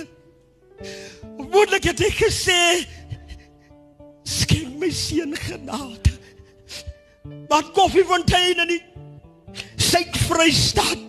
Moontlik 1.40 1.88
het 1.88 2.04
hy 2.04 2.12
gesê: 2.12 2.60
"Skenk 4.28 4.76
my 4.76 4.92
seun 4.92 5.40
genade." 5.40 6.20
Maar 7.48 7.72
Koffiefontein 7.72 8.60
in 8.60 8.76
die 8.76 8.84
Suid-Vrystaat 9.78 11.00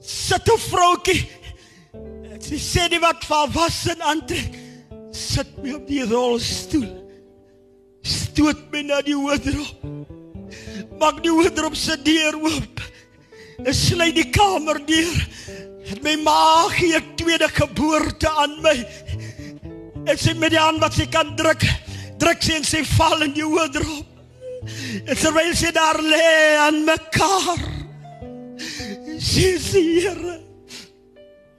sit 0.00 0.44
'n 0.52 0.60
vroutjie. 0.68 1.40
Sy 2.52 2.58
sê 2.60 2.82
die 2.92 2.98
wat 3.00 3.22
van 3.24 3.48
was 3.54 3.78
en 3.88 4.02
aantrek. 4.04 4.56
Sit 5.16 5.54
my 5.64 5.72
op 5.78 5.86
die 5.88 6.02
rolstoel. 6.04 6.84
Stoot 8.04 8.66
my 8.74 8.82
na 8.84 8.98
die 9.06 9.16
wardrobe. 9.16 10.02
Maak 11.00 11.22
die 11.24 11.32
wardrobe 11.32 11.80
se 11.80 11.96
deur 12.04 12.36
oop. 12.42 12.82
En 13.64 13.72
sluit 13.72 14.12
die 14.18 14.26
kamer 14.36 14.82
deur. 14.84 15.16
Het 15.88 16.04
my 16.04 16.18
ma 16.26 16.68
gee 16.76 16.92
'n 17.00 17.16
tweede 17.16 17.48
geboorte 17.48 18.28
aan 18.28 18.60
my. 18.60 18.76
En 20.04 20.18
sy 20.18 20.36
met 20.36 20.52
die 20.52 20.60
hand 20.60 20.80
wat 20.84 20.92
sy 20.92 21.08
kan 21.08 21.32
druk, 21.36 21.64
druk 22.18 22.42
sy 22.42 22.60
en 22.60 22.64
sy 22.64 22.84
val 22.84 23.22
in 23.22 23.32
die 23.32 23.48
wardrobe. 23.48 24.04
En 25.08 25.16
terwyl 25.16 25.56
sy 25.56 25.72
daar 25.72 26.02
lê 26.02 26.56
aan 26.68 26.84
mekaar. 26.84 27.64
Sê 29.16 29.56
sy 29.56 29.80
Here, 30.02 30.41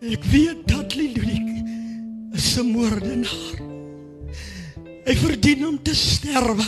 ek 0.03 0.23
weet 0.31 0.67
dat 0.67 0.95
Lilik 0.95 1.47
is 2.35 2.57
'n 2.59 2.71
moordenaar. 2.75 3.55
Hy 5.05 5.15
verdien 5.15 5.67
om 5.67 5.81
te 5.81 5.95
sterwe. 5.95 6.65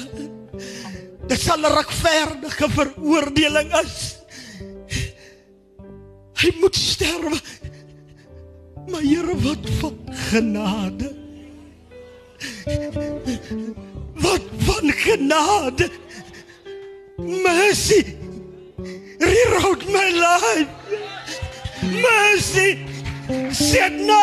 Dit 1.28 1.40
sal 1.40 1.60
'n 1.60 1.76
regverdige 1.76 2.70
veroordeling 2.70 3.72
is. 3.84 4.16
Hy 6.42 6.52
moet 6.60 6.76
sterwe. 6.76 7.40
Maar 8.88 9.02
Here, 9.02 9.36
wat 9.42 9.70
van 9.80 9.98
genade? 10.30 11.16
Wat 14.14 14.46
van 14.58 14.92
genade? 14.92 15.90
Mercy. 17.18 18.16
Rewrote 19.18 19.86
my 19.90 20.10
life. 20.14 20.70
Mercy. 21.82 22.95
Said 23.28 23.92
no. 23.94 24.14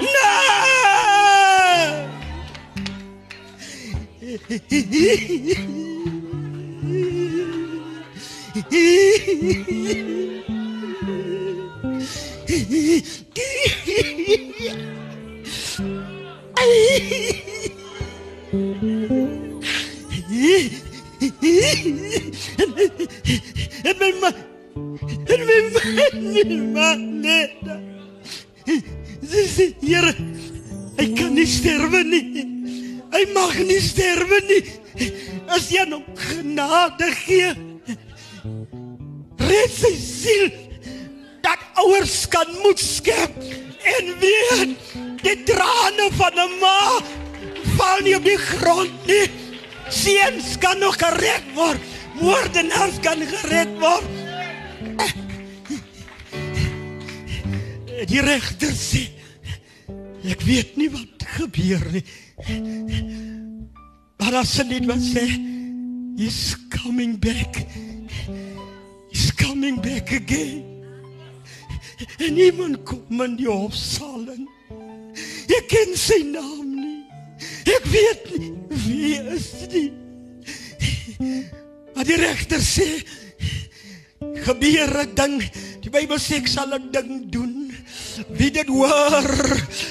No. 0.00 0.44
En 23.84 23.98
my 23.98 24.12
ma 24.20 24.53
En 24.74 25.40
my 25.46 25.58
ma 25.74 25.82
my 26.18 26.56
ma 26.74 26.88
net. 26.98 27.62
Dis 29.20 29.54
hier. 29.80 30.08
Hy 30.98 31.06
kan 31.14 31.34
nie 31.34 31.46
sterwe 31.46 32.02
nie. 32.06 32.42
Hy 33.14 33.22
mag 33.34 33.54
nie 33.62 33.78
sterwe 33.82 34.40
nie. 34.48 34.62
As 35.54 35.68
jy 35.70 35.84
hom 35.92 36.02
genade 36.18 37.10
gee. 37.22 37.52
Red 39.44 39.70
sy 39.70 39.92
siel 40.00 40.50
dat 41.44 41.60
ouers 41.78 42.24
kan 42.32 42.50
moed 42.64 42.80
skep 42.80 43.34
en 43.94 44.10
weet 44.18 44.74
die 45.22 45.36
trane 45.46 46.08
van 46.18 46.38
'n 46.40 46.58
ma 46.58 46.98
val 47.76 48.00
nie 48.02 48.16
op 48.16 48.24
die 48.24 48.40
grond 48.40 49.06
nie. 49.06 49.28
Seuns 49.90 50.58
kan 50.58 50.78
nog 50.78 50.98
gered 50.98 51.46
word. 51.54 51.80
Moordenaars 52.18 52.98
kan 53.02 53.20
gered 53.20 53.70
word. 53.78 54.23
Die 58.08 58.20
regter 58.20 58.72
sê 58.76 59.06
ek 60.24 60.42
weet 60.44 60.76
nie 60.80 60.90
wat 60.92 61.24
gebeur 61.36 61.84
nie. 61.92 62.04
Maar 64.20 64.40
as 64.40 64.54
hy 64.60 64.66
net 64.70 64.86
wat 64.88 65.02
sê, 65.04 65.24
he's 66.18 66.54
coming 66.72 67.16
back. 67.20 67.60
He's 69.12 69.32
coming 69.36 69.80
back 69.80 70.12
again. 70.12 70.64
En 72.18 72.36
iemand 72.36 72.82
kom 72.84 73.22
in 73.22 73.36
die 73.38 73.48
hofsaal 73.48 74.26
in. 74.34 74.48
Ek 75.54 75.68
ken 75.70 75.92
sy 75.98 76.20
naam 76.32 76.72
nie. 76.74 77.04
Ek 77.70 77.84
weet 77.92 78.24
nie 78.38 78.52
wie 78.84 79.14
is 79.36 79.50
die. 79.70 79.90
Maar 81.94 82.08
die 82.08 82.18
regter 82.18 82.62
sê 82.64 82.88
gebeur 84.44 84.90
'n 85.04 85.14
ding. 85.14 85.36
Die 85.84 85.92
Bybel 85.92 86.18
sê 86.18 86.40
ek 86.42 86.48
sal 86.48 86.74
'n 86.74 86.90
ding 86.90 87.30
doen. 87.30 87.53
Wie 88.28 88.50
dit 88.50 88.68
hoor, 88.68 89.26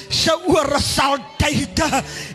se 0.10 0.34
ore 0.48 0.80
sal 0.80 1.18
tyd 1.42 1.82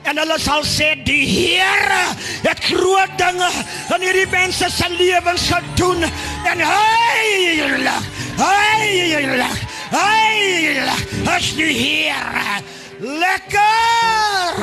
en 0.09 0.19
hulle 0.21 0.37
sal 0.41 0.65
sê 0.69 0.91
die 1.07 1.25
Here 1.25 2.03
het 2.45 2.61
groot 2.67 3.15
dinge 3.21 3.49
in 3.97 4.05
hierdie 4.05 4.27
mense 4.33 4.69
se 4.73 4.89
lewens 4.99 5.49
gedoen 5.49 6.05
en 6.05 6.65
heilig, 6.73 8.11
heilig, 8.43 9.59
heilig 9.97 11.03
is 11.39 11.51
die 11.57 11.73
Here. 11.81 12.61
Lekker! 12.99 14.57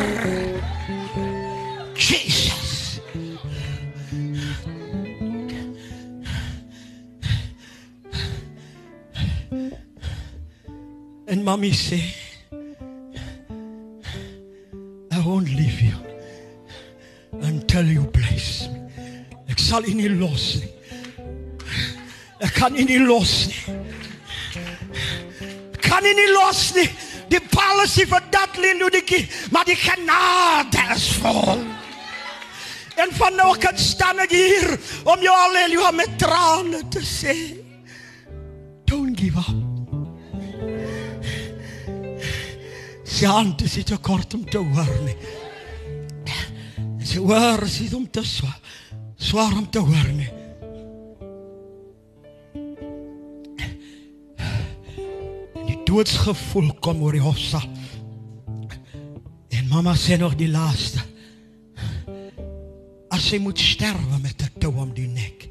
Jesus. 1.95 2.34
En 11.27 11.43
mommy 11.43 11.73
sê 11.73 11.99
I 15.11 15.19
won't 15.25 15.49
leave 15.49 15.81
you 15.81 15.97
until 17.41 17.85
you 17.85 18.03
bless 18.11 18.69
me. 18.69 18.75
sal 19.65 19.87
u 19.87 19.93
nie 19.93 20.09
los 20.09 20.55
nie. 20.61 20.69
Ek 22.45 22.53
kan 22.53 22.75
u 22.77 22.83
nie 22.85 22.99
los 23.01 23.33
nie. 23.49 23.63
Kan 25.81 26.05
u 26.05 26.13
nie 26.13 26.29
los 26.33 26.61
nie. 26.77 26.89
Die 27.31 27.41
policy 27.49 28.05
vir 28.05 28.21
Dudley 28.33 28.75
Ludwig, 28.77 29.25
maar 29.51 29.65
die 29.65 29.77
genade 29.79 30.85
is 30.93 31.09
vol. 31.23 31.63
En 32.95 33.11
vanoggend 33.17 33.79
staan 33.81 34.21
ek 34.23 34.31
hier 34.31 34.77
om 35.03 35.23
jou 35.25 35.37
alleluia 35.47 35.91
met 35.91 36.19
trane 36.21 36.85
te 36.93 37.01
sê. 37.01 37.37
Don't 38.85 39.17
give 39.17 39.39
up. 39.41 39.64
Om 47.95 48.09
te 48.11 48.23
swaar, 48.27 48.59
swaar 49.15 49.53
om 49.55 49.69
te 49.71 49.79
hoor 49.79 50.09
nie. 50.17 50.31
Die 55.61 55.77
doodsgevoel 55.87 56.73
kom 56.83 57.05
oor 57.07 57.15
die 57.15 57.23
hofsa. 57.23 57.61
En 59.47 59.69
mamma 59.71 59.95
sê 59.95 60.17
nog 60.19 60.35
die 60.35 60.51
laaste. 60.51 60.99
As 63.15 63.29
sy 63.29 63.39
moet 63.39 63.63
sterwe 63.63 64.19
met 64.19 64.43
'n 64.43 64.59
tou 64.59 64.73
om 64.75 64.91
die 64.93 65.07
nek, 65.07 65.47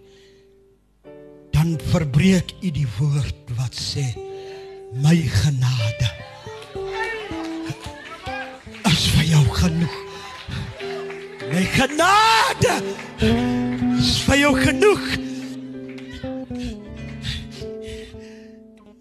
dan 1.56 1.78
verbreek 1.80 2.52
u 2.60 2.70
die 2.70 2.90
woord 2.98 3.56
wat 3.56 3.72
sê 3.72 4.04
my 5.00 5.16
genade 5.16 6.13
is 8.95 9.07
vir 9.11 9.26
jou 9.26 9.45
genoeg. 9.59 9.95
My 11.51 11.62
genade 11.74 12.74
is 13.99 14.12
vir 14.22 14.38
jou 14.38 14.53
genoeg. 14.61 15.09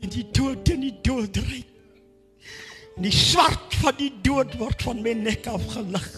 En 0.01 0.13
die 0.15 0.25
dood 0.33 0.71
en 0.73 0.81
die 0.87 0.95
doodryk. 1.05 1.69
Die 3.03 3.13
swart 3.13 3.73
van 3.81 3.97
die 3.99 4.11
dood 4.25 4.53
word 4.57 4.81
van 4.85 5.01
my 5.05 5.13
nek 5.17 5.47
afgelig. 5.51 6.09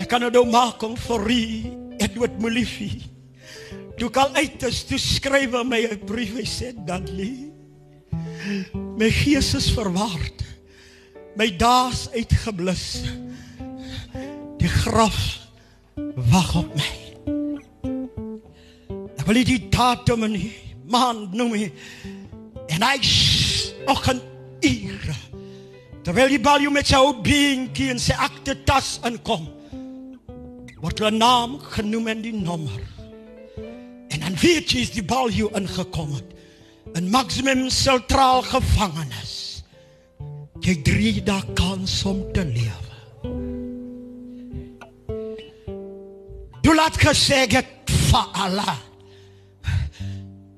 Ek 0.00 0.08
kan 0.10 0.24
nou 0.24 0.44
maak 0.50 0.84
om 0.84 0.96
vir 1.00 1.28
u 1.32 1.42
Edward 2.04 2.40
Molifie. 2.42 3.04
Toe 4.00 4.10
kan 4.12 4.36
uit 4.36 4.68
is 4.68 4.84
toe 4.88 5.00
skryf 5.00 5.54
hy 5.54 5.64
my 5.64 5.82
'n 5.86 6.00
brief 6.04 6.36
hy 6.36 6.48
sê 6.48 6.72
Dudley. 6.74 7.52
My 8.96 9.10
gees 9.10 9.54
is 9.54 9.70
verward. 9.74 10.44
My 11.34 11.48
daas 11.56 12.08
uitgeblus. 12.14 13.02
Die 14.58 14.68
graf 14.68 15.18
wag 16.30 16.54
op 16.54 16.70
my. 16.78 16.90
Ek 19.18 19.26
wil 19.26 19.40
die 19.46 19.58
datum 19.72 20.26
en 20.28 20.36
maand 20.90 21.34
noem 21.34 21.56
nie. 21.58 21.72
En 22.70 22.86
hy 22.86 22.98
'n 24.12 24.20
ure. 24.60 25.16
Terwyl 26.04 26.28
die 26.28 26.40
balju 26.40 26.70
met 26.70 26.86
sy 26.86 26.96
ou 27.00 27.14
beentjie 27.24 27.90
en 27.90 27.98
sy 27.98 28.12
akte 28.12 28.54
tas 28.64 28.98
inkom, 29.08 29.48
word 30.82 30.98
hulle 31.00 31.16
naam 31.16 31.58
genoem 31.58 32.08
en 32.12 32.22
die 32.22 32.34
nommer. 32.36 32.80
En 34.12 34.20
dan 34.20 34.36
weet 34.36 34.70
jy 34.70 34.80
is 34.84 34.92
die 34.92 35.04
balju 35.04 35.48
ingekom 35.56 36.12
het. 36.14 36.34
In 36.92 37.10
maksimum 37.10 37.70
sentraal 37.70 38.42
gevangenis. 38.42 39.64
Jy 40.64 40.74
drie 40.84 41.22
dae 41.24 41.42
kans 41.56 42.04
om 42.08 42.20
te 42.32 42.44
lewe. 42.44 42.92
Toe 46.64 46.74
laat 46.74 46.96
gesê 47.00 47.44
ek 47.48 47.88
vir 47.88 48.28
Allah. 48.44 48.76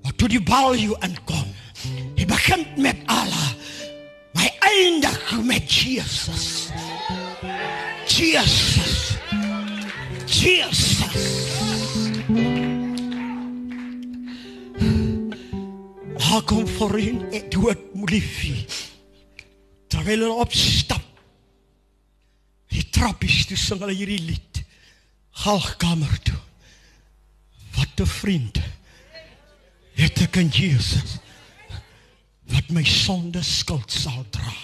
Wat 0.04 0.18
toe 0.18 0.28
die 0.30 0.42
balju 0.42 0.98
inkom. 1.06 1.48
Hy 2.18 2.26
begin 2.26 2.66
met 2.76 3.02
Allah. 3.10 3.50
My 4.36 4.50
eindig 4.70 5.42
met 5.46 5.70
Jesus. 5.70 6.68
Jesus. 8.06 9.16
Jesus. 10.26 11.46
Daar 16.26 16.42
kom 16.42 16.68
voorheen 16.68 17.30
Edward 17.30 17.94
Molifie. 17.94 18.64
Terwyl 19.86 20.18
hulle 20.18 20.32
opstap. 20.42 21.04
Die 22.74 22.82
trappies 22.90 23.44
toe 23.46 23.56
sing 23.56 23.78
hulle 23.84 23.94
hierdie 23.94 24.24
lied. 24.32 24.62
Galgkamer 25.44 26.16
toe. 26.26 26.40
Wat 27.76 28.02
'n 28.02 28.06
vriend. 28.06 28.58
Het 29.94 30.20
ek 30.26 30.36
in 30.36 30.48
Jesus 30.48 31.18
wat 32.50 32.68
my 32.70 32.84
sonde 32.84 33.42
skuld 33.42 33.92
sal 33.92 34.26
dra. 34.30 34.54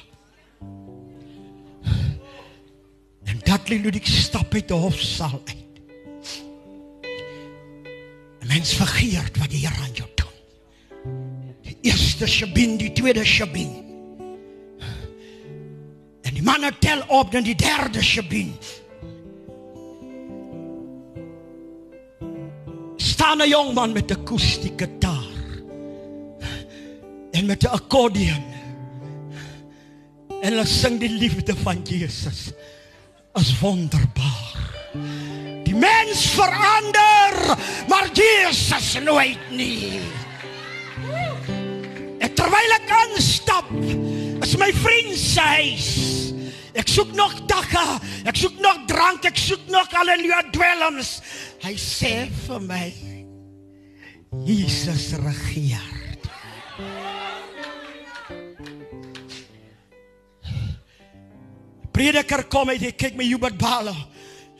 En 3.24 3.38
dat 3.42 3.68
lê 3.68 3.78
Ludwig 3.80 4.06
stap 4.06 4.54
uit 4.54 4.68
die 4.68 4.76
hofsaal 4.76 5.42
uit. 5.46 5.80
'n 8.40 8.46
Mens 8.46 8.74
vergeet 8.74 9.38
wat 9.38 9.50
die 9.50 9.66
Here 9.66 9.82
aan 9.82 9.94
jou 9.94 10.08
doen. 10.14 10.21
Die 11.82 11.90
eerste 11.90 12.26
shabin, 12.26 12.76
die 12.78 12.92
tweede 12.92 13.24
shabin. 13.24 13.70
En 16.22 16.34
die 16.34 16.42
manne 16.42 16.70
tel 16.78 17.02
op 17.08 17.32
dan 17.32 17.42
die 17.42 17.56
derde 17.58 18.02
shabin. 18.02 18.54
staan 23.32 23.38
'n 23.42 23.48
jong 23.48 23.74
man 23.74 23.92
met 23.92 24.10
'n 24.10 24.14
akoestiese 24.14 24.72
gitaar 24.76 25.30
en 27.30 27.46
met 27.46 27.62
'n 27.62 27.66
akkordeon. 27.78 28.44
En 30.42 30.50
hulle 30.52 30.66
sing 30.66 31.00
die 31.00 31.10
liefde 31.22 31.54
van 31.56 31.82
Jesus 31.82 32.50
as 33.32 33.58
wonderbaar. 33.60 34.56
Die 35.64 35.74
mens 35.74 36.20
verander, 36.26 37.56
maar 37.88 38.10
Jesus 38.12 38.98
nooit 39.04 39.50
nie. 39.50 40.00
Terwyl 42.38 42.76
ek 42.78 42.92
aanstap, 42.98 43.70
is 44.42 44.56
my 44.60 44.70
vriend 44.82 45.16
se 45.18 45.46
huis. 45.58 45.90
Ek 46.72 46.88
soek 46.88 47.12
nog 47.16 47.34
dakke, 47.50 47.84
ek 48.28 48.38
soek 48.40 48.60
nog 48.64 48.84
drank, 48.88 49.26
ek 49.28 49.36
soek 49.36 49.66
nog 49.72 49.90
haleluja 49.92 50.40
dwelms. 50.54 51.18
Hy 51.64 51.74
sê 51.76 52.14
vir 52.46 52.62
my 52.64 52.86
Jesus 54.46 55.12
regeer. 55.20 55.90
Prediker 61.92 62.46
kom 62.48 62.72
hy, 62.72 62.78
hy 62.80 62.94
kyk 62.96 63.18
my 63.20 63.26
Hubert 63.28 63.58
Balo. 63.60 63.92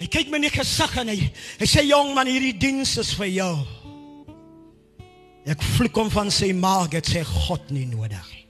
Hy 0.03 0.09
kyk 0.11 0.29
my 0.29 0.41
in 0.43 0.51
die 0.51 0.53
gesig 0.53 0.97
en 1.01 1.09
hy 1.13 1.17
hy 1.61 1.69
sê 1.71 1.87
jong 1.87 2.13
man 2.17 2.29
hierdie 2.29 2.57
diens 2.61 2.99
is 3.01 3.15
vir 3.17 3.31
jou. 3.33 3.55
Ek 5.43 5.63
vloek 5.75 5.97
hom 5.99 6.11
van 6.13 6.31
sy 6.31 6.53
maag, 6.55 6.93
dit 6.93 7.09
sê 7.15 7.25
God 7.27 7.71
nie 7.75 7.87
nodig 7.91 8.29
nie. 8.31 8.43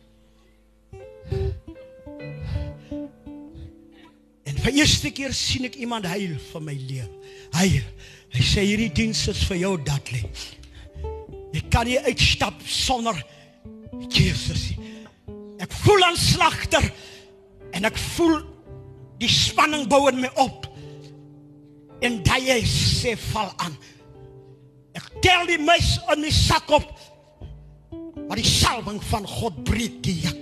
En 4.45 4.59
vir 4.67 4.81
eerste 4.83 5.13
keer 5.15 5.33
sien 5.37 5.65
ek 5.69 5.79
iemand 5.81 6.05
huil 6.11 6.35
vir 6.51 6.65
my 6.65 6.75
lewe. 6.77 7.09
Huil. 7.57 7.87
Hy 8.33 8.45
sê 8.45 8.65
hierdie 8.67 8.91
diens 8.93 9.23
is 9.29 9.41
vir 9.49 9.63
jou 9.63 9.73
Dudley. 9.81 10.25
Ek 11.53 11.69
kan 11.73 11.89
nie 11.89 11.99
uitstap 12.01 12.61
sonder 12.65 13.17
Jesus 14.13 14.71
nie. 14.73 14.93
Ek 15.63 15.73
voel 15.85 16.05
aan 16.09 16.19
slagter 16.19 16.85
en 17.77 17.87
ek 17.89 17.99
voel 18.17 18.41
die 19.23 19.31
spanning 19.31 19.87
bou 19.89 20.05
in 20.11 20.21
my 20.25 20.31
op. 20.43 20.67
En 22.03 22.19
daai 22.27 22.65
sê 22.67 23.15
val 23.31 23.53
aan. 23.63 23.77
Ek 24.93 25.09
tel 25.25 25.47
die 25.49 25.61
mes 25.61 25.97
in 26.13 26.21
my 26.21 26.31
sak 26.35 26.71
op. 26.73 26.89
Maar 28.29 28.41
die 28.41 28.49
salwing 28.49 29.01
van 29.11 29.27
God 29.29 29.63
breek 29.65 30.01
die 30.05 30.19
juk. 30.25 30.39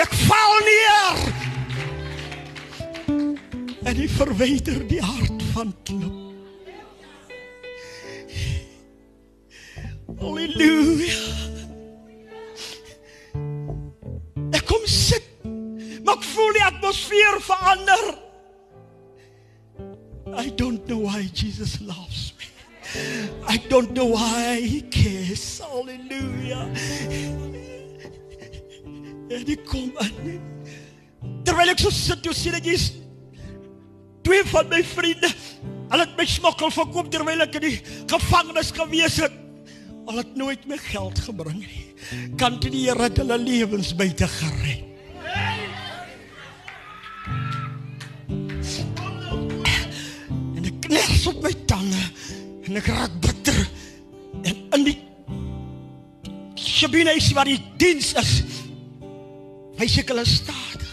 Ek 0.00 0.16
val 0.26 0.56
neer. 0.64 1.20
En 3.84 3.96
hy 3.96 4.08
verwyder 4.12 4.82
die 4.88 5.02
hart 5.04 5.44
van 5.54 5.74
klop. 5.88 6.18
Halleluja. 10.20 11.20
Ek 14.56 14.66
kom 14.68 14.84
sit. 14.84 15.24
Maar 16.04 16.18
ek 16.18 16.26
voel 16.32 16.52
die 16.56 16.66
atmosfeer 16.66 17.40
verander. 17.44 18.04
I 20.36 20.48
don't 20.50 20.86
know 20.88 20.98
why 20.98 21.28
Jesus 21.32 21.80
loves 21.80 22.32
me. 22.38 22.46
I 23.46 23.56
don't 23.68 23.92
know 23.92 24.06
why 24.06 24.60
he 24.60 24.82
cares. 24.82 25.60
Halleluja. 25.60 26.66
En 29.30 29.46
ek 29.46 29.62
kom 29.66 29.92
aan. 30.02 30.40
Terwyl 31.46 31.70
ek 31.70 31.82
so 31.82 31.92
sit, 31.94 32.22
toe 32.24 32.34
sien 32.34 32.56
ek 32.58 32.66
iets 32.66 32.90
Twee 34.26 34.42
van 34.50 34.68
my 34.68 34.82
vriende, 34.84 35.30
hulle 35.90 36.04
het 36.04 36.18
my 36.18 36.26
smokkel 36.28 36.72
verkoop 36.74 37.08
terwyl 37.12 37.40
ek 37.46 37.56
in 37.56 37.64
die 37.64 37.78
gevangenis 38.10 38.72
gewees 38.76 39.16
het. 39.22 39.38
Hulle 40.04 40.20
het 40.20 40.36
nooit 40.36 40.66
my 40.68 40.76
geld 40.90 41.22
gebring 41.24 41.62
nie. 41.62 41.86
Kan 42.40 42.58
dit 42.60 42.74
die 42.74 42.84
Here 42.88 43.08
hulle 43.16 43.38
lewens 43.40 43.94
buite 43.96 44.28
gered. 44.28 44.89
Kners 51.20 51.36
op 51.36 51.42
my 51.44 51.52
tande 51.68 52.00
en 52.68 52.78
ek 52.80 52.88
raak 52.88 53.14
bitter. 53.20 53.58
En 54.46 54.56
in 54.78 54.86
die 54.86 54.96
Shabine 56.60 57.12
is 57.16 57.30
waar 57.36 57.48
die 57.48 57.60
diens 57.80 58.12
is. 58.20 58.32
Wys 59.80 59.98
ek 60.00 60.12
hulle 60.12 60.24
stadig. 60.28 60.92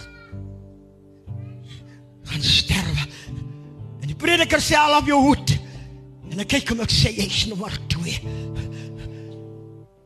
Gaan 2.28 2.44
sterwe. 2.44 3.08
En 4.02 4.08
die 4.08 4.18
prediker 4.20 4.64
sê 4.64 4.78
al 4.80 4.98
op 5.00 5.08
jou 5.08 5.20
hoed. 5.30 5.56
En 6.32 6.44
ek 6.44 6.56
kyk 6.56 6.74
hom 6.74 6.84
ek 6.84 6.96
sê 6.96 7.14
jy's 7.16 7.46
nommer 7.52 7.76
2. 7.92 8.18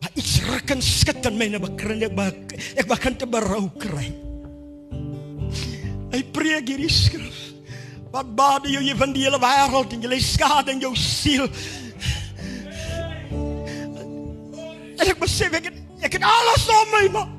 Maar 0.01 0.17
iets 0.17 0.35
ruk 0.49 0.75
en 0.75 0.83
skud 0.85 1.29
in 1.29 1.39
my 1.39 1.49
en 1.49 1.61
ek 1.61 1.65
begin 1.69 2.05
ek, 2.09 2.57
ek 2.83 2.89
begin 2.89 3.17
te 3.21 3.29
berou 3.29 3.63
kry. 3.81 4.09
Hy 6.11 6.25
preek 6.35 6.73
hierdie 6.73 6.91
skrif. 6.91 7.50
Wat 8.11 8.35
baat 8.35 8.67
jou 8.67 8.81
jy 8.83 8.95
van 8.99 9.13
die 9.15 9.23
hele 9.23 9.39
wêreld 9.39 9.93
en 9.95 10.03
jy 10.03 10.09
lê 10.11 10.19
skade 10.23 10.73
in 10.73 10.81
jou 10.83 10.91
siel. 10.99 11.47
En 14.99 15.05
ek 15.07 15.19
besef 15.21 15.55
ek 15.57 15.69
het, 15.71 15.77
ek 16.03 16.17
het 16.19 16.25
alles 16.27 16.65
om 16.75 16.91
my 16.93 17.05
maar 17.15 17.29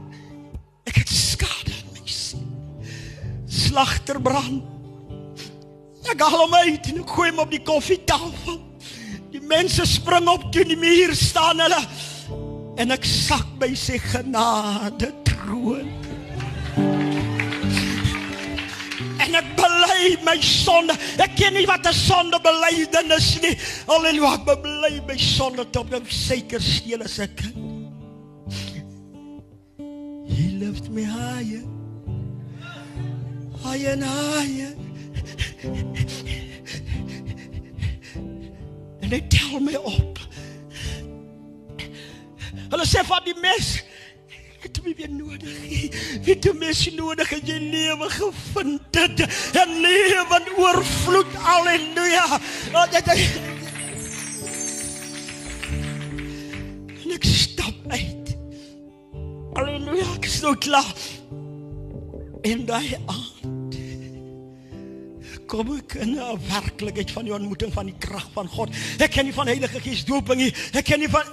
ek 0.89 1.03
het 1.03 1.13
skade 1.13 1.75
in 1.77 1.93
my 1.93 2.07
siel. 2.09 2.47
Slagterbrand. 3.47 4.65
Ek 6.11 6.25
haal 6.25 6.41
hom 6.47 6.57
uit 6.65 6.89
en 6.91 7.03
ek 7.05 7.13
gooi 7.15 7.29
hom 7.31 7.45
op 7.45 7.53
die 7.53 7.63
koffietafel. 7.63 8.59
Die 9.33 9.45
mense 9.45 9.85
spring 9.89 10.27
op 10.29 10.49
toe 10.53 10.65
die 10.69 10.77
muur 10.81 11.15
staan 11.17 11.61
hulle 11.63 11.81
en 12.81 12.95
ek 12.97 13.05
sak 13.07 13.47
by 13.61 13.71
sy 13.77 14.01
genade 14.01 15.13
troon. 15.29 16.02
En 19.33 19.39
ek 19.41 19.53
bely 19.57 20.09
my 20.27 20.35
sonde. 20.45 20.93
Ek 21.17 21.33
ken 21.39 21.55
nie 21.57 21.65
wat 21.65 21.87
'n 21.89 21.97
sonde 21.97 22.37
belydenis 22.45 23.41
nie. 23.41 23.57
Halleluja, 23.89 24.35
ek 24.37 24.45
bely 24.63 25.01
my 25.09 25.17
sonde 25.17 25.65
tot 25.73 25.95
op 25.95 26.11
seker 26.11 26.61
steel 26.61 27.01
as 27.03 27.19
ek 27.19 27.37
kan. 27.41 27.55
He 30.29 30.53
lifted 30.61 30.93
me 30.93 31.05
higher. 31.05 31.65
Higher 33.65 33.93
and 33.93 34.05
higher. 34.05 34.75
En 39.01 39.11
hy 39.11 39.21
tel 39.33 39.61
my 39.61 39.81
op. 39.81 40.19
Hulle 42.69 42.85
sê 42.85 43.01
van 43.05 43.25
die 43.25 43.37
mes 43.41 43.81
het 44.83 44.91
hom 44.91 44.95
weer 44.97 45.11
nodig. 45.11 45.59
Wie 46.25 46.35
het 46.35 46.47
hom 46.47 46.59
mes 46.59 46.83
nodig 46.95 47.33
en 47.33 47.47
jy 47.47 47.59
lewe 47.59 48.09
gevind 48.11 48.99
het. 48.99 49.21
En 49.53 49.81
lewe 49.81 50.41
in 50.41 50.51
oorvloed. 50.57 51.35
Halleluja. 51.35 52.41
Dit 52.91 53.13
En 57.03 57.15
ek 57.17 57.25
stap 57.25 57.75
uit. 57.89 58.37
Halleluja, 59.55 60.09
ek 60.17 60.31
is 60.31 60.41
nou 60.43 60.57
klaar. 60.57 60.95
En 62.43 62.67
daai 62.67 62.97
aand 63.07 63.61
kom 65.53 65.69
ek 65.77 65.99
in 66.01 66.17
'n 66.17 66.39
werklikheid 66.49 67.11
van 67.11 67.25
die 67.25 67.35
ontmoeting 67.35 67.73
van 67.73 67.85
die 67.85 67.95
krag 67.99 68.25
van 68.33 68.49
God. 68.49 68.71
Ek 68.99 69.11
ken 69.11 69.25
nie 69.25 69.35
van 69.37 69.47
Heilige 69.47 69.81
Gees 69.81 70.05
dooping 70.05 70.41
nie. 70.41 70.55
Ek 70.73 70.85
ken 70.85 70.99
nie 70.99 71.09
van 71.13 71.29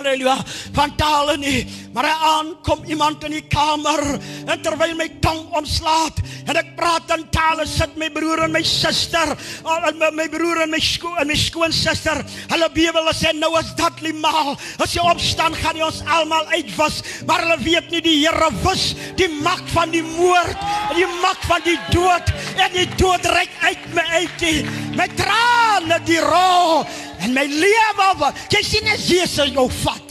Halleluja, 0.00 0.36
van 0.72 0.96
tale 0.96 1.36
nie. 1.36 1.66
Maar 1.92 2.06
aan 2.08 2.54
kom 2.64 2.84
iemand 2.88 3.24
in 3.26 3.34
die 3.34 3.44
kamer 3.52 4.00
en 4.46 4.60
terwyl 4.62 4.94
my 4.96 5.08
tong 5.20 5.42
omslaat 5.58 6.20
en 6.48 6.56
ek 6.56 6.70
praat 6.78 7.10
in 7.16 7.24
tale 7.34 7.66
sit 7.68 7.96
my 8.00 8.08
broer 8.14 8.44
en 8.46 8.54
my 8.54 8.62
suster, 8.66 9.34
al- 9.66 9.92
my, 9.98 10.08
my 10.16 10.26
broer 10.32 10.62
en 10.64 10.70
my 10.72 10.80
skoon 10.82 11.18
en 11.20 11.28
my 11.28 11.36
skoonsister. 11.38 12.22
Hulle 12.50 12.68
bewe 12.74 12.96
hulle 12.96 13.14
sê 13.14 13.34
nou 13.36 13.52
is 13.60 13.74
dit 13.78 14.00
limaal. 14.08 14.54
As 14.80 14.94
jy 14.96 15.04
opstaan 15.10 15.54
gaan 15.60 15.76
jy 15.78 15.84
ons 15.90 16.00
almal 16.08 16.48
uitwas, 16.54 17.02
maar 17.28 17.44
hulle 17.44 17.60
weet 17.66 17.92
nie 17.92 18.02
die 18.06 18.16
Here 18.20 18.50
wis 18.64 18.94
die 19.20 19.28
mag 19.42 19.60
van 19.74 19.92
die 19.92 20.02
moord, 20.06 20.56
en 20.90 20.96
die 20.96 21.10
mag 21.20 21.38
van 21.50 21.62
die 21.66 21.78
dood 21.92 22.32
en 22.56 22.72
die 22.74 22.88
dood 22.96 23.26
reik 23.34 23.52
uit 23.66 23.86
my 23.94 24.06
uit. 24.16 24.34
Die, 24.40 24.64
my 24.96 25.06
trane 25.18 26.00
die 26.08 26.20
rol 26.24 26.86
en 27.20 27.34
my 27.36 27.46
lewe. 27.46 28.32
Jy 28.52 28.62
sien 28.64 28.90
as 28.92 29.08
Jesus 29.08 29.52
jou 29.54 29.68
vat. 29.82 30.06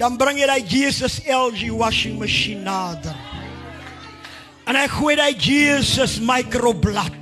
Dan 0.00 0.16
bring 0.20 0.38
jy 0.40 0.48
daai 0.48 0.64
Jesus 0.64 1.20
LG 1.28 1.70
washing 1.76 2.18
machine 2.20 2.64
nader. 2.64 3.16
En 4.68 4.78
hy 4.78 4.86
gooi 4.88 5.16
daai 5.18 5.34
Jesus 5.34 6.18
microblad. 6.24 7.16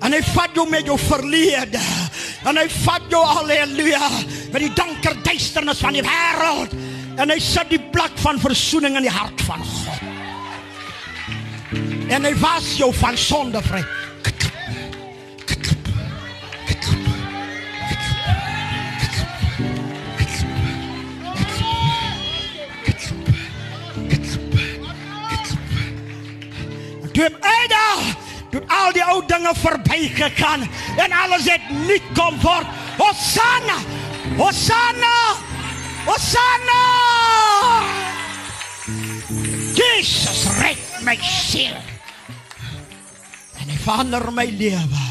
En 0.00 0.16
hy 0.16 0.20
vat 0.32 0.56
jou 0.56 0.66
met 0.68 0.86
jou 0.88 0.96
verlede. 1.00 1.80
En 2.48 2.56
hy 2.56 2.66
vat 2.72 3.04
jou 3.12 3.20
haleluja 3.20 4.08
met 4.52 4.62
die 4.64 4.72
donker 4.76 5.18
duisternis 5.24 5.82
van 5.84 5.96
die 5.96 6.04
wêreld. 6.04 6.72
En 7.20 7.32
hy 7.32 7.38
sit 7.42 7.68
die 7.72 7.82
plek 7.92 8.16
van 8.24 8.40
verzoening 8.40 8.96
in 9.00 9.08
die 9.08 9.12
hart 9.12 9.44
van 9.48 9.64
God. 9.64 10.08
En 12.10 12.26
hy 12.26 12.32
was 12.42 12.72
jou 12.80 12.90
van 12.96 13.16
sonde 13.20 13.60
vry. 13.62 13.84
Toe 27.20 27.28
Ada 27.28 28.16
toe 28.48 28.62
al 28.66 28.94
die 28.96 29.02
ou 29.12 29.20
dinge 29.28 29.50
verbygegaan 29.60 30.62
en 31.04 31.12
alles 31.12 31.44
het 31.50 31.68
nuut 31.84 32.06
kom 32.16 32.38
word. 32.40 32.66
Hosanna! 32.96 33.76
Hosanna! 34.38 35.12
Hosanna! 36.08 36.80
Jesus 39.76 40.48
red 40.62 40.80
my 41.04 41.14
siel. 41.20 41.76
En 43.60 43.68
hy 43.68 43.76
verander 43.84 44.24
my 44.32 44.48
lewe. 44.56 45.04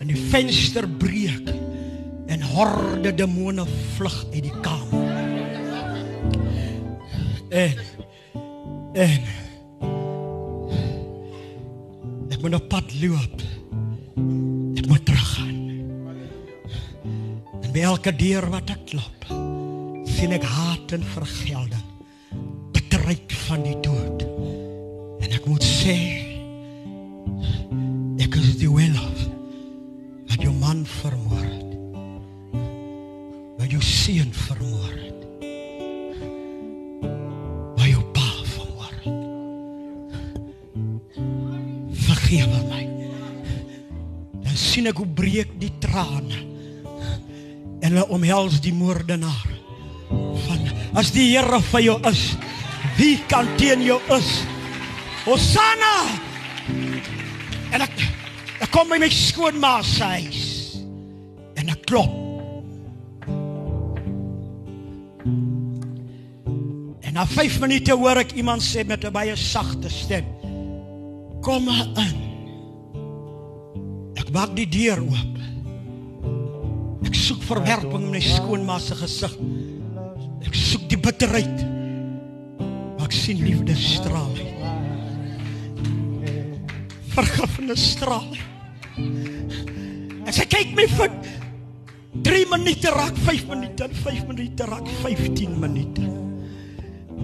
En 0.00 0.08
die 0.08 0.18
venster 0.32 0.88
breek 0.88 1.52
en 2.32 2.48
horde 2.56 3.12
demone 3.12 3.68
vlug 3.98 4.22
uit 4.32 4.48
die 4.48 4.56
kamer. 4.64 5.12
En 7.54 7.76
en 8.94 9.22
ek 12.30 12.40
moet 12.42 12.54
op 12.54 12.68
pad 12.68 12.94
loop. 13.02 13.42
Ek 14.78 14.86
moet 14.86 15.04
teruggaan. 15.04 15.60
En 17.62 17.72
by 17.74 17.82
elke 17.82 18.12
deur 18.14 18.46
wat 18.52 18.70
ek 18.70 18.84
klop, 18.92 19.26
sien 20.06 20.34
ek 20.36 20.46
haat 20.46 20.94
en 20.94 21.06
vergelding. 21.14 21.88
Bitterheid 22.74 23.34
van 23.48 23.64
die 23.66 23.78
dood. 23.82 24.26
En 25.24 25.34
ek 25.34 25.48
moet 25.50 25.66
sê 25.66 25.96
ek 28.22 28.38
is 28.38 28.54
die 28.60 28.70
Willof 28.70 29.24
wat 30.30 30.42
jou 30.42 30.54
man 30.60 30.84
vermoor 31.00 31.42
het. 31.42 31.74
Wat 33.58 33.74
jou 33.74 33.82
seun 33.82 34.30
vermoor 34.46 34.92
het. 34.92 35.03
Vergewe 42.34 42.62
my. 42.66 42.82
Dan 44.42 44.56
sien 44.58 44.88
ek 44.90 44.98
hoe 44.98 45.06
breek 45.06 45.54
die 45.60 45.70
trane. 45.82 46.40
En 47.84 47.92
hulle 47.92 48.06
omhels 48.14 48.58
die 48.64 48.74
moordenaar. 48.74 49.52
Van 50.08 50.64
as 50.98 51.12
die 51.14 51.28
Here 51.30 51.60
vir 51.70 51.84
jou 51.84 51.96
is, 52.10 52.24
wie 52.98 53.16
kan 53.30 53.46
teen 53.58 53.84
jou 53.86 54.00
is? 54.16 54.32
Hosanna! 55.24 55.94
En 57.74 57.86
ek 57.86 58.02
ek 58.64 58.70
kom 58.74 58.90
by 58.90 58.98
my 59.02 59.10
skoonma 59.12 59.76
se 59.86 60.10
huis. 60.16 60.42
En 61.60 61.70
ek 61.70 61.86
klop. 61.86 62.20
En 67.04 67.14
na 67.14 67.26
5 67.30 67.62
minute 67.62 67.94
hoor 67.94 68.24
ek 68.24 68.34
iemand 68.38 68.62
sê 68.62 68.82
met 68.86 69.04
'n 69.04 69.14
baie 69.14 69.36
sagte 69.36 69.90
stem: 69.90 70.26
"Kom 71.40 71.70
maar 71.70 71.86
in." 71.98 72.23
Ek 74.34 74.40
maak 74.40 74.56
die 74.58 74.66
deur 74.66 74.98
oop. 74.98 75.36
Ek 77.06 77.14
soek 77.14 77.44
verwerping 77.46 78.08
in 78.08 78.14
my 78.16 78.18
skoonma 78.18 78.80
se 78.82 78.96
gesig. 78.98 79.36
Ek 80.42 80.56
soek 80.58 80.88
die 80.90 80.98
bitterheid. 80.98 81.62
Maar 82.96 83.04
ek 83.06 83.14
sien 83.14 83.38
liefde 83.38 83.76
straal 83.78 84.34
uit. 84.34 84.50
vergifnis 87.14 87.84
straal. 87.92 88.26
En 88.98 90.34
sy 90.34 90.48
kyk 90.50 90.74
my 90.74 90.88
vir 90.96 91.14
3 92.26 92.42
minute 92.56 92.96
raak 92.98 93.22
5 93.30 93.46
minute, 93.54 93.86
5 94.02 94.26
minute 94.32 94.66
raak 94.66 94.90
15 95.04 95.54
minute. 95.62 96.10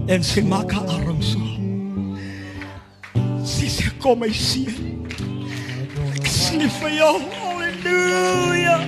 En 0.06 0.22
sy 0.22 0.46
maak 0.46 0.70
haar 0.78 0.94
arm 1.00 1.18
so. 1.18 1.42
Sy 3.42 3.66
sê 3.66 3.90
kom 3.98 4.22
my 4.22 4.30
seun. 4.30 4.99
Lief 6.51 6.78
vir 6.82 6.90
jou. 6.90 7.12
Halleluja. 7.30 8.78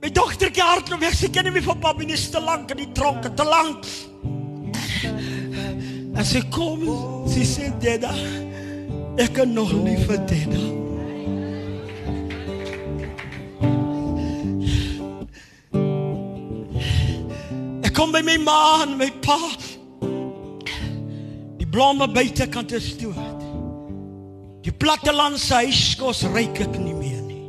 My 0.00 0.10
dogtertjie 0.12 0.62
hardloop 0.62 1.00
weg. 1.00 1.16
Sy 1.18 1.30
ken 1.34 1.48
nie 1.48 1.54
meer 1.56 1.66
van 1.66 1.80
papie 1.82 2.06
nie, 2.06 2.14
is 2.14 2.28
te 2.30 2.40
lank 2.42 2.70
in 2.74 2.84
die 2.84 2.92
tronk, 2.94 3.26
te 3.36 3.46
lank. 3.46 3.88
En 6.14 6.26
sy 6.26 6.42
kom, 6.52 6.84
sy 7.32 7.46
sê 7.48 7.70
Deda, 7.80 8.12
ek 9.20 9.32
kan 9.38 9.54
nog 9.56 9.72
lief 9.72 10.04
vir 10.06 10.20
Deda. 10.28 10.62
Ek 17.88 17.94
kom 17.96 18.12
by 18.14 18.22
my 18.26 18.38
ma 18.44 18.60
en 18.84 18.98
my 19.00 19.10
pa. 19.24 19.40
Blomme 21.70 22.08
buitekant 22.10 22.72
is 22.72 22.96
dood. 22.98 23.42
Die 24.66 24.72
plattelandse 24.74 25.60
huiskos 25.62 26.24
ryk 26.34 26.58
ek 26.66 26.74
nie 26.82 26.94
meer 26.96 27.20
nie. 27.22 27.44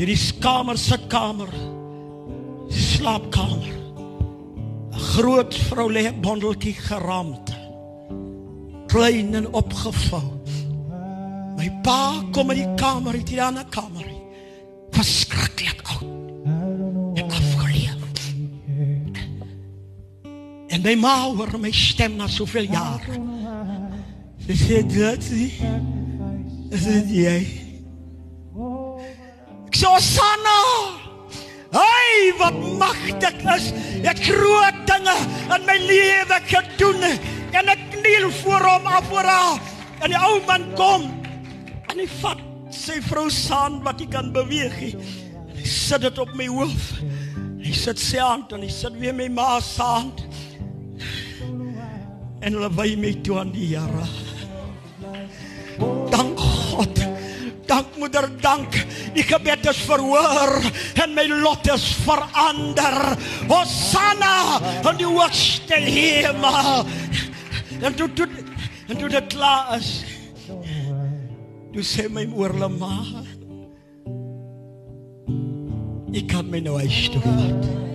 Hierdie 0.00 0.18
kamer 0.42 0.80
se 0.80 0.98
kamer. 1.12 1.52
Slaapkamer. 2.72 3.70
'n 4.92 5.04
Groot 5.12 5.54
vrou 5.68 5.88
lê 5.92 6.08
'n 6.08 6.20
bondeltjie 6.20 6.74
geraamte. 6.74 7.54
Klein 8.88 9.34
en 9.34 9.46
opgevou. 9.52 10.42
My 11.56 11.70
pa 11.84 12.24
kom 12.32 12.50
in 12.50 12.56
die 12.56 12.74
kamer, 12.76 13.14
uit 13.14 13.26
die 13.26 13.42
ander 13.42 13.64
kamer. 13.70 14.08
Verskriklik 14.90 15.80
oud. 15.86 16.21
En 20.72 20.80
my 20.80 20.94
ma 20.96 21.16
hoor 21.28 21.58
my 21.60 21.70
stem 21.70 22.16
na 22.16 22.26
soveel 22.32 22.70
jare. 22.72 23.18
Sy 24.46 24.54
sê 24.56 24.78
dit 24.88 25.26
is 26.72 26.86
dit 26.88 27.10
jy. 27.18 27.40
Ek 29.68 29.76
sê 29.76 29.90
Sanna. 30.00 30.60
Hey, 31.72 32.32
wat 32.40 32.56
magtig 32.80 33.36
is. 33.54 33.68
Ek 34.00 34.24
groot 34.24 34.80
dinge 34.88 35.16
in 35.56 35.68
my 35.68 35.76
lewe 35.84 36.40
gedoen 36.48 37.04
en 37.52 37.68
ek 37.72 37.84
kniel 37.92 38.30
voor 38.40 38.64
hom 38.70 38.88
af 38.88 39.08
voor 39.12 39.28
haar. 39.28 39.60
En 40.00 40.12
die 40.12 40.20
ou 40.20 40.40
man 40.48 40.64
kom 40.76 41.04
en 41.92 42.00
hy 42.00 42.08
vat 42.22 42.40
sy 42.72 42.96
vrou 43.04 43.28
saan 43.28 43.82
wat 43.84 44.00
hy 44.00 44.08
kan 44.08 44.32
beweeg. 44.32 44.72
hy 45.52 45.68
sit 45.68 46.00
dit 46.00 46.18
op 46.18 46.32
my 46.36 46.48
hoof. 46.48 46.94
Hy 47.60 47.76
sit 47.76 48.00
sy 48.00 48.24
hand 48.24 48.52
en 48.56 48.64
hy 48.64 48.72
sit 48.72 48.96
weer 48.96 49.12
my 49.12 49.28
ma 49.28 49.60
se 49.60 49.84
hand. 49.84 50.24
En 52.42 52.52
hulle 52.56 52.70
wy 52.74 52.94
my 52.98 53.12
toe 53.22 53.38
aan 53.38 53.52
die 53.54 53.70
Here. 53.74 54.06
Dank 56.10 56.38
God. 56.38 57.02
Dank 57.66 57.96
moeder, 57.96 58.26
dank. 58.42 58.74
Die 59.14 59.24
gebed 59.24 59.66
is 59.70 59.82
verhoor 59.86 60.58
en 61.02 61.14
my 61.14 61.24
lot 61.30 61.68
is 61.72 61.84
verander. 62.04 62.98
Hosanna 63.48 64.58
in 64.90 64.98
die 65.00 65.08
hoogste 65.08 65.78
hemel. 65.80 66.84
En 67.82 67.94
toe 67.94 68.10
toe 68.12 68.28
en 68.88 68.98
toe 68.98 69.08
dit 69.08 69.26
klaar 69.32 69.76
is. 69.78 69.92
Toe 71.72 71.84
sê 71.86 72.08
my 72.12 72.26
oorle 72.36 72.68
ma. 72.68 72.98
Ek 76.12 76.28
kan 76.28 76.50
my 76.52 76.60
nou 76.60 76.76
huis 76.82 77.06
toe 77.14 77.22
vat. 77.24 77.91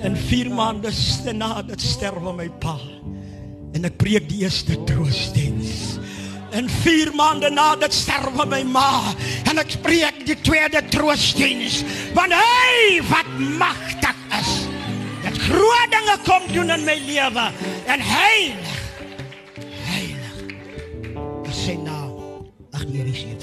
En 0.00 0.16
4 0.16 0.50
maande 0.50 0.92
na 1.32 1.62
dit 1.62 1.80
sterwe 1.80 2.32
my 2.32 2.48
pa. 2.62 2.76
En 3.76 3.84
ek 3.88 3.98
preek 4.00 4.28
die 4.30 4.42
eerste 4.44 4.78
troostdiens. 4.88 5.98
En 6.56 6.68
4 6.70 7.12
maande 7.18 7.50
na 7.52 7.74
dit 7.76 7.94
sterwe 7.94 8.46
my 8.48 8.62
ma 8.64 9.12
en 9.50 9.60
ek 9.60 9.78
preek 9.84 10.24
die 10.28 10.38
tweede 10.40 10.82
troostdiens. 10.92 11.82
Want 12.16 12.34
hy 12.36 13.00
wat 13.10 13.30
magtig 13.60 14.24
is. 14.40 14.52
Het 15.26 15.38
groot 15.48 15.92
dinge 15.92 16.18
kom 16.24 16.50
doen 16.54 16.76
in 16.78 16.86
my 16.88 16.98
lewe 17.06 17.48
en 17.86 18.04
heilig. 18.12 18.76
Heilig. 19.90 20.44
Dis 21.48 21.64
sy 21.66 21.78
naam. 21.82 22.46
Ag 22.72 22.86
nee, 22.88 23.04
dis 23.04 23.24
nie. 23.26 23.38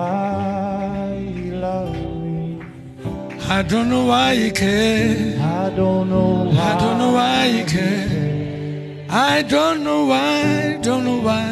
Why 0.00 1.32
he 1.34 1.50
loves 1.50 1.98
me. 2.22 2.62
I 3.58 3.62
don't 3.62 3.88
know 3.92 4.04
why 4.12 4.32
you 4.32 4.50
care. 4.52 5.38
I 5.62 5.70
don't 5.80 6.08
know 6.12 6.30
why. 6.44 6.62
I 6.70 6.72
don't 6.82 6.98
know 7.02 7.12
why 7.20 7.38
you 7.56 7.64
care. 7.64 9.06
I 9.10 9.42
don't 9.54 9.80
know 9.86 10.02
why, 10.12 10.78
don't 10.86 11.04
know 11.08 11.20
why. 11.28 11.50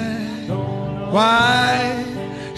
Why 1.16 2.05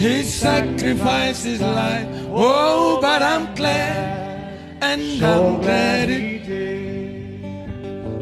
he 0.03 0.23
sacrificed 0.23 1.43
his 1.51 1.61
life. 1.61 2.07
Oh, 2.29 2.99
but 3.01 3.21
I'm 3.31 3.45
glad, 3.55 4.79
and 4.89 5.01
I'm 5.23 5.61
glad 5.61 6.09
it. 6.09 6.29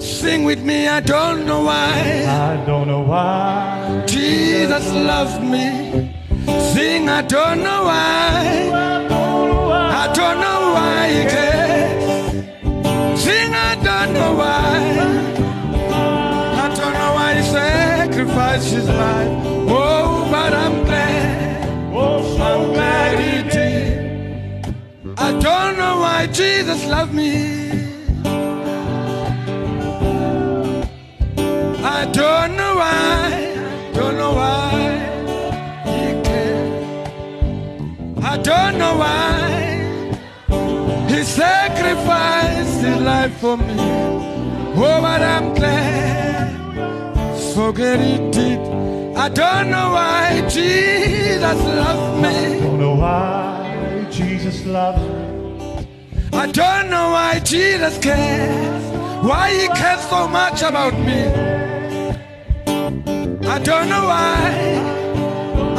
Sing 0.02 0.44
with 0.44 0.62
me, 0.70 0.88
I 0.88 1.02
don't 1.02 1.46
know 1.46 1.62
why. 1.64 1.96
I 2.52 2.66
don't 2.66 2.88
know 2.88 3.04
why. 3.14 4.04
Jesus 4.08 4.86
loves 5.12 5.38
me. 5.54 6.19
Sing, 6.90 7.08
I 7.08 7.22
don't 7.22 7.62
know 7.62 7.84
why. 7.84 8.72
I 10.02 10.06
don't 10.18 10.40
know 10.46 10.62
why 10.76 11.02
cares. 11.34 13.22
Sing, 13.24 13.54
I 13.54 13.76
don't 13.88 14.12
know 14.16 14.32
why. 14.42 14.72
I 16.64 16.68
don't 16.78 16.94
know 17.00 17.12
why 17.18 17.30
he 17.38 17.44
sacrificed 17.44 18.72
his 18.74 18.88
life. 18.88 19.34
Oh, 19.70 20.28
but 20.32 20.52
I'm 20.64 20.84
glad. 20.86 21.70
I'm 22.48 22.74
glad 22.74 23.20
he 23.26 23.36
did. 23.58 24.76
I 25.16 25.30
don't 25.48 25.78
know 25.78 25.96
why 26.06 26.26
Jesus 26.42 26.88
loved 26.88 27.14
me. 27.14 27.34
I 31.98 32.02
don't 32.20 32.52
know 32.60 32.74
why. 32.82 33.92
Don't 33.94 34.18
know 34.18 34.34
why 34.34 34.69
I 38.32 38.38
don't 38.38 38.78
know 38.78 38.96
why 38.96 39.42
he 41.10 41.24
sacrificed 41.24 42.80
his 42.80 43.02
life 43.02 43.36
for 43.40 43.58
me. 43.58 43.74
Oh, 44.78 45.02
but 45.02 45.22
I'm 45.24 45.56
glad. 45.56 46.54
Forget 47.56 48.00
he 48.00 48.18
did. 48.30 48.60
I 49.18 49.30
don't 49.30 49.72
know 49.72 49.94
why 49.98 50.48
Jesus 50.48 51.60
loved 51.82 52.22
me. 52.22 52.30
I 52.30 52.60
Don't 52.60 52.80
know 52.80 52.94
why 52.94 54.08
Jesus 54.12 54.64
loves 54.68 55.02
me. 55.02 55.88
I 56.32 56.46
don't 56.52 56.92
know 56.92 57.10
why 57.10 57.40
Jesus 57.40 57.98
cares. 57.98 58.84
Why 59.26 59.50
he 59.60 59.68
cares 59.70 60.02
so 60.08 60.28
much 60.28 60.62
about 60.62 60.94
me. 60.94 61.22
I 63.56 63.58
don't 63.58 63.90
know 63.90 64.06
why. 64.14 65.00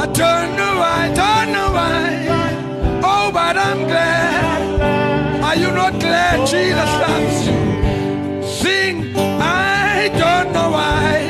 I 0.02 0.06
don't 0.06 0.56
know 0.56 0.72
why. 0.82 0.96
I 1.04 1.14
don't 1.14 1.52
know 1.52 1.72
why. 1.72 2.29
I'm 3.70 3.86
glad. 3.86 5.42
Are 5.44 5.54
you 5.54 5.70
not 5.70 6.00
glad 6.00 6.44
Jesus 6.44 6.90
loves 7.04 7.46
you? 7.46 8.42
Sing. 8.42 9.16
I 9.16 10.08
don't 10.08 10.52
know 10.52 10.70
why. 10.70 11.29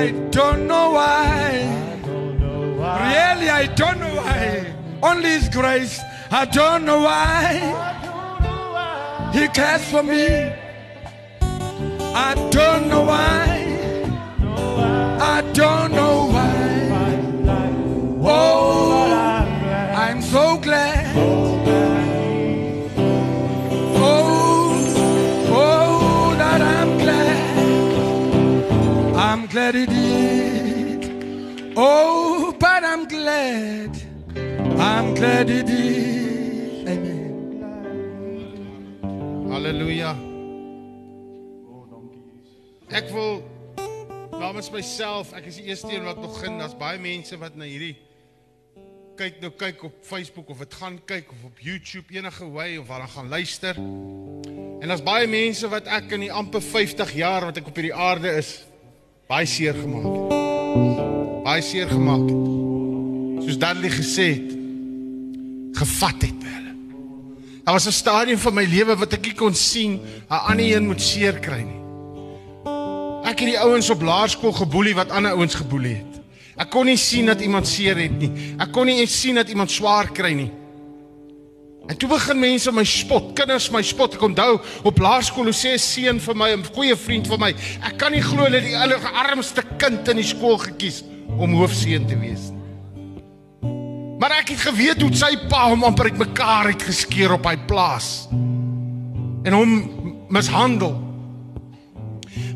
I 0.00 0.12
don't 0.30 0.66
know 0.66 0.92
why. 0.92 1.42
Really, 3.04 3.50
I 3.50 3.66
don't 3.80 4.00
know 4.00 4.14
why. 4.16 4.64
Only 5.02 5.28
His 5.28 5.50
grace. 5.50 6.00
I 6.30 6.46
don't 6.46 6.84
know 6.86 7.00
why 7.00 7.98
he 9.34 9.48
cares 9.48 9.84
for 9.90 10.02
me. 10.02 10.52
I 12.28 12.34
don't 12.50 12.88
know 12.88 13.02
why. 13.02 13.44
I 15.36 15.42
don't 15.52 15.92
know 15.92 16.30
why. 16.34 16.56
Oh, 18.22 19.12
I'm 20.04 20.22
so 20.22 20.56
glad. 20.58 20.99
Oh, 31.82 32.52
but 32.58 32.84
I'm 32.84 33.08
glad. 33.08 33.96
I'm 34.76 35.14
glad 35.14 35.48
he 35.48 35.62
did. 35.62 36.84
Amen. 36.84 37.32
Halleluja. 39.48 40.12
Ek 42.92 43.08
wil 43.14 43.40
namens 44.36 44.68
myself, 44.74 45.32
ek 45.32 45.48
is 45.48 45.56
die 45.62 45.70
eerste 45.72 45.88
een 45.94 46.04
wat 46.04 46.20
begin. 46.20 46.58
Daar's 46.60 46.76
baie 46.76 47.00
mense 47.00 47.38
wat 47.40 47.56
na 47.56 47.64
hierdie 47.64 47.96
kyk 49.16 49.40
nou 49.40 49.50
kyk 49.56 49.80
op 49.88 49.96
Facebook 50.04 50.52
of 50.52 50.60
dit 50.60 50.76
gaan 50.80 50.98
kyk 51.08 51.32
of 51.32 51.46
op 51.48 51.62
YouTube 51.64 52.12
enige 52.12 52.44
way 52.52 52.76
of 52.76 52.92
waar 52.92 53.06
dan 53.06 53.14
gaan 53.14 53.32
luister. 53.32 53.80
En 53.80 54.84
daar's 54.84 55.06
baie 55.06 55.24
mense 55.32 55.64
wat 55.72 55.88
ek 55.88 56.12
in 56.18 56.28
die 56.28 56.32
amper 56.32 56.60
50 56.60 57.16
jaar 57.16 57.48
wat 57.48 57.56
ek 57.64 57.72
op 57.72 57.80
hierdie 57.80 57.96
aarde 57.96 58.36
is 58.36 58.52
baie 59.32 59.48
seer 59.48 59.80
gemaak 59.80 60.12
het. 60.12 60.39
Baie 61.50 61.64
seer 61.66 61.88
gemaak 61.90 62.28
het. 62.30 62.42
Soos 63.42 63.56
Dudley 63.58 63.90
gesê 63.90 64.26
het, 64.36 64.50
gevat 65.80 66.22
het 66.22 66.36
by 66.38 66.50
hulle. 66.52 66.74
Daar 67.64 67.74
was 67.74 67.86
'n 67.86 67.92
stadium 67.92 68.38
van 68.38 68.54
my 68.54 68.64
lewe 68.64 68.94
wat 68.96 69.12
ek 69.12 69.24
nie 69.24 69.34
kon 69.34 69.54
sien 69.54 69.98
'n 70.30 70.42
ander 70.46 70.76
een 70.76 70.86
moet 70.86 71.02
seer 71.02 71.40
kry 71.40 71.62
nie. 71.66 71.80
Ek 73.24 73.40
het 73.40 73.48
die 73.48 73.58
ouens 73.58 73.90
op 73.90 74.02
laerskool 74.02 74.52
geboelie 74.52 74.94
wat 74.94 75.10
ander 75.10 75.32
ouens 75.32 75.54
geboelie 75.54 75.94
het. 75.94 76.22
Ek 76.56 76.70
kon 76.70 76.86
nie 76.86 76.96
sien 76.96 77.26
dat 77.26 77.40
iemand 77.40 77.66
seer 77.66 77.96
het 77.96 78.18
nie. 78.18 78.30
Ek 78.58 78.72
kon 78.72 78.86
nie 78.86 79.06
sien 79.06 79.34
dat 79.34 79.48
iemand 79.48 79.70
swaar 79.70 80.12
kry 80.12 80.32
nie. 80.32 80.50
En 81.88 81.96
toe 81.96 82.08
begin 82.08 82.38
mense 82.38 82.72
my 82.72 82.84
spot, 82.84 83.34
kinders 83.34 83.70
my 83.70 83.82
spot. 83.82 84.14
Ek 84.14 84.22
onthou 84.22 84.60
op 84.82 84.98
laerskool 84.98 85.44
hoe 85.44 85.52
sê 85.52 85.72
'n 85.72 85.78
seun 85.78 86.20
vir 86.20 86.36
my, 86.36 86.52
'n 86.52 86.64
goeie 86.74 86.96
vriend 86.96 87.26
van 87.26 87.40
my, 87.40 87.54
ek 87.82 87.98
kan 87.98 88.12
nie 88.12 88.22
glo 88.22 88.48
dat 88.48 88.62
die 88.62 88.76
allerarmste 88.76 89.62
kind 89.78 90.08
in 90.08 90.16
die 90.16 90.24
skool 90.24 90.58
gekies 90.58 91.02
om 91.38 91.54
hoofseun 91.54 92.06
te 92.06 92.18
wees 92.18 92.48
nie. 92.50 92.60
Maar 94.20 94.34
ek 94.42 94.50
het 94.52 94.64
geweet 94.68 95.00
hoe 95.00 95.12
sy 95.16 95.30
pa 95.48 95.62
hom 95.70 95.84
amper 95.88 96.10
uitmekaar 96.12 96.74
het 96.74 96.82
geskeur 96.84 97.38
op 97.38 97.46
hy 97.48 97.54
plaas 97.70 98.28
en 99.48 99.54
hom 99.56 99.70
mishandel. 100.28 100.92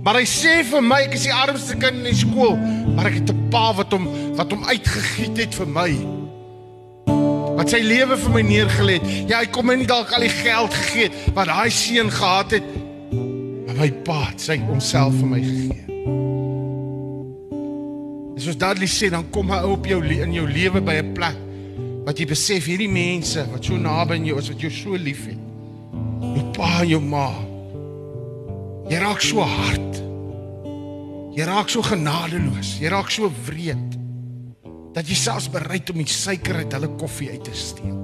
Maar 0.04 0.18
hy 0.20 0.26
sê 0.28 0.58
vir 0.68 0.84
my 0.84 0.98
ek 1.06 1.16
is 1.16 1.24
die 1.24 1.32
armste 1.32 1.78
kind 1.80 2.02
in 2.02 2.10
die 2.10 2.18
skool, 2.18 2.58
maar 2.92 3.08
ek 3.08 3.22
het 3.22 3.32
'n 3.32 3.48
pa 3.48 3.72
wat 3.80 3.96
hom 3.96 4.04
wat 4.36 4.52
hom 4.52 4.64
uitgegiet 4.68 5.40
het 5.40 5.54
vir 5.54 5.66
my. 5.66 5.90
Wat 7.56 7.70
sy 7.70 7.80
lewe 7.80 8.16
vir 8.16 8.30
my 8.30 8.42
neergelê 8.42 8.98
het. 9.00 9.30
Ja, 9.30 9.38
hy 9.38 9.46
kom 9.46 9.72
nie 9.72 9.86
dalk 9.86 10.12
al 10.12 10.20
die 10.20 10.28
geld 10.28 10.74
gegee 10.74 11.08
het 11.08 11.34
wat 11.34 11.46
daai 11.46 11.70
seun 11.70 12.10
gehad 12.10 12.50
het. 12.50 12.64
Maar 13.66 13.76
my 13.80 13.90
pa 14.04 14.20
het 14.28 14.40
sy 14.40 14.58
homself 14.58 15.14
vir 15.14 15.26
my 15.26 15.40
gegee. 15.40 15.93
En 18.34 18.42
soos 18.42 18.58
Dudley 18.58 18.90
sê, 18.90 19.10
dan 19.14 19.28
kom 19.30 19.52
hy 19.54 19.60
op 19.70 19.86
jou 19.86 20.00
in 20.02 20.32
jou 20.34 20.46
lewe 20.50 20.82
by 20.82 20.98
'n 20.98 21.14
plek 21.14 21.38
wat 22.04 22.18
jy 22.18 22.26
besef 22.28 22.66
hierdie 22.68 22.90
mense 22.90 23.40
wat 23.50 23.64
so 23.64 23.76
naby 23.80 24.18
aan 24.18 24.26
jou 24.26 24.38
is 24.38 24.48
wat 24.48 24.60
jou 24.60 24.70
so 24.70 24.96
liefhet. 24.96 25.38
Jou 26.20 26.44
pa 26.52 26.82
en 26.82 26.88
jou 26.88 27.00
ma. 27.00 27.30
Jy 28.90 28.98
raak 29.00 29.22
so 29.24 29.40
hard. 29.40 30.02
Jy 31.34 31.44
raak 31.44 31.70
so 31.72 31.82
genadeloos. 31.82 32.76
Jy 32.80 32.88
raak 32.88 33.10
so 33.10 33.30
wreed 33.46 33.98
dat 34.94 35.08
jy 35.08 35.16
selfs 35.18 35.48
bereid 35.50 35.90
om 35.90 35.98
die 35.98 36.06
suiker 36.06 36.54
uit 36.54 36.72
hulle 36.72 36.90
koffie 37.00 37.30
uit 37.30 37.42
te 37.44 37.54
steel. 37.58 37.96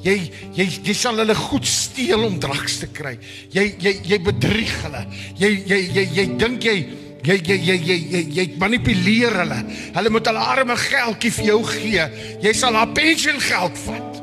Jy 0.00 0.30
jy 0.54 0.64
jy 0.86 0.94
sal 0.94 1.18
hulle 1.20 1.34
goed 1.34 1.66
steel 1.66 2.24
om 2.24 2.38
drugs 2.40 2.78
te 2.78 2.86
kry. 2.86 3.18
Jy 3.52 3.74
jy 3.82 3.92
jy 4.04 4.18
bedrieg 4.22 4.72
hulle. 4.86 5.04
Jy 5.36 5.50
jy 5.66 5.80
jy 5.92 6.06
jy 6.14 6.26
dink 6.38 6.64
jy 6.64 6.78
jy 7.22 7.36
jy 7.42 7.56
jy 7.56 7.76
jy 7.76 7.96
jy, 8.10 8.22
jy 8.36 8.46
manipuleer 8.58 9.32
hulle. 9.42 9.64
Hulle 9.94 10.10
moet 10.10 10.26
hulle 10.26 10.38
arme 10.38 10.76
geldjie 10.76 11.30
vir 11.30 11.44
jou 11.44 11.62
gee. 11.64 12.08
Jy 12.42 12.52
sal 12.52 12.74
haar 12.74 12.92
pensioengeld 12.94 13.78
vat. 13.86 14.22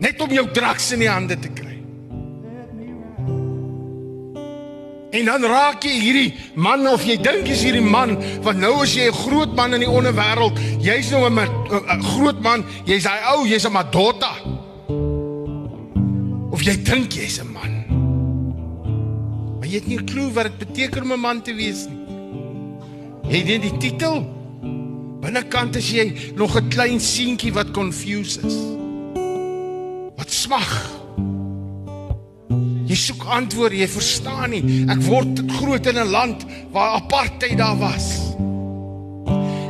Net 0.00 0.20
om 0.20 0.30
jou 0.30 0.46
drugs 0.52 0.92
in 0.92 1.00
die 1.00 1.08
hande 1.10 1.38
te 1.40 1.48
kry. 1.48 1.64
En 5.16 5.24
dan 5.24 5.44
raak 5.48 5.84
jy 5.86 5.94
hierdie 5.96 6.34
man 6.60 6.84
of 6.90 7.04
jy 7.08 7.16
dink 7.16 7.46
jy's 7.48 7.62
hierdie 7.64 7.80
man 7.80 8.18
want 8.44 8.58
nou 8.60 8.82
as 8.82 8.92
jy 8.94 9.06
'n 9.08 9.12
groot 9.24 9.54
man 9.56 9.72
in 9.74 9.80
die 9.80 9.88
onderwêreld, 9.88 10.58
jy's 10.80 11.10
nou 11.10 11.24
'n 11.26 11.32
ma- 11.32 11.48
'n 11.94 12.02
groot 12.02 12.40
man, 12.42 12.64
jy's 12.84 13.04
daai 13.04 13.22
ou, 13.36 13.46
jy's 13.46 13.64
'n 13.64 13.72
madotta. 13.72 14.32
Of 16.52 16.62
jy 16.62 16.76
dink 16.82 17.12
jy's 17.12 17.40
'n 17.40 17.52
man. 17.52 17.75
Maar 19.66 19.74
jy 19.74 19.80
het 19.80 19.88
nie 19.90 19.98
'n 19.98 20.06
klou 20.06 20.30
wat 20.30 20.44
dit 20.46 20.58
beteken 20.58 21.02
om 21.02 21.12
'n 21.12 21.20
man 21.20 21.42
te 21.42 21.52
wees 21.52 21.88
nie. 21.90 21.98
Jy 23.30 23.36
het 23.38 23.46
net 23.46 23.62
die 23.62 23.76
titel. 23.78 24.22
Binnekant 25.20 25.76
is 25.76 25.90
jy 25.90 26.14
nog 26.36 26.54
'n 26.54 26.68
klein 26.68 27.00
seentjie 27.00 27.52
wat 27.52 27.70
confused 27.70 28.44
is. 28.44 28.54
Wat 30.16 30.30
smag. 30.30 30.90
Jy 32.86 32.94
soek 32.94 33.24
antwoorde, 33.24 33.76
jy 33.76 33.88
verstaan 33.88 34.50
nie. 34.50 34.84
Ek 34.88 35.02
word 35.02 35.42
groot 35.48 35.86
in 35.86 35.98
'n 35.98 36.10
land 36.10 36.46
waar 36.70 37.02
apartheid 37.02 37.58
daar 37.58 37.78
was. 37.78 38.34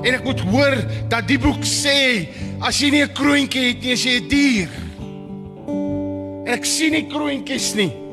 En 0.02 0.14
ek 0.14 0.24
moet 0.24 0.40
hoor 0.40 0.77
dat 1.09 1.28
die 1.28 1.39
boek 1.39 1.64
sê 1.64 2.28
as 2.60 2.81
jy 2.81 2.90
nie 2.90 3.02
'n 3.02 3.12
kroontjie 3.12 3.68
het 3.68 3.81
nie, 3.81 3.93
is 3.93 4.05
jy 4.05 4.20
'n 4.20 4.28
dier. 4.28 4.68
En 6.44 6.52
ek 6.52 6.64
sien 6.64 6.93
nie 6.93 7.06
kroontjies 7.06 7.74
nie. 7.74 8.05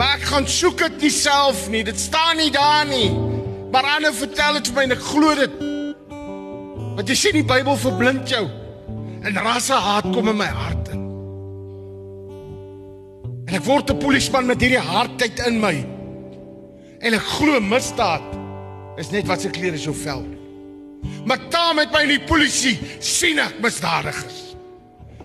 Maar 0.00 0.16
ek 0.16 0.30
gaan 0.30 0.46
soek 0.48 0.78
dit 0.80 1.02
nie 1.04 1.12
self 1.12 1.66
nie. 1.68 1.82
Dit 1.84 2.00
staan 2.00 2.38
nie 2.40 2.48
daar 2.54 2.86
nie. 2.88 3.10
Maar 3.70 3.98
ander 3.98 4.14
vertel 4.16 4.56
dit 4.56 4.70
vir 4.70 4.78
my 4.78 4.84
en 4.86 4.94
ek 4.94 5.02
glo 5.04 5.34
dit. 5.36 5.58
Want 6.96 7.12
jy 7.12 7.16
sien 7.20 7.36
die 7.36 7.44
Bybel 7.44 7.76
verblind 7.76 8.32
jou. 8.32 8.46
En 9.20 9.36
rassehaat 9.44 10.08
kom 10.08 10.32
in 10.32 10.38
my 10.40 10.48
hart 10.48 10.88
in. 10.94 11.04
En 13.50 13.58
ek 13.60 13.66
word 13.66 13.92
'n 13.92 14.00
polisieman 14.00 14.48
met 14.48 14.60
hierdie 14.64 14.80
hardheid 14.80 15.44
in 15.46 15.60
my. 15.60 15.76
En 17.00 17.14
ek 17.14 17.26
glo 17.36 17.60
misdaad 17.60 18.24
is 18.96 19.10
net 19.10 19.26
wat 19.26 19.40
se 19.40 19.50
klere 19.50 19.78
so 19.78 19.92
vel. 19.92 20.24
Maar 21.24 21.50
daar 21.50 21.74
met 21.74 21.92
my 21.92 22.02
in 22.02 22.16
die 22.16 22.26
polisie 22.26 22.78
sien 23.00 23.38
ek 23.38 23.60
misdadigers. 23.60 24.49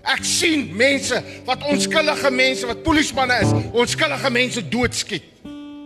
Ek 0.06 0.22
sien 0.22 0.68
mense 0.78 1.18
wat 1.48 1.64
onskuldige 1.66 2.30
mense 2.30 2.66
wat 2.68 2.82
polisiemanne 2.86 3.40
is, 3.42 3.54
onskuldige 3.74 4.30
mense 4.30 4.62
doodskiet. 4.70 5.24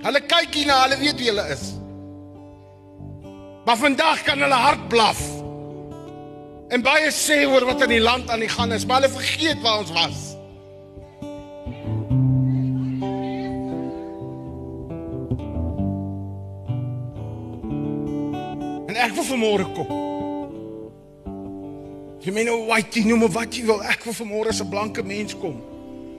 Hulle 0.04 0.20
kyk 0.28 0.56
hier 0.56 0.68
na, 0.68 0.82
hulle 0.84 0.98
weet 1.00 1.20
wie 1.20 1.30
hulle 1.30 1.46
is. 1.54 1.62
Maar 3.64 3.78
vandag 3.80 4.24
kan 4.26 4.40
hulle 4.44 4.60
hard 4.60 4.88
blaf. 4.92 5.20
En 6.70 6.84
baie 6.84 7.08
sê 7.12 7.42
oor 7.48 7.64
wat 7.68 7.86
in 7.86 7.96
die 7.96 8.02
land 8.04 8.28
aan 8.30 8.44
die 8.44 8.52
gang 8.52 8.72
is, 8.76 8.84
maar 8.86 9.00
hulle 9.00 9.12
vergeet 9.16 9.64
waar 9.64 9.80
ons 9.80 9.94
was. 9.96 10.20
En 18.90 19.00
ek 19.08 19.16
wil 19.16 19.28
vanmôre 19.32 19.72
kom. 19.74 20.09
Jy 22.20 22.32
meen 22.36 22.50
nou 22.50 22.66
white, 22.68 23.00
noem 23.00 23.22
maar 23.24 23.32
wat 23.32 23.54
jy 23.56 23.62
wil. 23.64 23.80
Ek 23.88 24.04
wil 24.04 24.12
vanmôre 24.12 24.52
as 24.52 24.60
'n 24.60 24.68
blanke 24.68 25.02
mens 25.02 25.32
kom. 25.34 25.56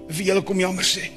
Vir 0.10 0.26
julle 0.26 0.42
kom 0.42 0.60
jammer 0.60 0.84
sê. 0.84 1.12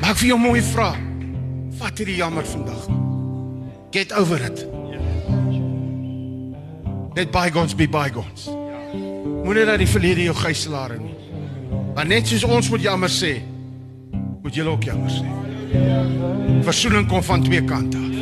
Maar 0.00 0.10
ek 0.10 0.16
vir 0.16 0.28
jou 0.28 0.38
mooi 0.38 0.62
vra. 0.62 0.96
Vat 1.78 1.98
hierdie 1.98 2.16
jammer 2.16 2.44
vandag. 2.44 2.88
Get 3.90 4.12
over 4.12 4.40
it. 4.42 4.66
Let 7.14 7.30
bygones 7.30 7.74
be 7.74 7.88
bygones. 7.88 8.50
Moenie 9.44 9.64
dat 9.64 9.78
die 9.78 9.86
verlede 9.86 10.22
jou 10.22 10.34
gijslaar 10.34 10.98
nie. 10.98 11.14
Maar 11.94 12.06
net 12.06 12.26
soos 12.26 12.44
ons 12.44 12.68
moet 12.68 12.82
jammer 12.82 13.08
sê, 13.08 13.40
moet 14.46 14.54
julle 14.54 14.70
ook 14.70 14.84
jammer 14.86 15.10
sê. 15.10 15.26
Versoening 16.62 17.08
kom 17.10 17.22
van 17.26 17.42
twee 17.42 17.64
kante 17.66 17.98
af. 17.98 18.12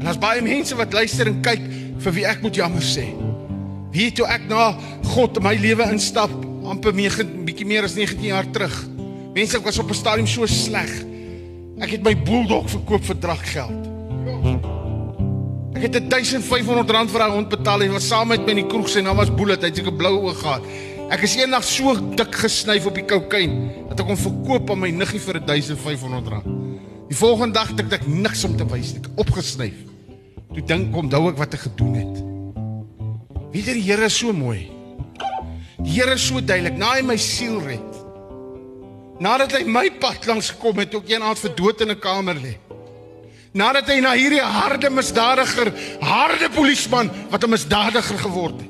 En 0.00 0.06
as 0.08 0.20
baie 0.20 0.40
mense 0.40 0.76
wat 0.78 0.96
luister 0.96 1.28
en 1.28 1.42
kyk 1.44 1.66
vir 2.00 2.16
wie 2.16 2.24
ek 2.24 2.40
moet 2.40 2.56
jammer 2.56 2.84
sê. 2.84 3.10
Wie 3.92 4.08
toe 4.16 4.24
ek 4.32 4.48
na 4.48 4.70
God 5.12 5.36
in 5.36 5.44
my 5.44 5.52
lewe 5.60 5.90
instap 5.92 6.32
amper 6.70 6.96
9 6.96 7.44
bietjie 7.44 7.68
meer 7.68 7.84
as 7.84 7.98
19 7.98 8.30
jaar 8.30 8.48
terug 8.54 8.78
Mense, 9.30 9.56
ek 9.60 9.64
was 9.64 9.78
op 9.78 9.90
'n 9.90 9.94
stadium 9.94 10.26
so 10.26 10.46
sleg. 10.46 10.90
Ek 11.78 11.90
het 11.90 12.02
my 12.02 12.16
bulldog 12.16 12.70
verkoop 12.70 13.04
vir 13.04 13.18
drankgeld. 13.18 13.86
Ek 15.74 15.82
het 15.82 16.10
1500 16.10 16.90
rand 16.90 17.10
vir 17.10 17.18
daai 17.18 17.30
hond 17.30 17.48
betaal. 17.48 17.80
Hy 17.80 17.88
was 17.88 18.08
saam 18.08 18.28
met 18.28 18.44
my 18.44 18.50
in 18.50 18.56
die 18.56 18.66
kroeg 18.66 18.88
sy 18.88 19.00
naam 19.00 19.16
was 19.16 19.30
Bullet. 19.30 19.62
Hy 19.62 19.68
het 19.68 19.86
'n 19.86 19.96
blou 19.96 20.26
oog 20.26 20.40
gehad. 20.40 20.62
Ek 21.10 21.24
is 21.26 21.32
eendag 21.40 21.64
so 21.66 21.90
dik 22.14 22.36
gesnyf 22.38 22.84
op 22.86 22.94
die 22.94 23.02
kokain 23.02 23.54
dat 23.88 23.98
ek 23.98 24.10
hom 24.12 24.18
verkoop 24.18 24.68
aan 24.70 24.78
my 24.78 24.90
niggie 24.94 25.18
vir 25.18 25.40
1500 25.42 26.28
rand. 26.30 26.46
Die 27.10 27.18
volgende 27.18 27.58
dag 27.58 27.72
het 27.72 27.96
ek 27.96 28.06
niks 28.06 28.44
om 28.46 28.54
te 28.54 28.66
wys 28.70 28.92
nie. 28.94 29.02
Ek 29.02 29.18
opgesnyf. 29.24 29.80
Toe 30.54 30.62
dink 30.70 30.94
onthou 30.94 31.24
ek 31.32 31.40
wat 31.42 31.58
ek 31.58 31.64
gedoen 31.66 31.98
het. 31.98 32.22
Weet 33.50 33.72
jy 33.72 33.76
die 33.80 33.84
Here 33.88 34.06
is 34.06 34.20
so 34.22 34.30
mooi. 34.30 34.70
Die 35.82 35.96
Here 35.96 36.14
is 36.14 36.28
so 36.28 36.38
duidelik. 36.38 36.78
Na 36.78 36.94
hy 36.94 37.02
my 37.02 37.18
siel 37.18 37.58
red. 37.66 38.00
Nadat 39.18 39.58
hy 39.58 39.64
my 39.66 39.88
pad 40.00 40.30
langs 40.30 40.54
gekom 40.54 40.78
het, 40.78 40.94
ook 40.94 41.10
een 41.10 41.26
aand 41.26 41.42
vir 41.42 41.56
dood 41.58 41.82
in 41.82 41.90
'n 41.90 41.98
kamer 41.98 42.38
lê. 42.38 42.54
Nadat 43.52 43.90
hy 43.90 43.98
na 43.98 44.14
hierdie 44.14 44.40
harde 44.40 44.90
misdadiger, 44.90 45.74
harde 46.00 46.48
polisieman 46.54 47.10
wat 47.30 47.42
'n 47.42 47.50
misdadiger 47.50 48.18
geword 48.18 48.60
het. 48.62 48.69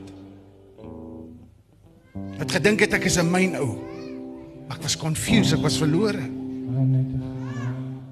Het 2.12 2.52
gedink 2.52 2.80
het 2.80 2.94
ek 2.96 3.04
is 3.04 3.18
'n 3.18 3.30
myn 3.30 3.56
ou. 3.56 3.78
Ek 4.70 4.82
was 4.82 4.96
confused, 4.96 5.52
ek 5.52 5.62
was 5.62 5.78
verlore. 5.78 6.22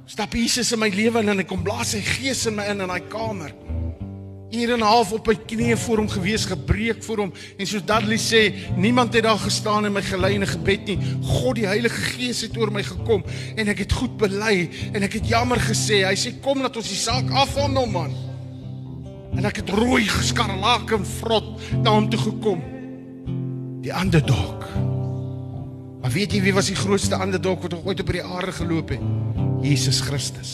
Stap 0.06 0.32
Jesus 0.32 0.72
in 0.72 0.78
my 0.78 0.88
lewe 0.88 1.20
in 1.20 1.28
en 1.28 1.38
hy 1.38 1.44
kom 1.44 1.62
blaas 1.62 1.90
sy 1.90 2.00
gees 2.00 2.46
in 2.46 2.56
my 2.56 2.64
in 2.64 2.80
in 2.80 2.88
daai 2.88 3.08
kamer. 3.08 3.52
Hier 4.50 4.72
en 4.72 4.80
'n 4.80 4.82
half 4.82 5.12
op 5.12 5.26
my 5.26 5.34
knieë 5.34 5.76
voor 5.76 5.98
hom 5.98 6.08
gewees, 6.08 6.46
gebreek 6.46 7.04
voor 7.04 7.18
hom 7.18 7.32
en 7.58 7.66
soos 7.66 7.84
Dudley 7.84 8.16
sê, 8.16 8.54
niemand 8.76 9.12
het 9.14 9.24
daar 9.24 9.38
gestaan 9.38 9.84
en 9.84 9.92
my 9.92 10.02
gelei 10.02 10.34
in 10.34 10.42
'n 10.42 10.46
gebed 10.46 10.86
nie. 10.86 10.98
God 11.22 11.54
die 11.56 11.66
Heilige 11.66 12.00
Gees 12.00 12.40
het 12.40 12.56
oor 12.56 12.72
my 12.72 12.82
gekom 12.82 13.22
en 13.56 13.68
ek 13.68 13.78
het 13.78 13.92
goed 13.92 14.16
bely 14.16 14.70
en 14.92 15.02
ek 15.02 15.12
het 15.12 15.28
jammer 15.28 15.58
gesê. 15.58 16.06
Hy 16.06 16.14
sê 16.14 16.40
kom 16.40 16.62
laat 16.62 16.76
ons 16.76 16.88
die 16.88 16.96
saak 16.96 17.30
afhandel 17.30 17.86
man. 17.86 18.14
En 19.36 19.44
ek 19.44 19.56
het 19.56 19.70
rooi 19.70 20.04
geskarlaak 20.04 20.90
en 20.92 21.04
vrot 21.04 21.60
na 21.82 21.90
hom 21.90 22.08
toe 22.08 22.20
gekom. 22.20 22.77
Die 23.89 23.97
underdog. 23.97 24.69
Maar 26.01 26.10
weet 26.12 26.35
jy 26.36 26.43
wie 26.44 26.52
was 26.52 26.69
die 26.69 26.77
grootste 26.77 27.16
underdog 27.16 27.62
wat 27.65 27.74
ooit 27.85 28.01
op 28.01 28.10
die 28.12 28.20
aarde 28.20 28.52
geloop 28.52 28.90
het? 28.93 29.05
Jesus 29.65 30.02
Christus. 30.05 30.51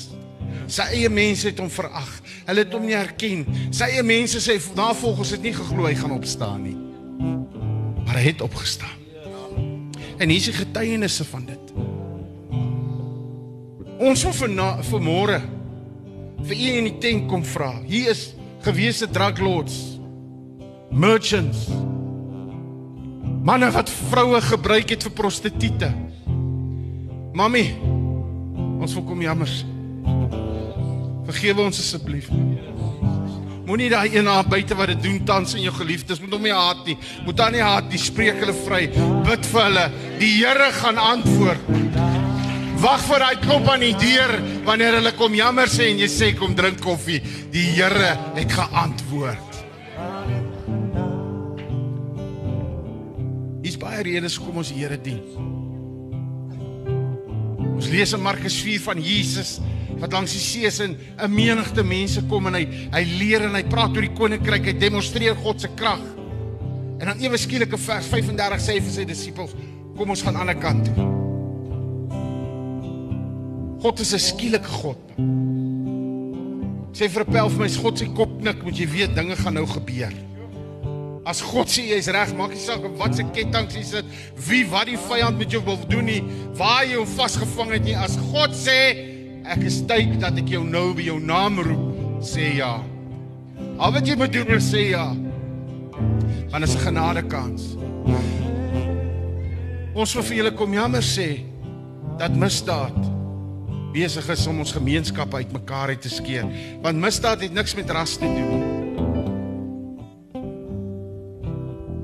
Sy 0.70 0.84
eie 0.94 1.08
mense 1.10 1.48
het 1.48 1.58
hom 1.58 1.70
verag. 1.70 2.12
Hulle 2.46 2.62
het 2.62 2.76
hom 2.76 2.84
nie 2.86 2.94
herken. 2.94 3.42
Sy 3.74 3.88
eie 3.90 4.04
mense 4.06 4.38
sê 4.38 4.54
navolgers 4.78 5.32
het 5.34 5.42
nie 5.42 5.50
geglo 5.56 5.88
hy 5.88 5.96
gaan 5.98 6.14
opstaan 6.14 6.62
nie. 6.62 6.76
Maar 8.04 8.20
hy 8.20 8.22
het 8.28 8.44
opgestaan. 8.46 9.02
En 10.22 10.30
hier 10.30 10.38
is 10.38 10.46
die 10.52 10.54
getuienisse 10.60 11.26
van 11.26 11.48
dit. 11.48 11.72
Ons 13.98 14.22
wil 14.28 14.36
vir 14.44 14.54
vanmôre 14.92 15.40
vir 16.44 16.54
u 16.54 16.70
in 16.84 16.86
die 16.86 16.98
tent 17.02 17.26
kom 17.32 17.42
vra. 17.42 17.72
Hier 17.82 18.14
is 18.14 18.28
gewese 18.62 19.10
drug 19.10 19.42
lords, 19.42 19.98
merchants, 20.94 21.66
manne 23.44 23.68
wat 23.74 23.90
vroue 24.10 24.40
gebruik 24.40 24.94
het 24.94 25.04
vir 25.04 25.12
prostituie. 25.12 25.90
Mami, 27.34 27.64
ons 28.80 28.94
wil 28.96 29.04
kom 29.04 29.22
jammer. 29.24 29.50
Vergewe 31.28 31.66
ons 31.66 31.80
asseblief. 31.82 32.30
Moenie 33.64 33.88
daai 33.88 34.12
een 34.12 34.26
na 34.28 34.42
buite 34.44 34.76
wat 34.76 34.92
dit 34.92 35.02
doen 35.06 35.22
tans 35.24 35.54
in 35.56 35.64
jou 35.64 35.72
geliefdes 35.74 36.20
moet 36.20 36.34
hom 36.36 36.44
nie 36.44 36.52
haat 36.52 36.82
nie. 36.84 36.96
Moet 37.24 37.38
dan 37.40 37.56
nie 37.56 37.64
haat 37.64 37.88
nie. 37.88 38.00
Spreek 38.00 38.42
hulle 38.42 38.54
vry. 38.58 38.82
Bid 39.24 39.48
vir 39.48 39.64
hulle. 39.64 39.86
Die 40.20 40.32
Here 40.36 40.68
gaan 40.76 41.00
antwoord. 41.00 41.72
Wag 42.84 43.00
vir 43.08 43.24
daai 43.24 43.40
klop 43.40 43.70
aan 43.72 43.86
die 43.86 43.96
deur 43.96 44.36
wanneer 44.68 44.98
hulle 45.00 45.14
kom 45.16 45.36
jammer 45.36 45.72
sê 45.72 45.88
en 45.94 46.04
jy 46.04 46.10
sê 46.12 46.34
kom 46.36 46.52
drink 46.56 46.84
koffie. 46.84 47.22
Die 47.54 47.70
Here 47.72 48.12
het 48.36 48.52
geantwoord. 48.52 49.53
Baie 53.94 54.08
redes 54.10 54.34
hoekom 54.40 54.58
ons 54.64 54.72
die 54.72 54.80
Here 54.82 54.98
dien. 54.98 55.20
Ons 57.74 57.86
lees 57.92 58.14
in 58.16 58.22
Markus 58.22 58.56
4 58.62 58.82
van 58.88 59.00
Jesus 59.02 59.60
wat 60.00 60.12
langs 60.16 60.34
die 60.34 60.42
see 60.42 60.66
is 60.66 60.80
en 60.82 60.96
'n 60.98 61.30
menigte 61.30 61.82
mense 61.84 62.20
kom 62.28 62.46
en 62.46 62.54
hy 62.54 62.66
hy 62.90 63.04
leer 63.18 63.46
en 63.46 63.54
hy 63.54 63.62
praat 63.62 63.94
oor 63.94 64.02
die 64.02 64.16
koninkryk, 64.18 64.66
hy 64.66 64.72
demonstreer 64.72 65.36
God 65.36 65.60
se 65.60 65.68
krag. 65.76 66.02
En 66.98 67.06
dan 67.06 67.20
ewe 67.20 67.36
skielik 67.38 67.72
in 67.72 67.78
vers 67.78 68.06
35 68.06 68.60
sê 68.60 68.72
hy 68.74 68.80
vir 68.80 68.92
sy 68.92 69.04
disippels, 69.04 69.54
kom 69.96 70.10
ons 70.10 70.22
gaan 70.22 70.36
aan 70.36 70.46
die 70.46 70.54
ander 70.54 70.62
kant 70.62 70.84
toe. 70.84 70.94
God 73.80 74.00
is 74.00 74.12
'n 74.12 74.18
skielike 74.18 74.68
God. 74.82 74.98
Sê 76.92 77.08
vir 77.08 77.22
'n 77.22 77.32
pel 77.32 77.48
vir 77.48 77.60
my, 77.60 77.68
God 77.68 77.98
se 77.98 78.06
kop 78.06 78.40
knik, 78.40 78.62
moet 78.64 78.76
jy 78.76 78.86
weet 78.86 79.14
dinge 79.14 79.36
gaan 79.36 79.54
nou 79.54 79.66
gebeur. 79.66 80.33
As 81.24 81.40
God 81.40 81.70
sê 81.72 81.86
jy's 81.88 82.10
reg, 82.12 82.34
maak 82.36 82.52
nie 82.52 82.60
saak 82.60 82.84
wat 83.00 83.16
se 83.16 83.24
ketting 83.32 83.68
jy 83.72 83.82
sit, 83.88 84.08
wie 84.44 84.64
wat 84.68 84.90
die 84.90 84.98
vyand 85.00 85.40
met 85.40 85.54
jou 85.54 85.62
wil 85.64 85.78
doen 85.88 86.04
nie, 86.04 86.20
waar 86.58 86.84
jy 86.84 86.98
hom 87.00 87.08
vasgevang 87.08 87.72
het 87.72 87.86
nie. 87.86 87.96
As 87.96 88.18
God 88.28 88.52
sê 88.56 88.76
ek 89.48 89.64
is 89.64 89.80
tyd 89.88 90.18
dat 90.20 90.36
ek 90.40 90.52
jou 90.52 90.60
nou 90.64 90.90
by 90.96 91.06
jou 91.08 91.16
naam 91.20 91.62
roep, 91.64 92.20
sê 92.24 92.50
ja. 92.58 92.76
Al 93.80 93.94
wat 93.96 94.04
jy 94.04 94.18
moet 94.20 94.36
doen 94.36 94.52
is 94.58 94.68
sê 94.68 94.90
ja. 94.92 95.06
Want 96.52 96.64
is 96.64 96.76
'n 96.76 96.84
genadekans. 96.84 97.62
Ons 99.94 100.14
wil 100.14 100.22
vir 100.22 100.36
julle 100.36 100.52
kom 100.52 100.72
jammer 100.74 101.02
sê 101.02 101.40
dat 102.18 102.36
misdaad 102.36 102.96
besig 103.94 104.28
is 104.28 104.46
om 104.46 104.58
ons 104.58 104.72
gemeenskappe 104.72 105.36
uitmekaar 105.36 105.88
uit 105.88 106.02
te 106.02 106.10
skeer. 106.10 106.44
Want 106.82 106.98
misdaad 106.98 107.40
het 107.40 107.52
niks 107.54 107.74
met 107.74 107.90
ras 107.90 108.16
te 108.16 108.26
doen 108.26 108.48
nie. 108.50 108.63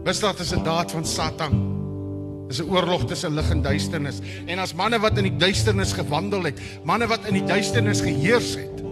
Misdaad 0.04 0.38
is 0.40 0.52
'n 0.52 0.62
daad 0.62 0.90
van 0.90 1.04
Satan. 1.04 1.52
Dis 2.48 2.58
'n 2.58 2.70
oorlog 2.70 3.04
tussen 3.04 3.34
lig 3.34 3.50
en 3.50 3.62
duisternis. 3.62 4.18
En 4.46 4.58
as 4.58 4.74
manne 4.74 4.98
wat 4.98 5.16
in 5.16 5.22
die 5.22 5.36
duisternis 5.36 5.92
gewandel 5.92 6.42
het, 6.42 6.60
manne 6.84 7.06
wat 7.06 7.24
in 7.26 7.32
die 7.32 7.44
duisternis 7.44 8.00
geheers 8.00 8.54
het. 8.54 8.82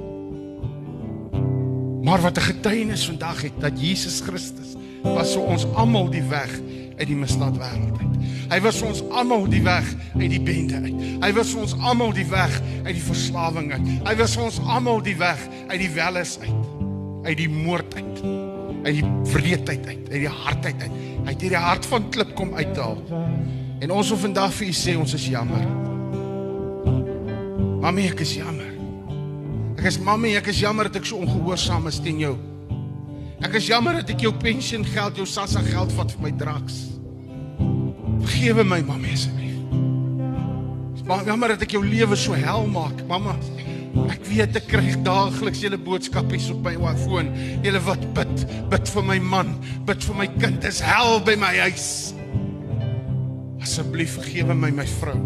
Maar 2.02 2.20
wat 2.20 2.36
'n 2.36 2.40
getuienis 2.40 3.06
vandag 3.06 3.43
het 3.43 3.52
dat 3.60 3.80
Jesus 3.80 4.20
Christus 4.20 4.76
was 5.02 5.32
vir 5.32 5.43
ons 5.43 5.66
almal 5.74 6.10
die 6.10 6.22
weg 6.22 6.60
uit 6.97 7.06
die 7.06 7.16
misdaadwêreld 7.16 7.98
uit. 8.01 8.16
Hy 8.48 8.60
was 8.60 8.76
vir 8.76 8.89
ons 8.89 9.02
almal 9.10 9.48
die 9.48 9.62
weg 9.62 9.94
uit 10.18 10.30
die 10.30 10.40
bende 10.40 10.74
uit. 10.74 10.94
Hy 11.20 11.32
was 11.32 11.51
vir 11.51 11.60
ons 11.60 11.74
almal 11.80 12.12
die 12.12 12.26
weg 12.26 12.62
uit 12.85 12.94
die 12.94 13.02
verslawing 13.02 13.72
uit. 13.72 13.86
Hy 14.05 14.16
was 14.16 14.35
vir 14.35 14.44
ons 14.44 14.60
almal 14.60 15.02
die 15.02 15.16
weg 15.16 15.48
uit 15.68 15.80
die 15.80 15.90
welis 15.90 16.39
uit. 16.40 16.66
Uit 17.24 17.36
die 17.36 17.48
moord 17.48 17.94
uit. 17.94 18.47
Uit 18.89 19.02
die 19.02 19.32
wreedheid 19.32 19.86
uit, 19.86 20.06
uit 20.09 20.20
die 20.23 20.28
hardheid 20.32 20.81
uit. 20.81 20.93
Het 21.28 21.43
hierdie 21.44 21.60
hart 21.60 21.86
van 21.86 22.06
klip 22.10 22.31
kom 22.39 22.55
uithaal. 22.56 23.02
En 23.85 23.93
ons 23.93 24.09
wil 24.09 24.20
vandag 24.23 24.55
vir 24.56 24.70
u 24.70 24.73
sê 24.73 24.94
ons 24.97 25.12
is 25.12 25.27
jammer. 25.28 25.66
Mami, 27.82 28.06
ek 28.09 28.23
is 28.24 28.32
jammer. 28.39 28.70
Ek 29.77 29.85
is 29.93 30.01
mami, 30.02 30.32
ek 30.40 30.48
is 30.55 30.62
jammer 30.65 30.89
dat 30.89 31.02
ek 31.02 31.10
so 31.10 31.20
ongehoorsaam 31.20 31.86
is 31.93 32.01
teen 32.02 32.23
jou. 32.24 32.32
Ek 33.44 33.60
is 33.60 33.69
jammer 33.69 34.01
dat 34.01 34.09
ek 34.16 34.24
jou 34.24 34.32
pensioen 34.40 34.86
geld, 34.89 35.20
jou 35.20 35.28
sassa 35.28 35.60
geld 35.69 35.93
vat 35.94 36.16
vir 36.16 36.24
my 36.24 36.32
draks. 36.40 36.81
Vergewe 38.24 38.65
my, 38.66 38.81
mami 38.89 39.12
asseblief. 39.15 39.60
Maar 41.09 41.28
jammer 41.28 41.55
dat 41.55 41.69
ek 41.69 41.77
jou 41.77 41.85
lewe 41.85 42.16
so 42.16 42.36
hel 42.36 42.66
maak, 42.73 43.05
mamma. 43.09 43.36
Ek 44.09 44.24
weet 44.28 44.56
ek 44.60 44.69
kry 44.70 44.93
daagliks 45.06 45.62
julle 45.65 45.78
boodskapies 45.81 46.51
op 46.52 46.62
my 46.66 46.94
foon. 47.05 47.32
Julle 47.65 47.81
wat 47.86 48.05
bid, 48.16 48.47
bid 48.70 48.93
vir 48.94 49.05
my 49.05 49.19
man, 49.19 49.56
bid 49.89 50.05
vir 50.05 50.20
my 50.20 50.28
kind. 50.39 50.60
Dis 50.65 50.81
hel 50.85 51.20
by 51.24 51.36
my 51.40 51.55
huis. 51.69 52.15
Asseblief 53.62 54.19
vergewe 54.19 54.55
my 54.55 54.70
my 54.70 54.86
vrou. 54.98 55.19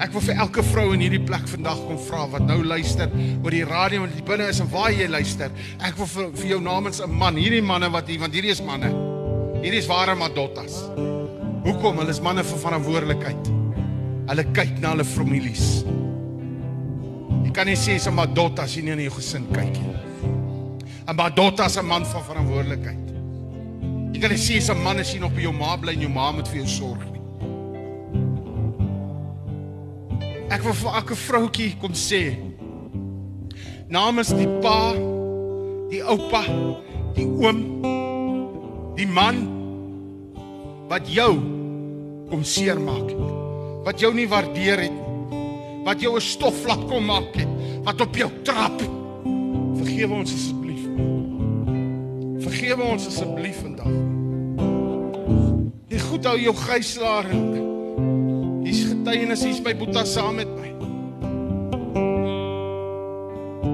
Ek 0.00 0.14
wil 0.14 0.22
vir 0.24 0.38
elke 0.40 0.62
vrou 0.64 0.86
in 0.94 1.02
hierdie 1.04 1.20
plek 1.20 1.44
vandag 1.50 1.76
kom 1.84 1.98
vra 2.06 2.22
wat 2.32 2.46
nou 2.48 2.62
luister 2.64 3.10
oor 3.44 3.52
die 3.52 3.66
radio 3.68 4.06
wat 4.06 4.22
binne 4.24 4.46
is 4.48 4.62
en 4.64 4.70
waar 4.72 4.88
jy 4.94 5.10
luister. 5.12 5.52
Ek 5.84 5.98
wil 6.00 6.08
vir, 6.08 6.30
vir 6.40 6.48
jou 6.54 6.60
namens 6.64 7.02
'n 7.04 7.12
man, 7.12 7.36
hierdie 7.36 7.60
manne 7.60 7.90
wat 7.92 8.08
hier 8.08 8.20
want 8.20 8.32
hierdie 8.32 8.50
is 8.50 8.62
manne. 8.64 8.88
Hierdie 9.60 9.82
is 9.84 9.88
ware 9.88 10.16
madottas. 10.16 10.88
Hoekom? 11.66 11.98
Hulle 12.00 12.10
is 12.10 12.20
manne 12.20 12.42
van 12.42 12.58
verantwoordelikheid. 12.58 13.52
Hulle 14.30 14.44
kyk 14.56 14.80
na 14.80 14.94
hulle 14.94 15.04
families. 15.04 15.84
Jy 17.50 17.54
kan 17.54 17.66
nie 17.66 17.74
sê 17.74 17.98
'n 17.98 18.14
madotta 18.14 18.62
as 18.62 18.76
jy 18.76 18.82
nie 18.82 18.94
na 18.94 19.02
jou 19.02 19.10
gesin 19.18 19.44
kyk 19.50 19.74
nie. 19.74 19.96
'n 21.08 21.16
Madotta 21.16 21.64
is 21.66 21.76
'n 21.76 21.84
man 21.84 22.04
van 22.04 22.22
verantwoordelikheid. 22.22 23.06
Jy 24.14 24.20
kan 24.20 24.30
nie 24.30 24.38
sê 24.38 24.54
jy's 24.54 24.70
'n 24.70 24.78
man 24.84 25.00
as 25.00 25.12
jy 25.12 25.18
nog 25.18 25.34
by 25.34 25.40
jou 25.40 25.52
ma 25.52 25.76
bly 25.76 25.92
en 25.94 26.00
jou 26.00 26.08
ma 26.08 26.30
moet 26.30 26.46
vir 26.46 26.58
jou 26.58 26.66
sorg 26.66 27.02
nie. 27.10 27.20
Ek 30.48 30.62
wil 30.62 30.72
vir 30.72 30.94
elke 30.94 31.16
vroutjie 31.16 31.76
kom 31.80 31.92
sê 31.92 32.38
namens 33.88 34.28
die 34.28 34.46
pa, 34.62 34.94
die 35.90 36.02
oupa, 36.04 36.44
die 37.16 37.26
oom, 37.26 37.82
die 38.94 39.06
man 39.06 39.36
wat 40.88 41.02
jou 41.08 41.34
kom 42.30 42.44
seermaak. 42.44 43.10
wat 43.84 44.00
jou 44.00 44.14
nie 44.14 44.28
waardeer 44.28 44.78
het. 44.78 44.99
Wat 45.84 46.00
jou 46.00 46.16
'n 46.16 46.20
stoflap 46.20 46.88
kom 46.88 47.04
maak 47.04 47.34
het, 47.34 47.48
wat 47.84 48.00
op 48.00 48.16
jou 48.16 48.30
trap. 48.42 48.80
Vergewe 49.74 50.14
ons 50.14 50.32
asseblief. 50.32 50.84
Vergewe 52.38 52.82
ons 52.82 53.06
asseblief 53.06 53.60
vandag. 53.60 53.92
Jy 55.88 55.98
goed 55.98 56.24
hou 56.24 56.40
jou 56.40 56.54
gijslaar. 56.54 57.24
Hier's 58.62 58.84
getuienis 58.84 59.42
hier's 59.44 59.62
by 59.62 59.76
Boeta 59.76 60.04
saam 60.04 60.34
met 60.34 60.48
my. 60.48 60.70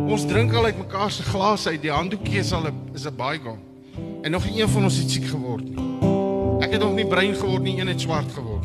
Ons 0.06 0.26
drink 0.26 0.54
al 0.54 0.64
uit 0.64 0.78
mekaar 0.78 1.10
se 1.10 1.22
glase 1.22 1.68
uit. 1.68 1.82
Die 1.82 1.90
handdoekie 1.90 2.38
is 2.38 2.52
al 2.52 2.66
'n 2.66 2.74
is 2.94 3.04
'n 3.06 3.16
bygone. 3.16 3.58
En 4.22 4.30
nog 4.30 4.46
een 4.46 4.68
van 4.68 4.82
ons 4.84 4.96
het 4.96 5.10
siek 5.10 5.24
geword 5.24 5.64
nie. 5.64 5.76
Ek 6.60 6.72
het 6.72 6.80
nog 6.80 6.94
nie 6.94 7.06
bruin 7.06 7.34
geword 7.34 7.62
nie, 7.62 7.80
een 7.80 7.86
het 7.86 8.00
swart 8.00 8.32
geword. 8.32 8.55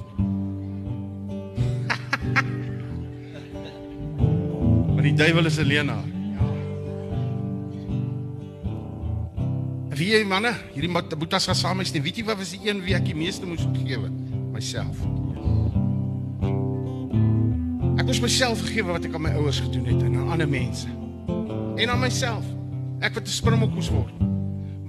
Duiwel 5.21 5.45
is 5.45 5.57
'n 5.57 5.65
leienaar. 5.65 6.05
Wie 9.89 10.09
jy 10.09 10.23
manne, 10.25 10.53
hierdie 10.73 11.17
boetas 11.17 11.45
gaan 11.45 11.55
saam 11.55 11.79
is, 11.79 11.91
weet 11.91 12.17
jy 12.17 12.23
wat 12.25 12.37
was 12.37 12.53
die 12.55 12.69
een 12.69 12.81
wie 12.81 12.95
ek 12.95 13.05
die 13.05 13.15
meeste 13.15 13.45
moes 13.45 13.61
vergewe? 13.61 14.09
Myself. 14.51 14.97
Ek 17.99 18.05
moes 18.05 18.19
myself 18.19 18.57
vergewe 18.57 18.91
wat 18.91 19.05
ek 19.05 19.13
aan 19.13 19.21
my 19.21 19.33
ouers 19.37 19.59
gedoen 19.59 19.85
het 19.85 20.01
en 20.01 20.15
aan 20.15 20.31
ander 20.31 20.49
mense. 20.49 20.87
En 21.77 21.89
aan 21.89 21.99
myself. 21.99 22.45
Ek 22.99 23.13
wat 23.13 23.23
'n 23.23 23.37
springbok 23.37 23.73
moes 23.73 23.89
word. 23.89 24.30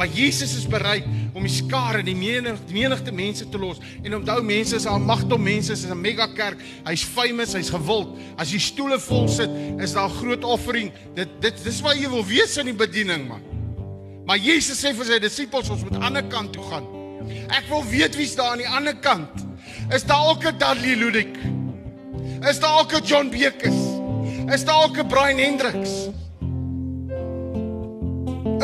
Maar 0.02 0.10
Jesus 0.10 0.56
is 0.56 0.64
bereid 0.66 1.04
om 1.32 1.44
die 1.46 1.52
skare, 1.52 2.00
die 2.02 2.16
menigte, 2.18 2.64
die 2.66 2.74
menigte 2.74 3.12
mense 3.14 3.44
te 3.46 3.58
los. 3.58 3.78
En 4.02 4.16
onthou 4.16 4.40
mense 4.42 4.74
is 4.74 4.86
al 4.90 4.98
magtig 4.98 5.38
mense, 5.38 5.70
is 5.72 5.84
'n 5.86 6.00
mega 6.00 6.26
kerk. 6.26 6.58
Hy's 6.84 7.04
famous, 7.04 7.52
hy's 7.54 7.70
gewild. 7.70 8.18
As 8.36 8.50
jy 8.50 8.58
stoele 8.58 8.98
vol 8.98 9.28
sit, 9.28 9.50
is 9.78 9.92
daar 9.92 10.10
groot 10.10 10.44
offering. 10.44 10.90
Dit 11.14 11.28
dit 11.40 11.64
dis 11.64 11.80
wat 11.80 11.94
jy 11.94 12.10
wil 12.10 12.24
wees 12.26 12.56
in 12.56 12.66
die 12.66 12.74
bediening, 12.74 13.28
man. 13.28 13.42
Maar 14.26 14.38
Jesus 14.38 14.84
sê 14.84 14.92
vir 14.92 15.04
sy 15.04 15.18
disippels 15.18 15.70
ons 15.70 15.82
moet 15.84 15.94
aan 15.94 16.00
die 16.00 16.06
ander 16.06 16.24
kant 16.24 16.52
toe 16.52 16.64
gaan. 16.64 16.86
Ek 17.50 17.68
wil 17.68 17.84
weet 17.84 18.16
wie's 18.16 18.34
daar 18.34 18.50
aan 18.50 18.58
die 18.58 18.68
ander 18.68 18.96
kant. 18.96 19.46
Is 19.94 20.02
daar 20.02 20.30
ook 20.30 20.44
'n 20.44 20.58
Dudley 20.58 20.96
Ludik? 20.96 21.38
Is 22.50 22.58
daar 22.58 22.80
ook 22.80 22.92
'n 22.92 23.04
John 23.04 23.30
Bekes? 23.30 23.78
Is 24.52 24.64
daar 24.64 24.82
ook 24.82 24.98
'n 24.98 25.06
Brian 25.06 25.38
Hendricks? 25.38 26.10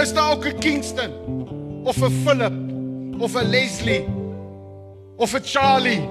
Is 0.03 0.13
daar 0.13 0.33
ook 0.33 0.45
'n 0.45 0.59
Kingston 0.59 1.28
of 1.89 2.03
'n 2.03 2.13
Philip 2.25 2.53
of 3.19 3.35
'n 3.35 3.51
Leslie 3.51 4.05
of 5.17 5.35
'n 5.35 5.43
Charlie 5.43 6.05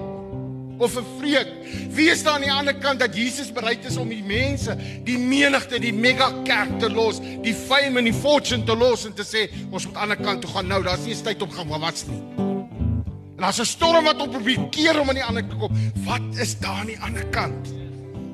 of 0.79 0.97
'n 0.97 1.05
Freek? 1.19 1.47
Wie 1.89 2.09
is 2.09 2.23
daar 2.23 2.33
aan 2.33 2.41
die 2.41 2.51
ander 2.51 2.75
kant 2.75 2.99
dat 2.99 3.15
Jesus 3.15 3.51
bereid 3.51 3.85
is 3.85 3.97
om 3.97 4.09
die 4.09 4.23
mense, 4.23 4.77
die 5.03 5.17
menigte, 5.17 5.79
die 5.79 5.93
mega 5.93 6.33
kerk 6.43 6.79
te 6.79 6.89
los, 6.89 7.19
die 7.41 7.53
fame 7.53 7.99
en 7.99 8.03
die 8.03 8.13
fortune 8.13 8.63
te 8.63 8.75
los 8.75 9.05
en 9.05 9.13
te 9.13 9.23
sê 9.23 9.49
ons 9.69 9.85
moet 9.85 9.95
aan 9.95 10.09
die 10.09 10.17
ander 10.17 10.25
kant 10.25 10.41
toe 10.41 10.51
gaan 10.51 10.67
nou, 10.67 10.83
daar's 10.83 11.05
nie 11.05 11.13
eens 11.13 11.21
tyd 11.21 11.41
om 11.41 11.51
gaan 11.51 11.67
wat 11.67 12.05
nie. 12.09 12.21
En 13.37 13.43
as 13.43 13.59
'n 13.59 13.65
storm 13.65 14.03
wat 14.03 14.21
op 14.21 14.31
probeer 14.31 14.67
keer 14.69 14.99
om 14.99 15.09
aan 15.09 15.21
die 15.21 15.23
ander 15.23 15.43
kant 15.43 15.59
kom, 15.59 15.77
wat 16.05 16.41
is 16.41 16.57
daar 16.59 16.79
aan 16.81 16.85
die 16.85 16.99
ander 16.99 17.25
kant? 17.25 17.86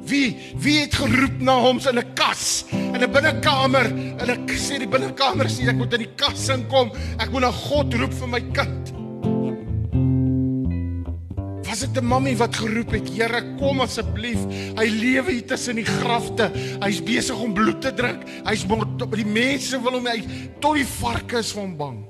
Wie 0.03 0.37
wie 0.59 0.79
het 0.81 0.95
geroep 0.99 1.39
na 1.39 1.55
hom 1.63 1.79
in 1.79 1.99
'n 1.99 2.13
kas 2.15 2.65
in 2.71 3.01
'n 3.03 3.11
binnekamer 3.11 3.85
en 4.19 4.29
ek 4.29 4.51
sê 4.51 4.79
die 4.79 4.87
binnekamer 4.87 5.47
sê 5.47 5.69
ek 5.69 5.75
moet 5.75 5.93
in 5.93 6.03
die 6.03 6.15
kas 6.15 6.49
inkom. 6.49 6.91
Ek 7.19 7.31
moet 7.31 7.41
na 7.41 7.51
God 7.51 7.93
roep 7.93 8.13
vir 8.13 8.27
my 8.27 8.41
kind. 8.51 8.93
Was 11.67 11.79
dit 11.79 11.97
'n 11.97 12.05
mammie 12.05 12.37
wat 12.37 12.55
geroep 12.55 12.91
het 12.91 13.09
Here 13.09 13.55
kom 13.57 13.81
asseblief. 13.81 14.39
Hy 14.77 14.87
lewe 14.89 15.31
hier 15.31 15.47
tussen 15.47 15.75
die 15.75 15.85
grafte. 15.85 16.51
Hy's 16.81 17.01
besig 17.01 17.39
om 17.39 17.53
bloed 17.53 17.81
te 17.81 17.93
drink 17.93 18.23
hy's 18.45 18.65
die 18.65 19.25
mense 19.25 19.81
wil 19.81 19.93
hom 19.93 20.05
hy 20.05 20.23
tot 20.59 20.75
die 20.75 20.85
varke 20.85 21.37
is 21.37 21.51
van 21.51 21.77
bang. 21.77 22.05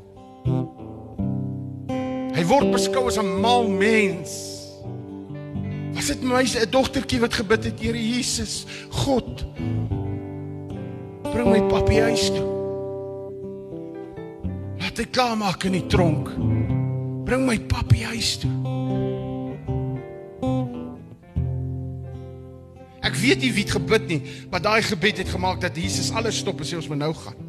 Hy 2.33 2.43
word 2.49 2.71
beskou 2.71 3.07
as 3.07 3.17
'n 3.17 3.41
mal 3.41 3.67
mens 3.67 4.52
Was 6.03 6.11
dit 6.11 6.23
my 6.27 6.43
'n 6.43 6.69
dogtertjie 6.69 7.19
wat 7.19 7.33
gebid 7.33 7.63
het, 7.63 7.79
Here 7.79 8.09
Jesus, 8.09 8.65
God. 8.89 9.45
Bring 11.31 11.49
my 11.49 11.61
papie 11.61 12.01
huis 12.01 12.27
toe. 12.27 12.49
Laat 14.79 14.97
hy 14.97 15.05
klaar 15.05 15.37
maak 15.37 15.63
in 15.63 15.71
die 15.71 15.85
tronk. 15.85 16.27
Bring 17.23 17.45
my 17.45 17.59
papie 17.59 18.03
huis 18.03 18.37
toe. 18.37 18.51
Ek 22.99 23.15
weet 23.15 23.39
nie 23.39 23.53
wie 23.53 23.63
het 23.63 23.71
gebid 23.71 24.07
nie, 24.07 24.21
maar 24.51 24.61
daai 24.61 24.81
gebed 24.81 25.17
het 25.17 25.29
gemaak 25.29 25.61
dat 25.61 25.75
Jesus 25.75 26.11
alles 26.11 26.37
stop 26.37 26.59
en 26.59 26.65
sê 26.65 26.75
ons 26.75 26.87
moet 26.87 26.97
nou 26.97 27.13
gaan. 27.13 27.39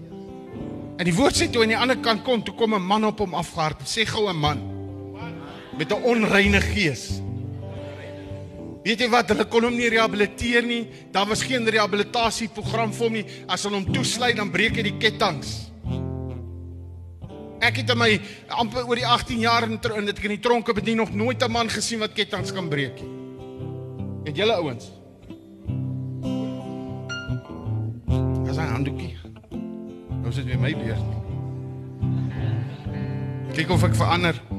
En 0.99 1.05
die 1.05 1.15
woord 1.15 1.35
sê 1.35 1.51
toe 1.51 1.63
aan 1.63 1.75
die 1.75 1.79
ander 1.79 1.99
kant 1.99 2.23
kom, 2.23 2.43
toe 2.43 2.55
kom 2.55 2.75
'n 2.75 2.87
man 2.87 3.05
op 3.05 3.19
hom 3.19 3.35
afgehard. 3.35 3.83
Sê 3.83 4.07
gou 4.07 4.31
'n 4.31 4.39
man 4.39 4.63
met 5.77 5.91
'n 5.91 6.03
onreine 6.05 6.61
gees. 6.61 7.24
Weet 8.85 9.01
jy 9.01 9.07
wat, 9.09 9.31
hulle 9.33 9.47
kon 9.49 9.65
hom 9.65 9.77
nie 9.79 9.89
rehabiliteer 9.89 10.67
nie. 10.69 10.83
Daar 11.13 11.25
was 11.31 11.43
geen 11.49 11.65
rehabilitasieprogram 11.65 12.93
vir 12.93 13.07
hom 13.07 13.15
nie. 13.17 13.25
As 13.49 13.65
hulle 13.65 13.79
hom 13.81 13.87
toesluit, 13.89 14.37
dan 14.37 14.51
breek 14.53 14.77
hy 14.77 14.85
die 14.91 14.99
ketTINGS. 15.01 15.55
Ek 17.65 17.81
het 17.81 17.89
in 17.95 17.97
my 17.97 18.11
amper 18.61 18.85
oor 18.85 19.01
die 19.01 19.07
18 19.09 19.41
jaar 19.41 19.65
in 19.65 19.79
in 19.81 20.11
dit 20.11 20.21
in 20.29 20.35
die 20.35 20.43
tronke 20.45 20.75
bedien 20.77 21.01
nog 21.01 21.15
nooit 21.15 21.43
'n 21.43 21.51
man 21.51 21.69
gesien 21.69 21.99
wat 21.99 22.13
ketTINGS 22.13 22.53
kan 22.53 22.69
breek 22.69 23.01
nie. 23.01 23.13
Het 24.25 24.37
julle 24.37 24.53
ouens? 24.53 24.93
As 28.49 28.57
'n 28.57 28.69
handdoekie. 28.69 29.17
Nou 30.23 30.33
sit 30.33 30.45
weer 30.45 30.59
my 30.59 30.77
beurt. 30.77 31.09
Kyk 33.55 33.71
of 33.71 33.83
ek 33.85 33.95
verander. 33.95 34.54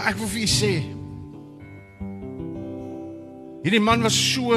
Maar 0.00 0.14
ek 0.14 0.20
wil 0.22 0.30
vir 0.32 0.40
u 0.40 0.48
sê 0.48 0.68
hierdie 3.60 3.82
man 3.84 4.00
was 4.00 4.14
so 4.16 4.56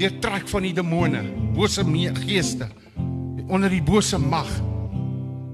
deurtrek 0.00 0.46
van 0.48 0.64
die 0.64 0.70
demone, 0.72 1.20
bose 1.52 1.84
geeste 2.22 2.70
onder 3.52 3.68
die 3.68 3.82
bose 3.84 4.16
mag. 4.16 4.48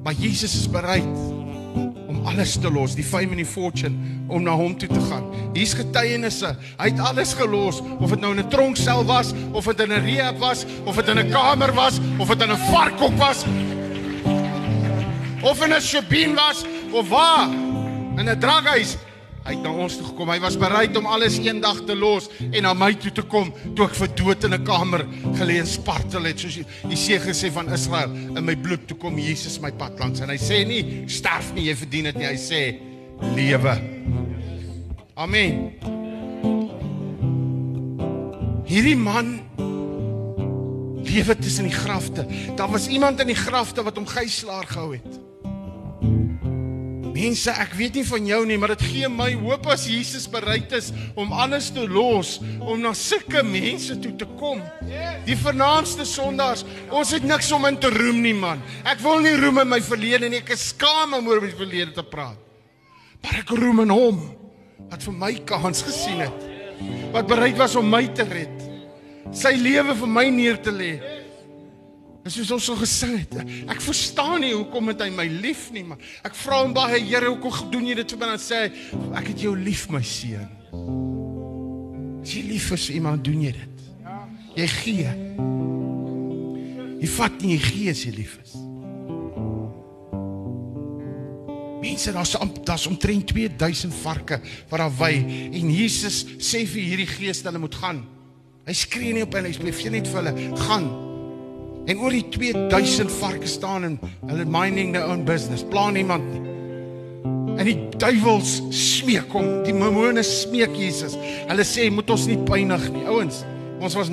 Maar 0.05 0.15
Jesus 0.15 0.55
is 0.55 0.69
bereid 0.71 1.19
om 2.07 2.21
alles 2.31 2.53
te 2.63 2.71
los, 2.71 2.95
die 2.95 3.03
fame 3.03 3.35
en 3.35 3.43
die 3.43 3.49
fortune 3.49 4.23
om 4.31 4.47
na 4.47 4.55
hom 4.55 4.79
toe 4.79 4.87
te 4.87 5.03
gaan. 5.09 5.27
Hier's 5.51 5.75
getuienisse. 5.75 6.55
Hy 6.79 6.89
het 6.93 7.03
alles 7.03 7.35
gelos, 7.35 7.83
of 7.99 8.15
dit 8.15 8.23
nou 8.23 8.31
in 8.37 8.45
'n 8.45 8.49
tronksel 8.55 9.03
was, 9.05 9.35
of 9.51 9.67
dit 9.67 9.81
in 9.81 9.99
'n 9.99 10.05
rehab 10.07 10.39
was, 10.39 10.65
of 10.87 10.95
dit 10.95 11.09
in 11.09 11.19
'n 11.19 11.31
kamer 11.31 11.75
was, 11.75 11.99
of 12.19 12.29
dit 12.29 12.43
in 12.43 12.53
'n 12.53 12.63
varkhok 12.71 13.19
was, 13.19 13.45
of 15.43 15.65
in 15.65 15.75
'n 15.75 15.83
shebeen 15.83 16.39
was, 16.39 16.63
of 16.93 17.09
waar? 17.09 17.51
In 18.17 18.31
'n 18.31 18.39
draghuis. 18.39 18.97
Hy 19.49 19.55
het 19.55 19.63
na 19.65 19.71
ons 19.73 19.95
toe 19.97 20.05
gekom. 20.11 20.29
Hy 20.29 20.43
was 20.45 20.59
bereid 20.61 20.97
om 21.01 21.07
alles 21.09 21.39
eendag 21.41 21.79
te 21.89 21.95
los 21.97 22.27
en 22.51 22.67
na 22.67 22.75
my 22.77 22.91
toe 23.01 23.15
te 23.17 23.23
kom 23.25 23.49
toe 23.73 23.87
ek 23.87 23.95
vir 23.97 24.11
dood 24.19 24.45
in 24.45 24.53
'n 24.53 24.65
kamer 24.65 25.07
geleë 25.39 25.65
spartel 25.65 26.29
het 26.29 26.39
soos 26.39 26.59
die 26.61 26.99
seë 27.05 27.21
gesê 27.25 27.49
van 27.51 27.73
Israel 27.73 28.13
in 28.13 28.45
my 28.45 28.55
bloed 28.55 28.87
toe 28.87 28.99
kom 28.99 29.17
Jesus 29.17 29.59
my 29.59 29.71
pad 29.73 29.99
langs 29.99 30.21
en 30.21 30.29
hy 30.29 30.37
sê 30.37 30.67
nie 30.69 31.09
sterf 31.09 31.55
nie 31.55 31.65
jy 31.65 31.75
verdien 31.75 32.05
dit 32.05 32.17
nie 32.17 32.27
hy 32.27 32.37
sê 32.37 32.77
lewe. 33.35 33.75
Amen. 35.17 35.73
Hierdie 38.67 38.97
man 38.97 39.41
lewe 41.09 41.39
tussen 41.39 41.65
die 41.65 41.73
grafte. 41.73 42.27
Daar 42.55 42.69
was 42.69 42.87
iemand 42.89 43.21
in 43.21 43.29
die 43.29 43.35
grafte 43.47 43.83
wat 43.83 43.97
hom 43.97 44.07
gijslaar 44.07 44.67
gehou 44.67 44.93
het. 44.93 45.28
Mense, 47.19 47.51
ek 47.51 47.73
weet 47.75 47.97
nie 47.99 48.05
van 48.07 48.27
jou 48.31 48.39
nie, 48.47 48.57
maar 48.61 48.77
dit 48.77 48.85
gee 48.93 49.09
my 49.11 49.33
hoop 49.41 49.67
as 49.73 49.89
Jesus 49.91 50.29
bereid 50.31 50.71
is 50.77 50.93
om 51.19 51.33
alles 51.35 51.71
te 51.75 51.83
los 51.91 52.37
om 52.61 52.79
na 52.79 52.93
sulke 52.95 53.43
mense 53.43 53.97
toe 53.99 54.13
te 54.21 54.29
kom. 54.39 54.61
Die 55.27 55.37
vernaamste 55.39 56.07
sondaars, 56.07 56.63
ons 56.95 57.15
het 57.17 57.27
niks 57.27 57.51
om 57.57 57.67
in 57.67 57.81
te 57.83 57.91
roem 57.91 58.23
nie, 58.23 58.37
man. 58.39 58.63
Ek 58.87 59.03
wil 59.03 59.19
nie 59.25 59.35
roem 59.41 59.65
in 59.65 59.73
my 59.73 59.81
verlede 59.83 60.31
nie, 60.31 60.45
ek 60.45 60.55
is 60.55 60.69
skaam 60.71 61.17
om 61.19 61.27
oor 61.33 61.43
my 61.43 61.51
verlede 61.59 61.97
te 61.97 62.07
praat. 62.07 62.39
Maar 63.25 63.41
ek 63.43 63.51
roem 63.59 63.83
in 63.83 63.95
hom 63.97 64.23
wat 64.89 65.03
vir 65.03 65.19
my 65.19 65.33
kans 65.49 65.83
gesien 65.83 66.23
het. 66.23 66.47
Wat 67.11 67.27
bereid 67.27 67.59
was 67.59 67.75
om 67.79 67.89
my 67.91 68.05
te 68.15 68.27
red. 68.29 68.63
Sy 69.35 69.57
lewe 69.59 69.97
vir 69.99 70.11
my 70.21 70.29
neer 70.33 70.63
te 70.63 70.71
lê. 70.73 70.93
En 72.29 72.33
soos 72.35 72.51
ons 72.53 72.67
so 72.69 72.77
gesing 72.77 73.15
het, 73.23 73.39
ek 73.73 73.79
verstaan 73.81 74.43
nie 74.45 74.51
hoekom 74.53 74.91
het 74.91 75.01
hy 75.01 75.07
my 75.17 75.25
lief 75.41 75.71
nie, 75.73 75.81
maar 75.89 75.97
ek 76.29 76.35
vra 76.37 76.59
hom 76.61 76.75
baie, 76.77 76.99
Here, 77.01 77.31
hoekom 77.33 77.71
doen 77.73 77.87
jy 77.89 77.95
dit 78.03 78.13
vir 78.13 78.21
my? 78.21 78.29
Dan 78.35 78.43
sê 78.45 78.59
hy, 78.67 78.99
ek 79.17 79.31
het 79.31 79.45
jou 79.47 79.55
lief, 79.57 79.87
my 79.89 80.03
seun. 80.05 80.51
As 82.21 82.35
jy 82.37 82.43
lief 82.51 82.69
is 82.77 82.85
vir 82.91 82.99
iemand, 82.99 83.25
doen 83.25 83.47
jy 83.47 83.55
dit. 83.57 83.87
Jy 84.59 84.69
gee. 84.75 85.15
Jy 86.99 87.11
vat 87.15 87.41
nie, 87.41 87.55
jy 87.55 87.65
gee 87.65 87.97
as 87.97 88.05
jy 88.05 88.15
lief 88.19 88.37
is. 88.45 88.55
Mense, 91.81 92.13
daar's 92.13 92.37
daar's 92.69 92.89
omtrent 92.93 93.33
2000 93.33 94.01
varke 94.05 94.43
wat 94.69 94.85
daar 94.85 94.97
wy 95.01 95.15
en 95.49 95.73
Jesus 95.73 96.27
sê 96.37 96.67
vir 96.69 96.91
hierdie 96.93 97.09
gees 97.09 97.41
dat 97.41 97.55
hulle 97.55 97.65
moet 97.65 97.81
gaan. 97.81 98.05
Hy 98.69 98.81
skree 98.85 99.17
nie 99.17 99.25
op 99.25 99.33
hulle, 99.33 99.49
hy 99.49 99.73
sê 99.73 99.97
net 99.97 100.13
vir 100.13 100.27
hulle, 100.27 100.49
gaan. 100.69 100.91
En 101.89 102.01
oor 102.05 102.13
die 102.13 102.27
2000 102.29 103.13
varke 103.17 103.49
staan 103.49 103.87
en 103.87 103.95
hulle 104.29 104.45
minding 104.45 104.93
their 104.93 105.09
own 105.09 105.25
business. 105.25 105.65
Plan 105.71 105.97
niemand 105.97 106.27
nie. 106.35 106.45
En 107.59 107.67
die 107.67 107.79
duiwels 107.99 108.59
smeek 108.77 109.33
hom, 109.35 109.49
die 109.65 109.73
demone 109.73 110.23
smeek 110.23 110.77
Jesus. 110.79 111.17
Hulle 111.49 111.65
sê 111.67 111.89
moet 111.91 112.11
ons 112.13 112.29
nie 112.29 112.37
pynig 112.47 112.85
nie. 112.95 113.07
Ouens, 113.09 113.41
ons 113.81 113.97
was 113.99 114.13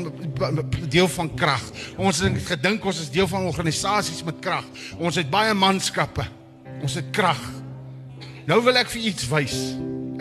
deel 0.90 1.10
van 1.18 1.30
krag. 1.38 1.68
Ons 2.00 2.24
het 2.24 2.40
gedink 2.48 2.88
ons 2.88 3.04
is 3.04 3.12
deel 3.14 3.28
van 3.30 3.46
organisasies 3.52 4.24
met 4.26 4.40
krag. 4.42 4.66
Ons 4.98 5.20
het 5.20 5.30
baie 5.30 5.54
manskappe. 5.54 6.26
Ons 6.80 6.96
het 6.98 7.12
krag. 7.16 7.42
Nou 8.48 8.62
wil 8.64 8.80
ek 8.80 8.90
vir 8.96 9.12
iets 9.12 9.28
wys. 9.30 9.60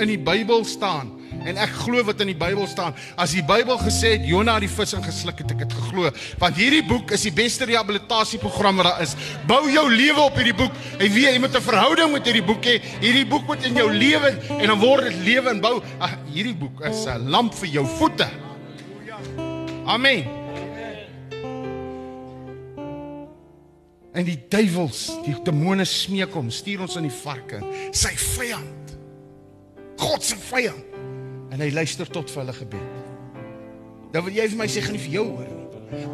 In 0.02 0.10
die 0.10 0.18
Bybel 0.18 0.66
staan 0.66 1.12
en 1.44 1.60
ek 1.60 1.72
glo 1.84 2.02
wat 2.06 2.20
in 2.24 2.32
die 2.32 2.38
Bybel 2.38 2.66
staan. 2.70 2.94
As 3.20 3.34
die 3.36 3.44
Bybel 3.46 3.78
gesê 3.82 4.14
het 4.16 4.26
Jona 4.28 4.56
het 4.58 4.66
die 4.66 4.72
vis 4.72 4.94
ingesluk 4.96 5.42
het 5.42 5.54
ek 5.54 5.64
dit 5.64 5.76
geglo. 5.78 6.12
Want 6.42 6.60
hierdie 6.60 6.84
boek 6.86 7.14
is 7.16 7.26
die 7.28 7.34
beste 7.34 7.68
rehabilitasieprogram 7.70 8.80
wat 8.80 8.90
daar 8.90 9.02
is. 9.04 9.16
Bou 9.48 9.62
jou 9.70 9.84
lewe 9.92 10.24
op 10.24 10.38
hierdie 10.40 10.56
boek. 10.56 10.72
En 10.98 11.12
wie 11.14 11.26
jy 11.26 11.38
moet 11.38 11.56
'n 11.56 11.68
verhouding 11.68 12.12
met 12.12 12.24
hierdie 12.24 12.44
boek 12.44 12.64
hê. 12.64 12.80
Hierdie 13.00 13.26
boek 13.26 13.46
moet 13.46 13.64
in 13.64 13.74
jou 13.74 13.90
lewe 13.92 14.30
en 14.60 14.66
dan 14.66 14.78
word 14.78 15.04
dit 15.04 15.16
lewe 15.24 15.50
en 15.50 15.60
bou. 15.60 15.82
Ag, 15.98 16.18
hierdie 16.32 16.56
boek 16.56 16.80
is 16.80 17.06
'n 17.06 17.28
lamp 17.30 17.54
vir 17.54 17.68
jou 17.68 17.86
voete. 17.86 18.28
Amen. 19.86 20.24
En 24.14 24.24
die 24.24 24.38
duiwels, 24.48 25.08
die 25.24 25.34
demone 25.42 25.84
smeek 25.84 26.32
hom, 26.32 26.50
stuur 26.50 26.84
ons 26.86 26.96
in 26.96 27.08
die 27.08 27.16
varke, 27.22 27.58
sy 27.90 28.12
vyand. 28.14 28.94
God 29.98 30.22
se 30.22 30.36
vyand. 30.36 30.93
En 31.54 31.62
hy 31.62 31.70
luister 31.70 32.08
tot 32.10 32.30
vir 32.32 32.42
hulle 32.42 32.56
gebed. 32.56 33.02
Dan 34.14 34.26
wil 34.26 34.34
jy 34.34 34.48
vir 34.50 34.58
my 34.58 34.66
sê 34.70 34.82
gaan 34.82 34.96
nie 34.96 35.04
vir 35.04 35.14
jou 35.20 35.28
hoor 35.36 35.46
nie. 35.50 35.60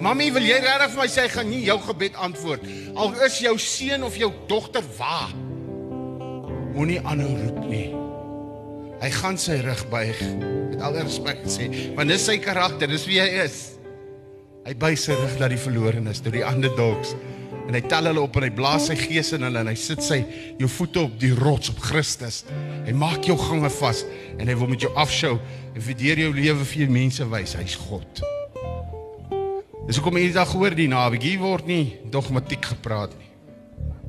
Mamy, 0.04 0.26
wil 0.34 0.44
jy 0.44 0.58
regtig 0.60 0.92
vir 0.92 1.00
my 1.00 1.08
sê 1.08 1.24
gaan 1.32 1.48
nie 1.48 1.62
jou 1.64 1.78
gebed 1.86 2.18
antwoord? 2.20 2.66
Al 3.00 3.14
is 3.24 3.38
jou 3.40 3.54
seun 3.60 4.04
of 4.04 4.18
jou 4.20 4.28
dogter 4.50 4.84
waar. 4.98 5.32
Moenie 6.74 7.00
aanhou 7.00 7.32
roep 7.38 7.64
nie. 7.70 7.88
Hy 9.00 9.10
gaan 9.16 9.38
sy 9.40 9.56
rug 9.64 9.80
buig 9.92 10.18
met 10.74 10.82
al 10.84 10.98
respek 11.00 11.46
sê, 11.48 11.70
want 11.96 12.12
dis 12.12 12.24
sy 12.28 12.36
karakter, 12.42 12.90
dis 12.92 13.06
wie 13.08 13.16
hy 13.22 13.44
is. 13.46 13.60
Hy 14.66 14.74
buig 14.76 15.00
sy 15.00 15.16
rug 15.16 15.38
na 15.40 15.48
die 15.48 15.60
verlorenes, 15.60 16.20
tot 16.20 16.36
die 16.36 16.44
underdogs. 16.44 17.14
En 17.70 17.76
hy 17.78 17.84
tel 17.86 18.08
hulle 18.10 18.18
op 18.18 18.34
en 18.34 18.42
hy 18.42 18.50
blaas 18.50 18.88
sy 18.90 18.96
gees 18.98 19.28
in 19.36 19.44
hulle 19.46 19.60
en 19.62 19.68
hy 19.70 19.76
sit 19.78 20.00
sy 20.02 20.16
jou 20.58 20.66
voete 20.74 21.04
op 21.04 21.12
die 21.22 21.30
rots 21.38 21.70
op 21.70 21.78
Christus. 21.84 22.40
Hy 22.82 22.90
maak 22.98 23.28
jou 23.28 23.36
gange 23.38 23.70
vas 23.76 24.00
en 24.34 24.50
hy 24.50 24.56
wil 24.58 24.72
met 24.72 24.82
jou 24.82 24.90
afskou 24.98 25.36
en 25.38 25.84
vir 25.86 25.98
deur 26.00 26.22
jou 26.24 26.32
lewe 26.34 26.66
vir 26.72 26.82
jou 26.82 26.88
mense 26.90 27.28
wys 27.30 27.54
hy's 27.60 27.78
God. 27.78 28.24
Dis 29.86 30.00
hoekom 30.00 30.18
hierdie 30.18 30.34
dag 30.34 30.50
hoor 30.50 30.74
die 30.74 30.88
naweek 30.90 31.28
hier 31.28 31.38
word 31.44 31.70
nie 31.70 31.94
dogmatiek 32.10 32.72
gepraat 32.72 33.14
nie. 33.14 33.30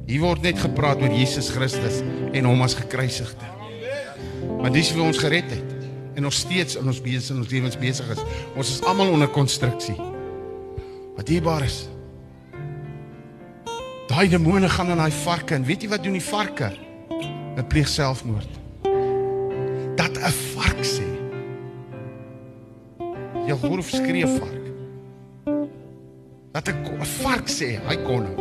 Hier 0.09 0.25
word 0.25 0.41
net 0.41 0.57
gepraat 0.57 1.05
oor 1.05 1.13
Jesus 1.13 1.53
Christus 1.53 2.01
en 2.33 2.49
hom 2.49 2.65
as 2.65 2.79
gekruisigde. 2.81 3.53
Want 4.57 4.73
dis 4.73 4.89
wie 4.97 5.05
ons 5.05 5.21
gered 5.21 5.53
het 5.53 6.17
en 6.17 6.25
nog 6.25 6.33
steeds 6.33 6.81
in 6.81 6.89
ons 6.89 7.05
besig 7.05 7.37
in 7.37 7.45
ons 7.45 7.53
lewens 7.53 7.77
besig 7.77 8.09
is. 8.17 8.25
Ons 8.57 8.73
is 8.73 8.85
almal 8.89 9.13
onder 9.13 9.29
konstruksie. 9.29 10.01
Wat 11.13 11.29
dierbaar 11.29 11.69
is. 11.69 11.83
Daai 14.11 14.27
demone 14.27 14.67
gaan 14.69 14.89
aan 14.91 14.99
daai 14.99 15.13
varke 15.23 15.55
en 15.55 15.63
weet 15.63 15.85
jy 15.85 15.89
wat 15.93 16.01
doen 16.03 16.17
die 16.17 16.23
varke? 16.23 16.67
Hulle 17.07 17.63
pleeg 17.71 17.87
selfmoord. 17.87 18.57
Dat 19.95 20.17
'n 20.19 20.33
vark 20.51 20.83
sê. 20.83 21.07
Jy 23.47 23.55
hoor 23.61 23.77
of 23.79 23.87
skree 23.87 24.27
vark. 24.27 24.63
Dat 26.51 26.67
'n 26.67 27.05
vark 27.23 27.47
sê, 27.47 27.79
hy 27.87 27.95
kon 28.03 28.23
nou. 28.27 28.35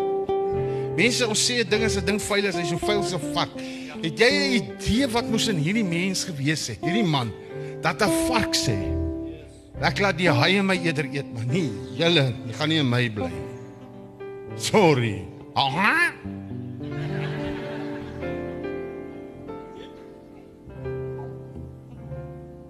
Mense 0.96 1.28
ons 1.28 1.38
sê 1.38 1.62
'n 1.62 1.68
ding 1.68 1.82
is 1.82 1.96
'n 1.96 2.04
ding 2.04 2.22
vuil 2.22 2.46
as 2.46 2.56
hy 2.56 2.64
so 2.64 2.76
vuil 2.76 3.02
so 3.02 3.18
vark. 3.32 3.54
Het 4.02 4.18
jy 4.18 4.30
'n 4.30 4.52
idee 4.52 5.06
wat 5.06 5.30
moes 5.30 5.48
in 5.48 5.56
hierdie 5.56 5.84
mens 5.84 6.24
gewees 6.24 6.66
het? 6.66 6.78
Hierdie 6.82 7.06
man 7.06 7.30
dat 7.80 8.02
'n 8.02 8.10
vark 8.26 8.54
sê. 8.56 8.74
Ek 9.80 10.00
laat 10.00 10.18
die 10.18 10.30
haie 10.30 10.62
my 10.62 10.76
eerder 10.82 11.06
eet, 11.06 11.32
maar 11.32 11.46
nie 11.46 11.70
julle, 11.96 12.34
jy 12.46 12.52
gaan 12.52 12.68
nie 12.68 12.78
in 12.78 12.88
my 12.88 13.08
bly 13.10 13.30
nie. 13.30 13.48
Sorry. 14.56 15.29
Aha. 15.52 16.12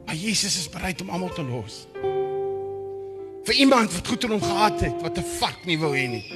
Maar 0.05 0.15
Jesus 0.15 0.59
is 0.59 0.69
bereid 0.69 1.01
om 1.01 1.09
almal 1.09 1.32
te 1.32 1.43
los. 1.43 1.86
Vir 3.44 3.55
iemand 3.55 3.93
wat 3.93 4.09
goed 4.09 4.24
in 4.24 4.31
hom 4.31 4.43
gehad 4.43 4.81
het, 4.81 5.02
wat 5.02 5.19
'n 5.19 5.24
vark 5.39 5.65
nie 5.65 5.78
wou 5.78 5.97
hê 5.97 6.09
nie. 6.09 6.27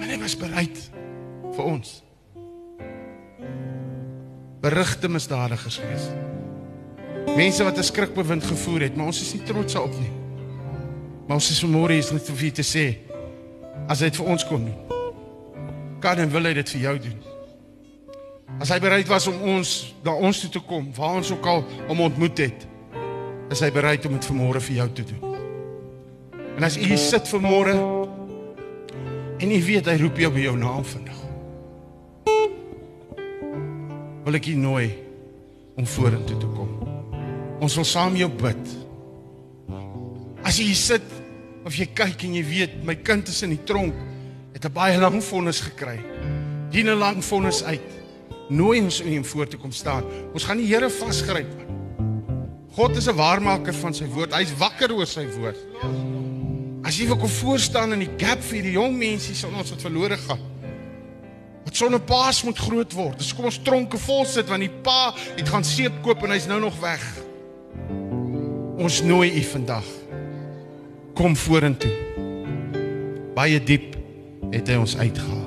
En 0.00 0.08
hy 0.08 0.18
was 0.18 0.36
bereid 0.36 0.90
vir 1.52 1.64
ons. 1.64 2.02
Berigte 4.60 5.08
misdadigers 5.08 5.76
gewees. 5.76 6.08
Mense 7.36 7.64
wat 7.64 7.78
'n 7.78 7.82
skrikbewind 7.82 8.44
gevoer 8.44 8.80
het, 8.80 8.96
maar 8.96 9.06
ons 9.06 9.20
is 9.20 9.34
nie 9.34 9.42
trots 9.42 9.72
daarop 9.72 9.98
nie. 10.00 10.12
Maar 11.26 11.36
ons 11.36 11.50
is 11.50 11.64
vanmôre 11.64 11.92
hier 11.92 12.12
net 12.12 12.28
om 12.28 12.36
vir 12.36 12.52
te 12.52 12.62
sê 12.62 13.13
as 13.88 14.00
hy 14.00 14.10
dit 14.10 14.18
vir 14.20 14.30
ons 14.34 14.46
kon 14.48 14.66
doen. 14.68 15.00
Kan 16.04 16.20
en 16.20 16.32
wil 16.32 16.48
hy 16.48 16.54
dit 16.60 16.74
vir 16.76 16.84
jou 16.88 16.94
doen. 17.08 17.18
As 18.62 18.70
hy 18.70 18.78
bereid 18.82 19.08
was 19.10 19.26
om 19.30 19.40
ons 19.56 19.72
na 20.04 20.14
ons 20.14 20.40
toe 20.44 20.50
te 20.52 20.62
kom, 20.62 20.86
waar 20.96 21.18
ons 21.18 21.32
ook 21.34 21.46
al 21.50 21.64
hom 21.88 22.04
ontmoet 22.06 22.44
het, 22.44 22.66
is 23.52 23.62
hy 23.64 23.70
bereid 23.74 24.06
om 24.06 24.14
dit 24.16 24.28
vanmôre 24.30 24.62
vir 24.62 24.78
jou 24.80 24.88
te 25.00 25.06
doen. 25.10 25.34
En 26.54 26.66
as 26.66 26.78
u 26.78 26.84
hier 26.86 27.00
sit 27.00 27.26
vanmôre 27.32 27.74
en 29.42 29.50
u 29.50 29.60
weet 29.66 29.90
hy 29.90 29.96
roep 30.00 30.20
jou 30.22 30.30
by 30.34 30.44
jou 30.46 30.54
naam 30.58 30.86
vandag. 30.86 31.20
Wil 34.24 34.38
ek 34.38 34.48
u 34.52 34.54
nooi 34.56 34.86
om 35.74 35.86
vorentoe 35.86 36.38
te 36.38 36.52
kom. 36.54 36.70
Ons 37.64 37.74
wil 37.80 37.86
saam 37.88 38.16
jou 38.16 38.30
bid. 38.30 38.72
As 40.44 40.60
jy 40.60 40.70
hier 40.70 40.78
sit 40.78 41.23
of 41.64 41.76
jy 41.76 41.86
kyk 41.96 42.24
en 42.24 42.34
jy 42.34 42.44
weet 42.44 42.84
my 42.84 42.94
kind 42.94 43.28
is 43.28 43.42
in 43.42 43.54
die 43.56 43.64
tronk, 43.64 43.94
het 44.52 44.64
'n 44.64 44.72
baie 44.72 44.98
lang 44.98 45.22
vonnis 45.22 45.60
gekry. 45.60 45.98
Dien 46.70 46.88
'n 46.88 46.98
lang 46.98 47.24
vonnis 47.24 47.62
uit. 47.64 47.90
Nooi 48.48 48.80
ons 48.80 49.00
om 49.00 49.08
hom 49.08 49.24
voor 49.24 49.46
te 49.48 49.56
kom 49.56 49.72
staan. 49.72 50.04
Ons 50.34 50.44
gaan 50.44 50.58
die 50.58 50.66
Here 50.66 50.90
vasgryp. 50.90 51.52
God 52.74 52.96
is 52.96 53.08
'n 53.08 53.16
waarmaker 53.16 53.74
van 53.74 53.94
sy 53.94 54.04
woord. 54.04 54.34
Hy's 54.34 54.56
wakker 54.58 54.92
oor 54.92 55.06
sy 55.06 55.26
woord. 55.26 55.56
As 56.84 56.98
jy 56.98 57.06
wil 57.06 57.16
kom 57.16 57.28
voor 57.28 57.58
staan 57.58 57.92
in 57.92 58.00
die 58.00 58.14
gap 58.18 58.42
vir 58.42 58.62
die 58.62 58.72
jong 58.72 58.98
mense 58.98 59.34
sal 59.34 59.50
ons 59.56 59.70
wat 59.70 59.80
verlore 59.80 60.16
gaan. 60.16 60.40
Wat 61.64 61.76
sonder 61.76 62.00
paas 62.00 62.42
moet 62.44 62.58
groot 62.58 62.92
word. 62.92 63.18
Dis 63.18 63.32
kom 63.34 63.44
ons 63.44 63.62
tronke 63.62 63.98
vol 63.98 64.24
sit 64.24 64.48
want 64.48 64.60
die 64.60 64.74
pa 64.82 65.14
het 65.36 65.48
gaan 65.48 65.64
seep 65.64 66.02
koop 66.02 66.22
en 66.24 66.30
hy's 66.30 66.46
nou 66.46 66.60
nog 66.60 66.76
weg. 66.80 67.00
Ons 68.76 69.02
nooi 69.02 69.30
u 69.32 69.42
vandag. 69.42 70.03
Kom 71.14 71.36
vorentoe. 71.36 71.92
Baie 73.34 73.60
diep 73.62 73.94
het 74.50 74.66
hy 74.70 74.80
ons 74.82 74.96
uitgehaal. 74.98 75.43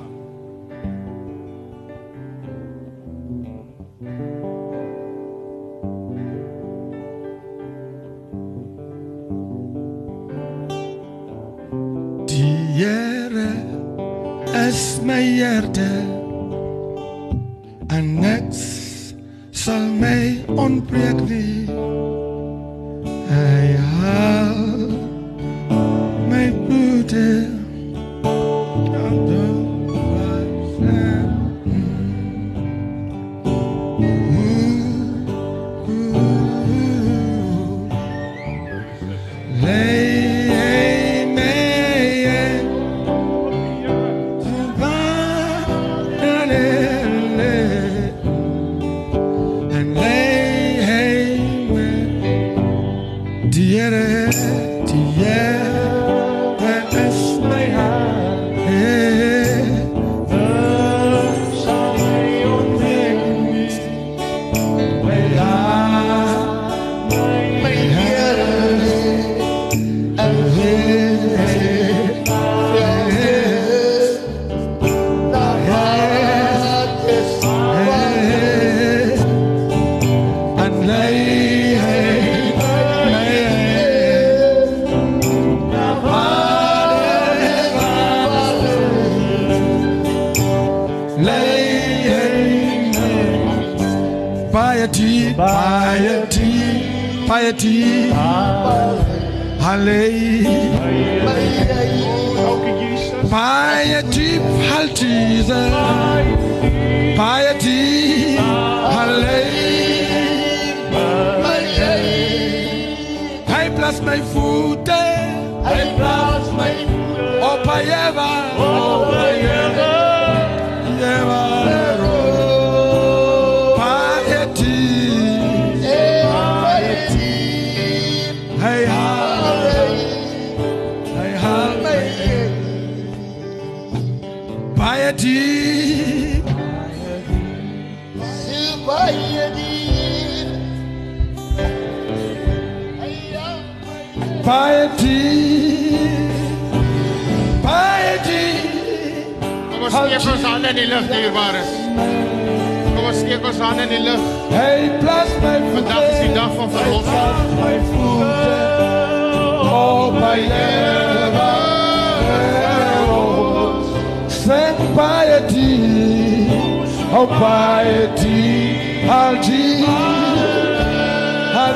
Oh, 167.20 167.26
piety. 167.26 169.10
Ah. 169.10 169.34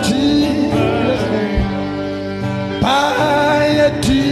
Jesus' 0.06 0.70
ah. 1.19 1.32
name. 1.32 1.66
Piety. 2.81 4.23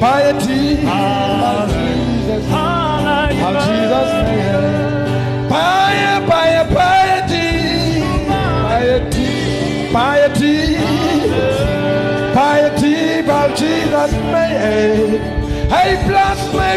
Piety. 0.00 0.84
I'll 0.86 1.64
Jesus. 3.64 4.12
Name. 4.28 5.48
Piety, 5.48 6.28
piety, 6.74 7.48
piety, 8.68 9.28
piety, 9.94 10.76
piety, 12.34 12.96
by 13.22 13.48
Jesus' 13.56 14.12
name. 14.12 15.44
Hey, 15.70 15.90
bless 16.06 16.38
my 16.52 16.76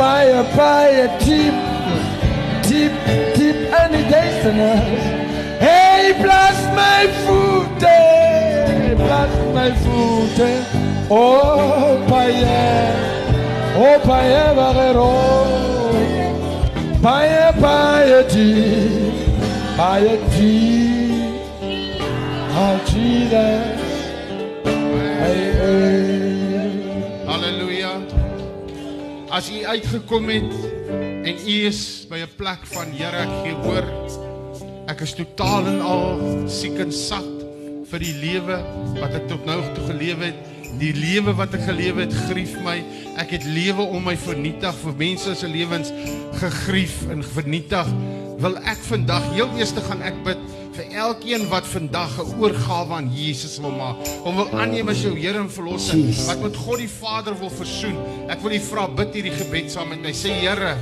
fire, 0.00 0.44
fire, 0.56 1.08
deep, 1.18 1.52
deep, 2.64 2.92
deep, 3.36 3.56
and 3.80 3.94
it 3.94 4.10
us. 4.10 4.40
Hey, 5.60 6.14
bless 6.22 6.58
my 6.74 7.02
food, 7.26 7.82
eh? 7.82 8.94
bless 8.94 9.54
my 9.54 9.70
food, 9.82 10.40
eh? 10.40 11.06
oh, 11.10 12.02
fire, 12.08 12.96
oh, 13.76 14.00
fire, 14.06 14.54
barrero, 14.56 15.10
oh. 15.12 15.88
fire, 17.02 17.52
fire, 17.60 18.22
deep, 18.30 19.36
fire, 19.76 20.16
deep, 20.30 21.42
oh, 22.56 22.82
Jesus. 22.86 23.79
As 29.40 29.48
u 29.48 29.64
uitgekom 29.64 30.26
het 30.28 30.52
en 31.24 31.36
u 31.48 31.54
is 31.64 32.04
by 32.10 32.18
'n 32.20 32.34
plek 32.36 32.60
van 32.74 32.90
Here 32.92 33.16
ek 33.24 33.30
gee 33.42 33.54
hoor. 33.64 33.86
Ek 34.86 35.00
is 35.00 35.14
totaal 35.16 35.64
en 35.66 35.80
al 35.80 36.04
siek 36.44 36.76
en 36.76 36.92
sat 36.92 37.30
vir 37.88 38.04
die 38.04 38.12
lewe 38.20 38.58
wat 38.98 39.16
ek 39.16 39.28
tot 39.32 39.46
nou 39.48 39.62
toe 39.74 39.86
geleef 39.86 40.20
het. 40.20 40.36
Die 40.78 40.92
lewe 40.92 41.32
wat 41.32 41.54
ek 41.56 41.64
geleef 41.70 41.96
het, 41.96 42.12
grief 42.28 42.52
my. 42.60 42.84
Ek 43.16 43.32
het 43.32 43.44
lewe 43.44 43.80
om 43.80 44.04
my 44.04 44.16
vernietig 44.16 44.76
vir 44.82 44.94
mense 45.00 45.34
se 45.34 45.48
lewens 45.48 45.88
gegrief 46.36 47.08
en 47.08 47.24
vernietig. 47.24 47.88
Wil 48.44 48.60
ek 48.60 48.84
vandag 48.92 49.24
heel 49.32 49.48
eers 49.56 49.72
te 49.72 49.80
gaan 49.88 50.02
ek 50.02 50.20
bid 50.22 50.38
vir 50.76 50.92
elkeen 50.94 51.48
wat 51.48 51.66
vandag 51.66 52.18
'n 52.18 52.40
oorgawe 52.40 52.94
aan 52.94 53.10
Jesus 53.14 53.58
wil 53.58 53.70
maak. 53.70 53.96
Om 54.24 54.36
wil 54.36 54.50
aanneem 54.52 54.88
as 54.88 55.02
jou 55.02 55.18
Here 55.18 55.38
en 55.38 55.50
verlosser. 55.50 55.98
Wat 56.26 56.40
met 56.42 56.56
God 56.56 56.78
die 56.78 56.88
Vader 56.88 57.38
wil 57.38 57.50
versoen. 57.50 57.96
Ek 58.28 58.40
wil 58.40 58.52
U 58.52 58.60
vra 58.60 58.88
bid 58.88 59.14
hierdie 59.14 59.36
gebed 59.36 59.70
saam 59.70 59.88
met 59.88 60.02
my. 60.02 60.12
Sê 60.12 60.30
Here, 60.30 60.76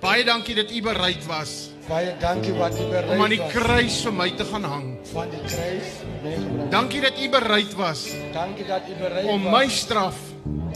baie 0.00 0.24
dankie 0.24 0.54
dat 0.54 0.70
U 0.70 0.82
bereid 0.82 1.26
was 1.26 1.70
Baie 1.86 2.16
dankie 2.18 2.52
wat 2.52 2.74
u 2.74 2.82
om 2.82 3.22
aan 3.22 3.30
die 3.30 3.38
bereid 3.38 3.38
was 3.38 3.52
kruis 3.52 4.00
vir 4.02 4.12
my 4.12 4.30
te 4.30 4.44
gaan 4.44 4.64
hang. 4.64 4.98
van 5.12 5.30
die 5.30 5.42
kruis 5.46 5.90
meegebring. 6.22 6.70
Dankie 6.70 7.00
dat 7.00 7.12
U 7.22 7.28
bereid 7.30 7.74
was 7.74 8.08
Dankie 8.32 8.66
dat 8.66 8.82
u 8.90 8.94
bereid 8.98 9.26
om 9.26 9.42
was 9.42 9.52
my 9.52 9.68
straf 9.68 10.18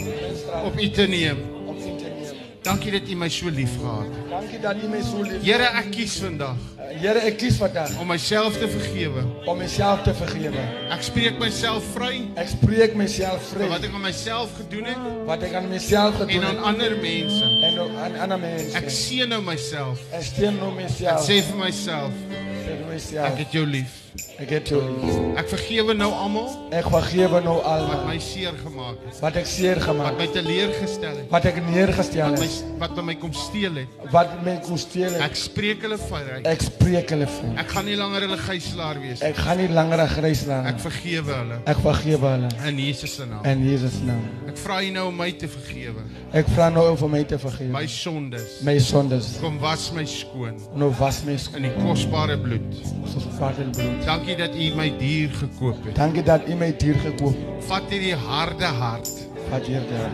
mijn 0.05 0.37
straf 0.37 0.65
op 0.65 0.81
U 0.81 0.91
te 0.91 1.07
neem. 1.07 1.60
Dankie 2.63 2.91
dat 2.93 3.09
U 3.09 3.15
my 3.17 3.29
so 3.29 3.49
liefgehad 3.51 4.03
het. 4.05 4.29
Dankie 4.31 4.61
dat 4.61 4.75
u 4.85 4.89
mij 4.89 5.01
zo 5.03 5.23
lief 5.23 5.43
Here, 5.43 5.63
ek 5.65 5.91
kies 5.91 6.19
vandag 6.21 6.57
Here, 6.77 7.19
ek 7.19 7.37
kies 7.39 7.57
vandag 7.57 7.99
om 8.01 8.07
myself 8.07 8.59
te 8.59 8.69
vergewe. 8.69 9.23
om 9.47 9.57
mezelf 9.59 10.03
te 10.03 10.15
vergeven. 10.15 10.69
Ek 10.91 11.03
spreek 11.03 11.39
myself 11.39 11.85
vry 11.95 12.21
Ik 12.37 12.49
spreek 12.49 12.95
mezelf 12.95 13.49
van 13.49 13.69
wat 13.69 13.83
ek 13.85 13.93
aan 13.95 14.01
myself 14.01 14.51
gedoen 14.57 14.85
het 14.85 14.97
Wat 15.27 15.43
ik 15.43 15.55
aan 15.55 15.69
mezelf 15.69 16.21
en 16.21 16.29
gedaan 16.29 16.45
aan 16.49 16.55
heb. 16.57 16.65
ander 16.65 16.97
mense. 17.01 17.45
En 17.45 17.79
aan 17.79 18.19
andere 18.21 18.39
mensen. 18.39 18.75
Ek 18.83 18.91
seën 18.91 19.29
nou 19.29 19.43
myself. 19.43 19.99
En 20.11 20.23
steen 20.23 20.57
nou 20.57 20.71
Ek 20.71 20.77
mezelf. 20.89 21.25
sê 21.29 21.41
vir 21.43 21.57
myself, 21.57 22.13
Zeg 22.71 22.81
ek 22.81 22.89
mezelf. 22.89 23.37
het 23.37 23.53
jou 23.53 23.67
lief. 23.67 23.99
Ik 24.39 24.49
heb 24.49 24.67
jou 24.67 24.83
lief. 24.83 25.15
Ek 25.39 25.49
vergewe 25.49 25.95
nou 25.95 26.13
almal 26.13 26.67
Ik 26.71 26.85
vergeef 26.91 27.31
nou 27.31 27.43
wat 27.43 27.63
allemaal. 27.65 28.07
my 28.07 28.19
seer 28.19 28.53
gemaak 28.65 28.97
het, 29.07 29.21
Wat 29.21 29.37
ik 29.37 29.47
zeer 29.47 29.75
wat 29.75 29.83
gemaakt. 29.85 30.17
my 30.19 30.27
teleurgestel 30.27 31.17
het, 31.17 31.29
Wat 31.29 31.45
ik 31.45 31.67
neergesteld 31.71 32.31
wat 32.31 32.39
my 32.39 32.49
wat 32.79 32.95
by 32.95 33.01
my 33.03 33.15
kom 33.17 33.33
steel 33.33 33.75
het. 33.75 33.87
Wat 34.11 34.43
mij 34.43 34.59
kon 34.61 34.79
stelen. 34.79 35.21
Ek 35.21 35.35
spreek 35.35 35.83
hulle 35.83 35.99
vryheid. 35.99 36.47
Ik 36.47 36.61
spreek 36.61 37.09
hulle 37.11 37.27
vrij. 37.27 37.55
Ek 37.57 37.69
gaan 37.71 37.85
nie 37.85 37.97
langer 37.97 38.21
hulle 38.21 38.37
gijslaer 38.37 39.01
wees. 39.01 39.21
Ik 39.21 39.37
ga 39.37 39.55
niet 39.55 39.71
langer 39.71 40.09
grijs 40.09 40.41
Ek 40.41 40.47
laten. 40.47 40.79
vergewe 40.81 41.33
hulle 41.33 41.61
Ik 41.67 41.77
vergeef 41.83 42.19
hulle. 42.21 42.47
in 42.67 42.79
Jesus 42.79 43.15
se 43.15 43.27
naam. 43.27 43.45
In 43.45 43.69
Jezus 43.71 43.93
naam. 44.05 44.23
Ek 44.49 44.57
vra 44.59 44.83
U 44.83 44.91
nou 44.91 45.07
om 45.09 45.17
my 45.17 45.33
te 45.33 45.49
vergewe. 45.49 46.01
Ik 46.33 46.45
vraag 46.55 46.73
nou 46.73 46.87
over 46.89 47.09
mij 47.11 47.25
te 47.25 47.39
vergeven. 47.39 47.71
My 47.71 47.87
sondes. 47.87 48.61
Mijn 48.63 48.81
zondes. 48.81 49.27
Kom 49.41 49.59
was 49.59 49.91
my 49.93 50.05
skoon 50.05 50.55
Nou 50.75 50.93
was 50.99 51.23
mijn 51.25 51.39
in 51.55 51.63
die 51.63 51.73
kosbare 51.85 52.39
bloed. 52.39 52.60
Vader 53.39 53.65
bloed. 53.71 54.05
Dankie 54.05 54.37
dat 54.37 54.55
U 54.55 54.75
my 54.75 54.93
dier 54.99 55.29
gekoop 55.31 55.85
het. 55.85 55.95
Dank 55.95 56.15
je 56.17 56.23
dat 56.23 56.41
u 56.49 56.55
mij 56.55 56.75
dier 56.77 56.95
gekoopt. 56.95 57.37
Vat 57.59 57.83
hierdie 57.89 58.15
harde 58.15 58.65
hart 58.65 59.11
Wat 59.51 59.67
hier 59.67 59.81
daar. 59.91 60.11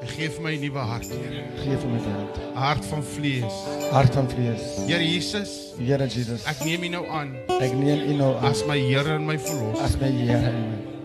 en 0.00 0.08
gee 0.08 0.30
vir 0.30 0.42
my 0.42 0.54
'n 0.56 0.60
nuwe 0.60 0.78
hart, 0.78 1.08
Here. 1.08 1.42
Geef 1.56 1.84
me 1.84 1.98
dat. 1.98 2.38
'n 2.54 2.58
Hart 2.58 2.84
van 2.86 3.02
vlees. 3.02 3.52
Hart 3.90 4.14
van 4.14 4.30
vlees. 4.30 4.60
Here 4.86 5.10
Jesus, 5.12 5.50
Heere 5.78 6.06
Jezus. 6.06 6.44
ek 6.44 6.64
neem 6.64 6.82
U 6.82 6.88
nou 6.88 7.08
aan 7.08 7.28
Ik 7.60 7.72
neem 7.74 8.10
u 8.10 8.14
nou 8.14 8.36
aan. 8.36 8.44
as 8.50 8.64
my 8.66 8.78
Here 8.80 9.14
en 9.14 9.24
my 9.24 9.38
verlosser. 9.38 9.82
Als 9.82 9.96
mijn 9.98 10.12
Heer. 10.16 10.52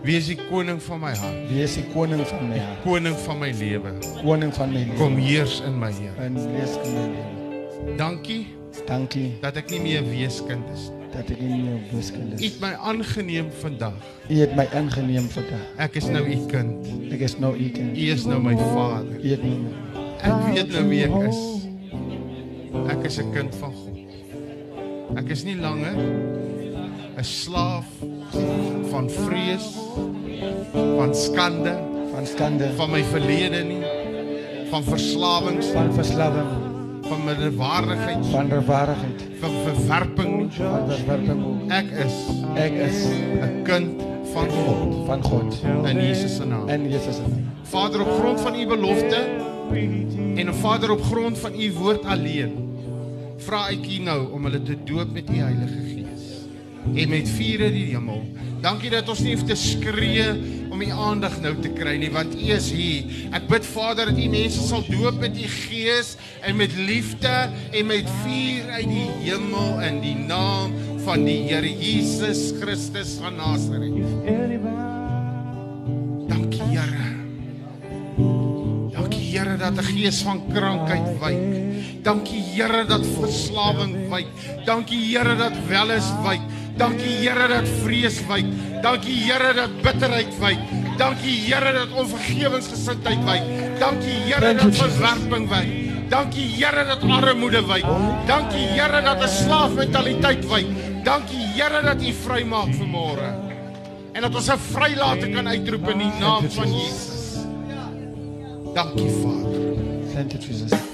Wees 0.02 0.26
die 0.26 0.38
koning 0.50 0.82
van 0.82 1.00
my 1.00 1.14
hart, 1.16 1.48
Wie 1.48 1.62
is 1.62 1.74
die 1.74 1.84
koning 1.94 2.26
van 2.26 2.48
mijn 2.48 2.60
hart? 2.60 2.82
koning 2.84 3.16
van 3.16 3.38
my 3.38 3.52
lewe. 3.58 3.92
Koning 4.24 4.54
van 4.54 4.72
mijn 4.72 4.88
Kom 4.96 5.14
leven. 5.14 5.22
heers 5.28 5.60
in 5.60 5.78
my 5.78 5.92
Here. 5.92 6.24
En 6.24 6.34
wees 6.34 6.70
in 6.84 6.92
mijn 6.94 7.10
leven. 7.10 7.96
Dankie 7.96 8.46
Dank 8.86 9.12
je 9.12 9.30
dat 9.40 9.56
ek 9.56 9.70
nie 9.70 9.80
meer 9.80 10.04
weeskind 10.08 10.68
is. 10.74 10.90
dat 11.14 11.30
ik 11.30 11.38
in 11.38 11.64
je 11.64 11.70
U 11.70 11.96
wiskunde 11.96 12.44
het 12.44 12.60
my 12.60 12.72
aangeneem 12.72 13.46
vandag. 13.60 13.94
U 14.28 14.34
het 14.34 14.54
mij 14.54 14.68
aangeneem 14.74 15.28
vandaag. 15.28 15.66
Ek 15.76 15.94
is 15.94 16.06
nou 16.06 16.26
U 16.26 16.46
kind. 16.46 16.86
Ik 17.12 17.20
is 17.20 17.38
nou 17.38 17.58
ik. 17.58 17.78
U 17.78 18.10
is 18.10 18.24
nou 18.24 18.42
my 18.42 18.56
Vader. 18.56 19.24
U 19.24 19.30
het 19.30 19.42
nou 19.42 19.58
Ek 20.24 20.54
weet 20.54 20.72
nou 20.72 20.88
wie 20.88 21.02
ek 21.04 21.16
is. 21.28 21.40
Ek 22.88 23.04
is 23.04 23.18
'n 23.20 23.30
kind 23.32 23.54
van 23.54 23.72
God. 23.72 23.98
Ek 25.14 25.28
is 25.28 25.44
nie 25.44 25.56
langer 25.56 25.94
'n 27.16 27.24
slaaf 27.24 27.86
van 28.90 29.10
vrees, 29.10 29.68
van 30.96 31.14
skande, 31.14 31.76
van 32.12 32.26
skande, 32.26 32.70
van 32.76 32.90
my 32.90 33.04
verlede 33.04 33.64
nie, 33.64 33.84
van 34.70 34.82
verslawings, 34.84 35.66
van 35.66 35.92
verslawing, 35.94 36.63
van 37.14 37.24
minderwaardigheid, 37.24 38.26
van 38.26 38.48
verwaardigheid, 38.48 39.22
van 39.40 39.50
verwerping 39.64 40.54
van 40.54 40.88
verwerping. 40.90 41.42
Ek 41.70 41.90
is 42.04 42.14
Ek 42.54 42.72
is 42.88 42.98
'n 43.42 43.62
kind 43.62 44.02
van 44.32 44.48
God 44.50 45.06
van 45.06 45.22
God 45.22 45.50
in 45.90 45.96
Jesus 46.00 46.36
se 46.36 46.44
naam. 46.44 46.68
in 46.68 46.90
Jesus 46.90 47.14
se 47.16 47.22
naam. 47.22 47.44
Vader 47.62 48.00
op 48.00 48.12
grond 48.20 48.40
van 48.40 48.54
u 48.60 48.66
belofte 48.66 49.20
en 50.36 50.54
Vader 50.54 50.90
op 50.90 51.02
grond 51.02 51.38
van 51.38 51.60
u 51.60 51.72
woord 51.72 52.04
alleen 52.04 52.52
vra 53.38 53.68
ek 53.68 53.86
u 53.86 53.98
nou 54.02 54.32
om 54.32 54.44
hulle 54.44 54.62
te 54.62 54.76
doop 54.84 55.12
met 55.12 55.30
u 55.30 55.36
Heilige 55.36 55.80
Gees 55.94 56.03
en 56.94 57.08
met 57.08 57.28
uit 57.40 57.72
die 57.72 57.86
hemel. 57.94 58.22
Dankie 58.64 58.90
dat 58.90 59.08
ons 59.08 59.20
nie 59.20 59.34
hoef 59.34 59.44
te 59.44 59.56
skree 59.56 60.24
om 60.72 60.80
u 60.82 60.88
aandag 60.90 61.36
nou 61.44 61.52
te 61.62 61.70
kry 61.76 61.96
nie 62.00 62.10
want 62.12 62.34
u 62.34 62.50
is 62.54 62.70
hier. 62.72 63.10
Ek 63.36 63.48
bid 63.50 63.66
Vader 63.66 64.10
dat 64.10 64.18
u 64.18 64.28
mense 64.32 64.62
sal 64.64 64.84
doop 64.88 65.20
met 65.20 65.36
u 65.36 65.48
Gees 65.48 66.14
en 66.42 66.56
met 66.56 66.72
liefde 66.76 67.34
en 67.72 67.86
met 67.86 68.08
vuur 68.22 68.70
uit 68.78 68.88
die 68.88 69.10
hemel 69.26 69.80
in 69.88 70.00
die 70.04 70.16
naam 70.16 70.74
van 71.04 71.26
die 71.28 71.42
Here 71.50 71.68
Jesus 71.68 72.52
Christus 72.60 73.18
van 73.20 73.36
Nasaret. 73.36 73.92
Dankie 76.30 76.64
Here. 76.72 77.04
Dankie 78.94 79.24
Here 79.34 79.56
dat 79.60 79.76
'n 79.76 79.84
gees 79.84 80.22
van 80.22 80.40
krankheid 80.52 81.18
wyk. 81.20 81.42
Dankie 82.02 82.42
Here 82.42 82.84
dat 82.84 83.06
verslawing 83.06 84.08
wyk. 84.08 84.26
Dankie 84.64 85.00
Here 85.12 85.36
dat 85.36 85.52
welis 85.68 86.08
wyk. 86.24 86.40
Dankie 86.76 87.22
Here 87.22 87.48
dat 87.48 87.68
vrees 87.82 88.18
wyk. 88.26 88.46
Dankie 88.82 89.14
Here 89.30 89.54
dat 89.54 89.82
bitterheid 89.82 90.38
wyk. 90.38 90.58
Dankie 90.98 91.36
Here 91.46 91.72
dat 91.72 91.92
onvergewensgesindheid 91.94 93.24
wyk. 93.24 93.42
Dankie 93.78 94.18
Here 94.26 94.54
dat 94.54 94.74
verwerping 94.76 95.48
wyk. 95.48 95.70
Dankie 96.10 96.48
Here 96.58 96.84
dat 96.84 97.02
armoede 97.02 97.62
wyk. 97.66 97.86
Dankie 98.26 98.66
Here 98.74 99.02
dat 99.02 99.22
'n 99.22 99.28
slaafmentaliteit 99.28 100.46
wyk. 100.48 100.66
Dankie 101.04 101.46
Here 101.54 101.82
dat 101.82 102.02
U 102.02 102.12
vrymaak 102.12 102.74
vanmôre. 102.74 103.30
En 104.12 104.20
dat 104.22 104.34
ons 104.34 104.48
'n 104.48 104.58
vrylate 104.58 105.28
kan 105.30 105.48
uitroep 105.48 105.88
in 105.88 105.98
die 105.98 106.12
naam 106.20 106.50
van 106.50 106.72
Jesus. 106.72 107.38
Dankie 108.74 109.10
Vader. 109.22 109.62
Thank 110.14 110.32
you 110.32 110.42
Jesus. 110.42 110.93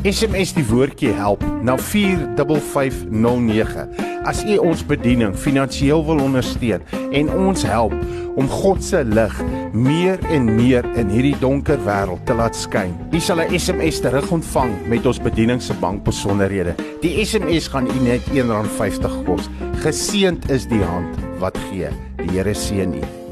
SMS 0.00 0.54
die 0.56 0.62
woordjie 0.64 1.10
help 1.12 1.42
na 1.60 1.74
45509. 1.76 3.82
As 4.24 4.40
u 4.48 4.56
ons 4.56 4.80
bediening 4.88 5.36
finansiëel 5.36 6.00
wil 6.06 6.22
ondersteun 6.24 6.80
en 7.12 7.28
ons 7.36 7.64
help 7.68 7.92
om 8.40 8.48
God 8.48 8.80
se 8.84 9.04
lig 9.04 9.42
meer 9.76 10.16
en 10.32 10.56
meer 10.56 10.84
in 10.96 11.08
hierdie 11.12 11.36
donker 11.42 11.76
wêreld 11.84 12.24
te 12.24 12.32
laat 12.36 12.56
skyn. 12.56 12.96
U 13.12 13.20
sal 13.20 13.40
'n 13.44 13.58
SMS 13.58 14.00
terug 14.00 14.30
ontvang 14.32 14.72
met 14.88 15.06
ons 15.06 15.20
bediening 15.20 15.62
se 15.62 15.74
bankbesonderhede. 15.74 16.74
Die 17.00 17.24
SMS 17.24 17.68
gaan 17.68 17.86
u 17.86 18.00
net 18.00 18.20
R1.50 18.32 19.24
kos. 19.24 19.48
Geseend 19.84 20.50
is 20.50 20.66
die 20.66 20.82
hand 20.82 21.16
wat 21.38 21.58
gee. 21.68 21.88
Die 22.16 22.30
Here 22.30 22.54
seën 22.54 22.94
u. 22.94 23.29